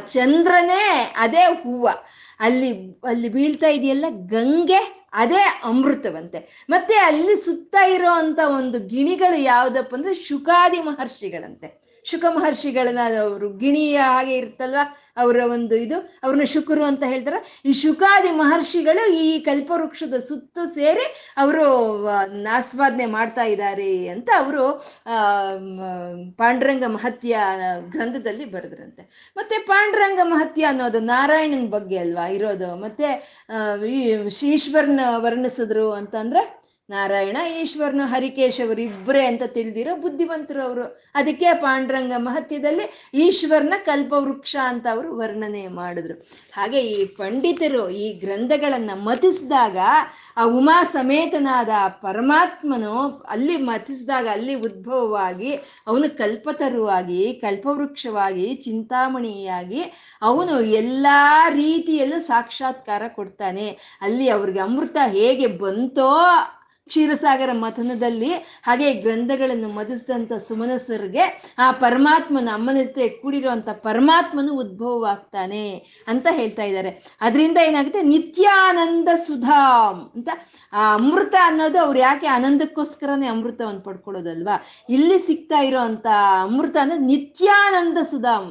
[0.06, 1.88] ಚಂದ್ರನೇ ಅದೇ ಹೂವ.
[2.40, 6.66] ಅಲ್ಲಿ ಅಲ್ಲಿ ಬೀಳ್ತಾ ಇದೆಯಲ್ಲ ಗಂಗೆ, ಅದೇ ಅಮೃತವಂತೆ.
[6.70, 11.82] ಮತ್ತೆ ಅಲ್ಲಿ ಸುತ್ತ ಇರೋ ಅಂತ ಒಂದು ಗಿಣಿಗಳು ಯಾವುದಪ್ಪ ಅಂದ್ರೆ ಶುಕಾದಿ ಮಹರ್ಷಿಗಳಂತೆ.
[12.04, 14.98] ಶುಕ ಮಹರ್ಷಿಗಳನ್ನ ಅವರು ಗಿಣಿಯ ಹಾಗೆ ಇರುತ್ತಲ್ವಾ?
[15.16, 15.96] ಅವರ ಒಂದು ಇದು.
[16.22, 17.62] ಅವ್ರನ್ನ ಶುಕರು ಅಂತ ಹೇಳ್ತಾರೆ.
[17.64, 22.06] ಈ ಶುಕಾದಿ ಮಹರ್ಷಿಗಳು ಈ ಕಲ್ಪವೃಕ್ಷದ ಸುತ್ತು ಸೇರಿ ಅವರು
[22.52, 24.64] ಆಸ್ವಾದನೆ ಮಾಡ್ತಾ ಇದ್ದಾರೆ ಅಂತ ಅವರು
[26.36, 27.38] ಪಾಂಡುರಂಗ ಮಹತ್ಯ
[27.88, 29.32] ಗ್ರಂಥದಲ್ಲಿ ಬರೆದ್ರಂತೆ.
[29.36, 32.76] ಮತ್ತೆ ಪಾಂಡುರಂಗ ಮಹತ್ಯ ಅನ್ನೋದು ನಾರಾಯಣನ ಬಗ್ಗೆ ಅಲ್ವಾ ಇರೋದು?
[32.76, 33.10] ಮತ್ತೆ
[33.88, 34.00] ಈ
[34.42, 36.61] ಈಶ್ವರನ ವರ್ಣಿಸಿದ್ರು ಅಂತಂದ್ರೆ
[36.92, 40.84] ನಾರಾಯಣ, ಈಶ್ವರನು ಹರಿಕೇಶವರು ಇಬ್ಬರೇ ಅಂತ ತಿಳಿದಿರೋ ಬುದ್ಧಿವಂತರು ಅವರು.
[41.14, 46.14] ಅದಕ್ಕೆ ಪಾಂಡುರಂಗ ಮಹತ್ಯದಲ್ಲಿ ಈಶ್ವರನ ಕಲ್ಪವೃಕ್ಷ ಅಂತ ಅವರು ವರ್ಣನೆ ಮಾಡಿದ್ರು.
[46.52, 49.78] ಹಾಗೆ ಈ ಪಂಡಿತರು ಈ ಗ್ರಂಥಗಳನ್ನು ಮತಿಸಿದಾಗ,
[50.36, 51.68] ಆ ಉಮಾ ಸಮೇತನಾದ
[52.02, 52.94] ಪರಮಾತ್ಮನು
[53.28, 55.52] ಅಲ್ಲಿ ಮತಿಸಿದಾಗ, ಅಲ್ಲಿ ಉದ್ಭವವಾಗಿ
[55.86, 59.82] ಅವನು ಕಲ್ಪತರುವಾಗಿ, ಕಲ್ಪವೃಕ್ಷವಾಗಿ, ಚಿಂತಾಮಣಿಯಾಗಿ
[60.22, 61.06] ಅವನು ಎಲ್ಲ
[61.54, 63.68] ರೀತಿಯಲ್ಲೂ ಸಾಕ್ಷಾತ್ಕಾರ ಕೊಡ್ತಾನೆ.
[64.02, 66.10] ಅಲ್ಲಿ ಅವ್ರಿಗೆ ಅಮೃತ ಹೇಗೆ ಬಂತೋ
[66.88, 71.24] ಕ್ಷೀರಸಾಗರ ಮಥನದಲ್ಲಿ ಹಾಗೆ ಗ್ರಂಥಗಳನ್ನು ಮದಿಸಿದಂಥ ಸುಮನಸ್ಸರಿಗೆ
[71.58, 76.90] ಆ ಪರಮಾತ್ಮನ ಅಮ್ಮನ ಜೊತೆ ಕೂಡಿರುವಂಥ ಪರಮಾತ್ಮನು ಉದ್ಭವವಾಗ್ತಾನೆ ಅಂತ ಹೇಳ್ತಾ ಇದ್ದಾರೆ.
[77.20, 78.02] ಅದರಿಂದ ಏನಾಗುತ್ತೆ?
[78.02, 80.28] ನಿತ್ಯಾನಂದ ಸುಧಾಮ್ ಅಂತ
[80.72, 84.56] ಆ ಅಮೃತ ಅನ್ನೋದು ಅವ್ರು ಯಾಕೆ ಆನಂದಕ್ಕೋಸ್ಕರನೇ ಅಮೃತವನ್ನು ಪಡ್ಕೊಳ್ಳೋದಲ್ವಾ?
[84.88, 86.06] ಇಲ್ಲಿ ಸಿಗ್ತಾ ಇರೋ ಅಂತ
[86.42, 88.50] ಅಮೃತ ಅಂದ್ರೆ ನಿತ್ಯಾನಂದ ಸುಧಾಮ್.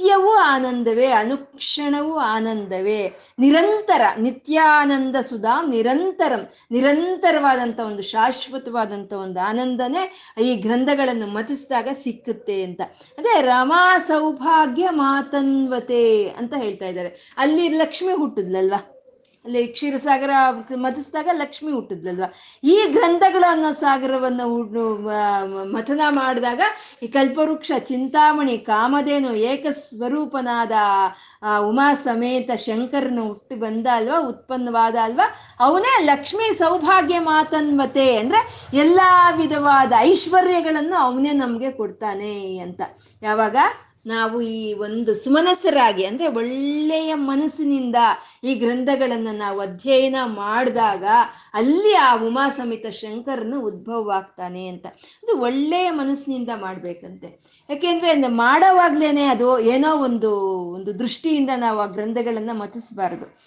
[0.00, 3.18] ನಿತ್ಯವೂ ಆನಂದವೇ, ಅನುಕ್ಷಣವೂ ಆನಂದವೇ.
[3.38, 12.80] ನಿರಂತರ, ನಿತ್ಯಾನಂದ ಸುಧಾಮ್, ನಿರಂತರಂ, ನಿರಂತರವಾದಂಥ ಒಂದು ಶಾಶ್ವತವಾದಂಥ ಒಂದು ಆನಂದನೇ ಈ ಗ್ರಂಥಗಳನ್ನು ಮತಿಸಿದಾಗ ಸಿಕ್ಕುತ್ತೆ ಅಂತ.
[13.18, 17.34] ಅದೇ ರಮಾ ಸೌಭಾಗ್ಯ ಮಾತನ್ವತೆ ಅಂತ ಹೇಳ್ತಾ ಇದ್ದಾರೆ.
[17.36, 18.99] ಅಲ್ಲಿ ಲಕ್ಷ್ಮಿ ಹುಟ್ಟಿದ್ಲಲ್ವಾ?
[19.44, 20.32] ಅಲ್ಲಿ ಕ್ಷೀರಸಾಗರ
[20.76, 22.26] ಮತಿಸಿದಾಗ ಲಕ್ಷ್ಮಿ ಹುಟ್ಟಿದ್ಲಲ್ವ?
[22.64, 24.46] ಈ ಗ್ರಂಥಗಳು ಅನ್ನೋ ಸಾಗರವನ್ನು
[25.72, 26.60] ಮಥನ ಮಾಡಿದಾಗ
[27.02, 30.72] ಈ ಕಲ್ಪವೃಕ್ಷ, ಚಿಂತಾಮಣಿ, ಕಾಮಧೇನು, ಏಕಸ್ವರೂಪನಾದ ಸ್ವರೂಪನಾದ
[31.68, 35.26] ಉಮಾ ಸಮೇತ ಶಂಕರನು ಹುಟ್ಟಿ ಬಂದ ಅಲ್ವಾ ಉತ್ಪನ್ನವಾದ ಅಲ್ವಾ
[35.60, 38.40] ಅವನೇ ಲಕ್ಷ್ಮಿ ಸೌಭಾಗ್ಯ ಮಾತನ್ವತೆ ಅಂದ್ರೆ
[38.76, 39.00] ಎಲ್ಲ
[39.36, 42.80] ವಿಧವಾದ ಐಶ್ವರ್ಯಗಳನ್ನು ಅವನೇ ನಮಗೆ ಕೊಡ್ತಾನೆ ಅಂತ.
[43.22, 43.56] ಯಾವಾಗ?
[44.06, 47.96] ನಾವು ಈ ಒಂದು ಸುಮನಸ್ಸರಾಗಿ, ಅಂದ್ರೆ ಒಳ್ಳೆಯ ಮನಸ್ಸಿನಿಂದ
[48.44, 51.04] ಈ ಗ್ರಂಥಗಳನ್ನು ನಾವು ಅಧ್ಯಯನ ಮಾಡಿದಾಗ
[51.54, 54.86] ಅಲ್ಲಿ ಆ ಉಮಾ ಸಮೇತ ಶಂಕರನು ಉದ್ಭವವಾಗ್ತಾನೆ ಅಂತ.
[55.22, 57.40] ಅದು ಒಳ್ಳೆಯ ಮನಸ್ಸಿನಿಂದ ಮಾಡ್ಬೇಕಂತೆ.
[57.70, 60.40] ಯಾಕೆಂದ್ರೆ ಮಾಡೋವಾಗ್ಲೇನೆ ಅದು ಏನೋ ಒಂದು
[60.70, 63.38] ಒಂದು ದೃಷ್ಟಿಯಿಂದ ನಾವು ಆ ಗ್ರಂಥಗಳನ್ನ ಮತಿಸಬಾರದು.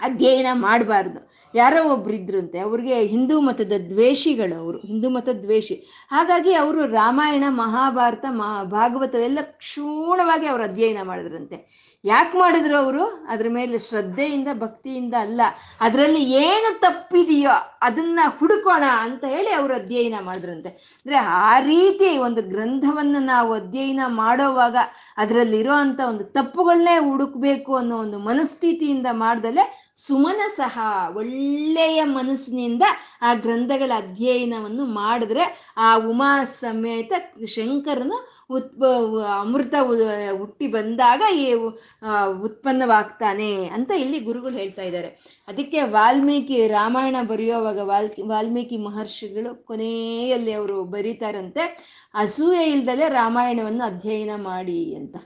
[0.00, 1.39] ಅಧ್ಯಯನ ಮಾಡಬಾರ್ದು.
[1.54, 5.74] ಯಾರೋ ಒಬ್ರು ಇದ್ರಂತೆ, ಅವ್ರಿಗೆ ಹಿಂದೂ ಮತದ ದ್ವೇಷಿಗಳು ಅವರು, ಹಿಂದೂ ಮತ ದ್ವೇಷಿ.
[6.10, 11.90] ಹಾಗಾಗಿ ಅವರು ರಾಮಾಯಣ, ಮಹಾಭಾರತ ಮಹಾ ಭಾಗವತ ಎಲ್ಲ ಕ್ಷೂಣವಾಗಿ ಅವರು ಅಧ್ಯಯನ ಮಾಡಿದ್ರಂತೆ.
[12.04, 13.26] ಯಾಕೆ ಮಾಡಿದ್ರು ಅವರು?
[13.28, 15.40] ಅದ್ರ ಮೇಲೆ ಶ್ರದ್ಧೆಯಿಂದ, ಭಕ್ತಿಯಿಂದ ಅಲ್ಲ,
[15.80, 17.50] ಅದರಲ್ಲಿ ಏನು ತಪ್ಪಿದೆಯೋ
[17.82, 20.68] ಅದನ್ನ ಹುಡುಕೋಣ ಅಂತ ಹೇಳಿ ಅವರು ಅಧ್ಯಯನ ಮಾಡಿದ್ರಂತೆ.
[20.68, 24.76] ಅಂದ್ರೆ ಆ ರೀತಿ ಒಂದು ಗ್ರಂಥವನ್ನು ನಾವು ಅಧ್ಯಯನ ಮಾಡೋವಾಗ
[25.16, 30.78] ಅದರಲ್ಲಿರೋ ಅಂತ ಒಂದು ತಪ್ಪುಗಳನ್ನೇ ಹುಡುಕ್ಬೇಕು ಅನ್ನೋ ಒಂದು ಮನಸ್ಥಿತಿಯಿಂದ ಮಾಡ್ದಲೆ ಸುಮನ ಸಹ
[31.16, 32.84] ಒಳ್ಳೆಯ ಮನಸ್ಸಿನಿಂದ
[33.22, 35.44] ಆ ಗ್ರಂಥಗಳ ಅಧ್ಯಯನವನ್ನು ಮಾಡಿದ್ರೆ
[35.76, 37.12] ಆ ಉಮಾ ಸಮೇತ
[37.54, 38.18] ಶಂಕರನು
[38.50, 38.84] ಉತ್ಪ
[39.40, 39.74] ಅಮೃತ
[40.38, 41.46] ಹುಟ್ಟಿ ಬಂದಾಗ ಈ
[42.46, 45.10] ಉತ್ಪನ್ನವಾಗ್ತಾನೆ ಅಂತ ಇಲ್ಲಿ ಗುರುಗಳು ಹೇಳ್ತಾ ಇದ್ದಾರೆ.
[45.48, 51.64] ಅದಕ್ಕೆ ವಾಲ್ಮೀಕಿ ರಾಮಾಯಣ ಬರೆಯುವಾಗ ವಾಲ್ಕಿ ವಾಲ್ಮೀಕಿ ಮಹರ್ಷಿಗಳು ಕೊನೆಯಲ್ಲಿ ಅವರು ಬರೀತಾರಂತೆ,
[52.14, 55.16] ಅಸೂಯೆ ಇಲ್ದಲೆ ರಾಮಾಯಣವನ್ನು ಅಧ್ಯಯನ ಮಾಡಿ ಅಂತ.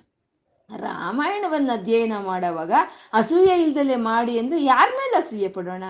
[0.76, 2.72] ರಾಮಾಯಣವನ್ನು ಅಧ್ಯಯನ ಮಾಡುವಾಗ
[3.12, 5.84] ಅಸೂಯೆ ಇಲ್ದಲೆ ಮಾಡಿ ಅಂದ್ರೆ ಯಾರ ಮೇಲೆ ಅಸೂಯೆ ಪಡೋಣ?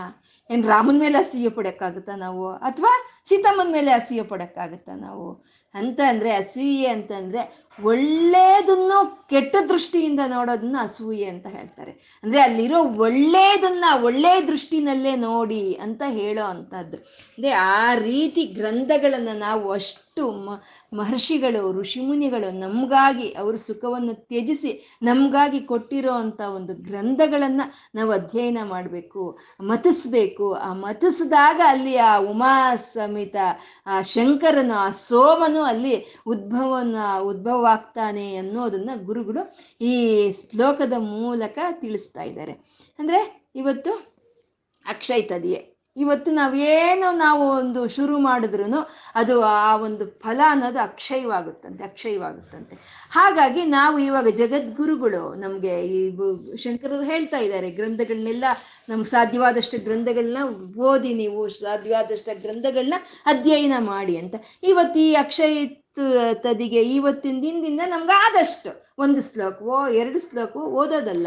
[0.51, 2.51] ಏನು ರಾಮನ ಮೇಲೆ ಅಸೂಯೆ ಪಡೋಕ್ಕಾಗುತ್ತಾ ನಾವು?
[2.51, 2.91] ಅಥವಾ
[3.29, 5.45] ಸೀತಮ್ಮನ ಮೇಲೆ ಅಸೂಯೆ ಪಡೋಕ್ಕಾಗುತ್ತಾ ನಾವು?
[5.75, 12.21] ಅಂತ ಅಂದ್ರೆ ಅಸೂಯೆ ಅಂತಂದ್ರೆ ಒಳ್ಳೆಯದನ್ನು ಕೆಟ್ಟ ದೃಷ್ಟಿಯಿಂದ ನೋಡೋದನ್ನ ಅಸೂಯೆ ಅಂತ ಹೇಳ್ತಾರೆ.
[12.23, 16.97] ಅಂದ್ರೆ ಅಲ್ಲಿರೋ ಒಳ್ಳೆಯದನ್ನು ಒಳ್ಳೆ ದೃಷ್ಟಿನಲ್ಲೇ ನೋಡಿ ಅಂತ ಹೇಳೋ ಅಂಥದ್ದು.
[16.97, 20.51] ಅಂದ್ರೆ ಆ ರೀತಿ ಗ್ರಂಥಗಳನ್ನು ನಾವು ಅಷ್ಟು ಮ,
[20.95, 30.53] ಮಹರ್ಷಿಗಳು, ಋಷಿಮುನಿಗಳು ನಮಗಾಗಿ ಅವ್ರ ಸುಖವನ್ನು ತ್ಯಜಿಸಿ ನಮಗಾಗಿ ಕೊಟ್ಟಿರೋ ಅಂಥ ಒಂದು ಗ್ರಂಥಗಳನ್ನು ನಾವು ಅಧ್ಯಯನ ಮಾಡಬೇಕು, ಮತಿಸ್ಬೇಕು.
[30.53, 33.37] ಆ ಮತಿಸಿದಾಗ ಅಲ್ಲಿ ಆ ಉಮಾ ಸಮೇತ,
[33.87, 39.95] ಆ ಶಂಕರನು, ಆ ಸೋಮನು ಅಲ್ಲಿ ಉದ್ಭವನ ಉದ್ಭವ ಆಗ್ತಾನೆ ಅನ್ನೋದನ್ನು ಗುರುಗಳು ಈ
[40.31, 42.53] ಶ್ಲೋಕದ ಮೂಲಕ ತಿಳಿಸ್ತಾ ಇದ್ದಾರೆ.
[42.99, 44.15] ಅಂದ್ರೆ ಇವತ್ತು
[44.87, 48.65] ಅಕ್ಷಯ ತದಿಯೆ ಇವತ್ತು ನಾವೇನೋ ನಾವು ಒಂದು ಶುರು ಮಾಡಿದ್ರು
[49.15, 52.77] ಅದು ಆ ಒಂದು ಫಲ ಅನ್ನೋದು ಅಕ್ಷಯವಾಗುತ್ತಂತೆ ಅಕ್ಷಯವಾಗುತ್ತಂತೆ.
[53.11, 56.17] ಹಾಗಾಗಿ ನಾವು ಇವಾಗ ಜಗದ್ಗುರುಗಳು ನಮಗೆ ಈ
[56.57, 58.45] ಶಂಕರರು ಹೇಳ್ತಾ ಇದ್ದಾರೆ ಗ್ರಂಥಗಳನ್ನೆಲ್ಲ
[58.89, 60.39] ನಮ್ಗೆ ಸಾಧ್ಯವಾದಷ್ಟು ಗ್ರಂಥಗಳನ್ನ
[60.79, 62.95] ಓದಿ ನೀವು ಸಾಧ್ಯವಾದಷ್ಟು ಗ್ರಂಥಗಳನ್ನ
[63.27, 64.35] ಅಧ್ಯಯನ ಮಾಡಿ ಅಂತ.
[64.63, 65.67] ಇವತ್ತು ಈ ಅಕ್ಷಯ
[66.35, 71.27] ತದಿಗೆ ಇವತ್ತಿನ ದಿನದಿಂದ ನಮ್ಗೆ ಆದಷ್ಟು ಒಂದು ಶ್ಲೋಕವೋ, ಎರಡು ಶ್ಲೋಕವೋ ಓದೋದಲ್ಲ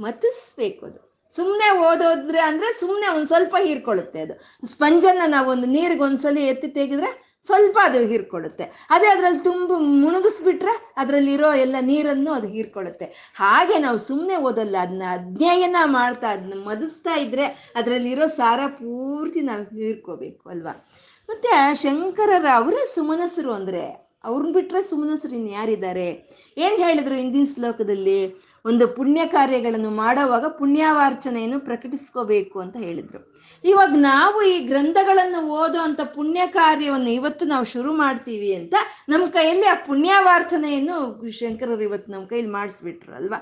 [0.00, 1.11] ಮತಿಸ್ಬೇಕು ಅದು.
[1.36, 4.66] ಸುಮ್ಮನೆ ಓದೋದ್ರೆ ಅಂದ್ರೆ ಸುಮ್ಮನೆ ಒಂದು ಸ್ವಲ್ಪ ಹೀರ್ಕೊಳ್ಳುತ್ತೆ ಅದು.
[4.66, 8.64] ಸ್ಪಂಜನ್ನ ನಾವು ಒಂದು ನೀರಿಗೆ ಒಂದ್ಸಲಿ ಎತ್ತಿ ತೆಗೆದ್ರೆ ಸ್ವಲ್ಪ ಅದು ಹೀರ್ಕೊಳ್ಳುತ್ತೆ.
[8.90, 13.32] ಅದೇ ಅದ್ರಲ್ಲಿ ತುಂಬ ಮುಳುಗಿಸ್ಬಿಟ್ರೆ ಅದರಲ್ಲಿರೋ ಎಲ್ಲ ನೀರನ್ನು ಅದು ಹೀರ್ಕೊಳ್ಳುತ್ತೆ.
[13.34, 20.50] ಹಾಗೆ ನಾವು ಸುಮ್ಮನೆ ಓದಲ್ಲ ಅದನ್ನ ಅಧ್ಯಯನ ಮಾಡ್ತಾ ಅದನ್ನ ಮದಿಸ್ತಾ ಇದ್ರೆ ಅದರಲ್ಲಿರೋ ಸಾರ ಪೂರ್ತಿ ನಾವು ಹೀರ್ಕೋಬೇಕು
[20.50, 20.88] ಅಲ್ವಾ?
[21.28, 26.08] ಮತ್ತೆ ಶಂಕರರ ಅವರೇ ಸುಮನಸರು ಅಂದ್ರೆ ಅವ್ರನ್ನ ಬಿಟ್ರೆ ಸುಮನಸರು ಇನ್ನು ಯಾರಿದ್ದಾರೆ
[26.56, 28.51] ಏನು ಹೇಳಿದ್ರು ಹಿಂದಿನ ಶ್ಲೋಕದಲ್ಲಿ?
[28.64, 33.20] ಒಂದು ಪುಣ್ಯ ಕಾರ್ಯಗಳನ್ನು ಮಾಡೋವಾಗ ಪುಣ್ಯವಾರ್ಚನೆಯನ್ನು ಪ್ರಕಟಿಸ್ಕೋಬೇಕು ಅಂತ ಹೇಳಿದ್ರು.
[33.64, 38.74] ಇವಾಗ ನಾವು ಈ ಗ್ರಂಥಗಳನ್ನು ಓದೋ ಅಂತ ಪುಣ್ಯ ಕಾರ್ಯವನ್ನು ಇವತ್ತು ನಾವು ಶುರು ಮಾಡ್ತೀವಿ ಅಂತ
[39.08, 40.96] ನಮ್ಮ ಕೈಯಲ್ಲಿ ಆ ಪುಣ್ಯವಾರ್ಚನೆಯನ್ನು
[41.30, 43.40] ಶಂಕರರು ಇವತ್ತು ನಮ್ಮ ಕೈಯಲ್ಲಿ ಮಾಡಿಸ್ಬಿಟ್ರು ಅಲ್ವಾ?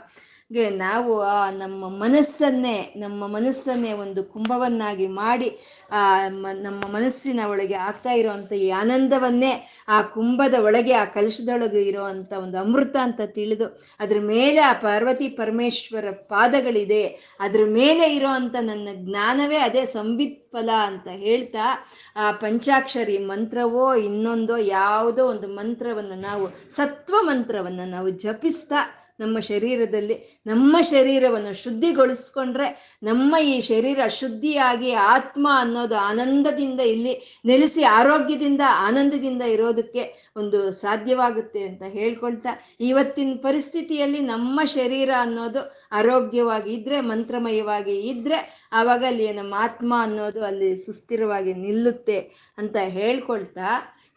[0.52, 5.58] ನಾವು, ಆ, ನಮ್ಮ ಮನಸ್ಸನ್ನೇ ನಮ್ಮ ಮನಸ್ಸನ್ನೇ ಒಂದು ಕುಂಭವನ್ನಾಗಿ ಮಾಡಿ,
[5.90, 12.58] ಆ ನಮ್ಮ ಮನಸ್ಸಿನ ಒಳಗೆ ಆಗ್ತಾ ಇರೋವಂಥ ಈ ಆನಂದವನ್ನೇ ಆ ಕುಂಭದ ಒಳಗೆ, ಆ ಕಲಶದೊಳಗೆ ಇರೋವಂಥ ಒಂದು
[12.58, 13.66] ಅಮೃತ ಅಂತ ತಿಳಿದು,
[14.00, 17.06] ಅದ್ರ ಮೇಲೆ ಆ ಪಾರ್ವತಿ ಪರಮೇಶ್ವರ ಪಾದಗಳಿದೆ,
[17.40, 21.86] ಅದ್ರ ಮೇಲೆ ಇರೋವಂಥ ನನ್ನ ಜ್ಞಾನವೇ ಅದೇ ಸಂಬಿತ್ ಫಲ ಅಂತ ಹೇಳ್ತಾ,
[22.16, 30.16] ಆ ಪಂಚಾಕ್ಷರಿ ಮಂತ್ರವೋ ಇನ್ನೊಂದೋ ಯಾವುದೋ ಒಂದು ಮಂತ್ರವನ್ನು ನಾವು, ಸತ್ವ ಮಂತ್ರವನ್ನು ನಾವು ಜಪಿಸ್ತಾ ನಮ್ಮ ಶರೀರದಲ್ಲಿ
[30.46, 32.68] ನಮ್ಮ ಶರೀರವನ್ನು ಶುದ್ಧಿಗೊಳಿಸ್ಕೊಂಡ್ರೆ
[33.02, 37.14] ನಮ್ಮ ಈ ಶರೀರ ಶುದ್ಧಿಯಾಗಿ ಆತ್ಮ ಅನ್ನೋದು ಆನಂದದಿಂದ ಇಲ್ಲಿ
[37.46, 40.04] ನೆಲೆಸಿ ಆರೋಗ್ಯದಿಂದ ಆನಂದದಿಂದ ಇರೋದಕ್ಕೆ
[40.36, 45.62] ಒಂದು ಸಾಧ್ಯವಾಗುತ್ತೆ ಅಂತ ಹೇಳ್ಕೊಳ್ತಾ ಇವತ್ತಿನ ಪರಿಸ್ಥಿತಿಯಲ್ಲಿ ನಮ್ಮ ಶರೀರ ಅನ್ನೋದು
[45.92, 48.38] ಆರೋಗ್ಯವಾಗಿ ಇದ್ರೆ, ಮಂತ್ರಮಯವಾಗಿ ಇದ್ರೆ
[48.72, 52.18] ಆವಾಗ ಅಲ್ಲಿ ನಮ್ಮ ಆತ್ಮ ಅನ್ನೋದು ಅಲ್ಲಿ ಸುಸ್ಥಿರವಾಗಿ ನಿಲ್ಲುತ್ತೆ
[52.58, 53.68] ಅಂತ ಹೇಳ್ಕೊಳ್ತಾ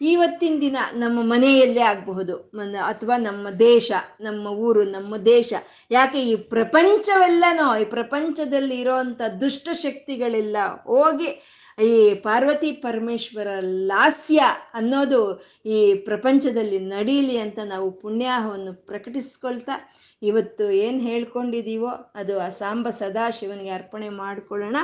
[0.01, 2.37] ಇವತ್ತಿನ ದಿನ ನಮ್ಮ ಮನೆಯಲ್ಲೇ ಆಗಬಹುದು.
[2.85, 3.91] ಅಥವಾ ನಮ್ಮ ದೇಶ,
[4.21, 5.53] ನಮ್ಮ ಊರು, ನಮ್ಮ ದೇಶ.
[5.91, 11.41] ಯಾಕೆ ಈ ಪ್ರಪಂಚವೆಲ್ಲನೋ, ಈ ಪ್ರಪಂಚದಲ್ಲಿ ಇರೋವಂಥ ದುಷ್ಟ ಶಕ್ತಿಗಳೆಲ್ಲ ಹೋಗಿ
[11.83, 22.11] ಈ ಪಾರ್ವತಿ ಪರಮೇಶ್ವರ ಲಾಸ್ಯ ಅನ್ನೋದು ಈ ಪ್ರಪಂಚದಲ್ಲಿ ನಡೀಲಿ ಅಂತ ನಾವು ಪುಣ್ಯಾಹವನ್ನು ಪ್ರಕಟಿಸ್ಕೊಳ್ತಾ ಇವತ್ತು ಏನು ಹೇಳ್ಕೊಂಡಿದ್ದೀವೋ
[22.15, 24.75] ಅದು ಆ ಸಾಂಬ ಸದಾ ಶಿವನಿಗೆ ಅರ್ಪಣೆ ಮಾಡಿಕೊಳ್ಳೋಣ.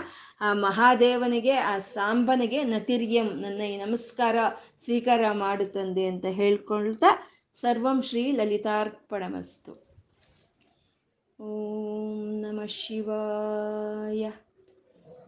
[0.42, 4.36] ಆ ಮಹಾದೇವನಿಗೆ, ಆ ಸಾಂಬನಿಗೆ ನತಿರ್ಯಂ ನನ್ನ ಈ ನಮಸ್ಕಾರ
[4.84, 7.08] ಸ್ವೀಕಾರ ಮಾಡು ತಂದೆ ಅಂತ ಹೇಳ್ಕೊಳ್ತಾ
[7.54, 9.90] ಸರ್ವಂ ಶ್ರೀ ಲಲಿತಾರ್ಪಣಮಸ್ತು.
[11.44, 14.32] ಓಂ ನಮಃ ಶಿವಾಯ.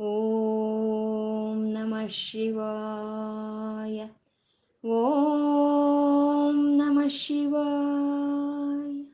[0.01, 4.07] ಓಂ ನಮಃ ಶಿವಾಯ.
[4.88, 9.11] ಓಂ ನಮಃ ಶಿವಾಯ.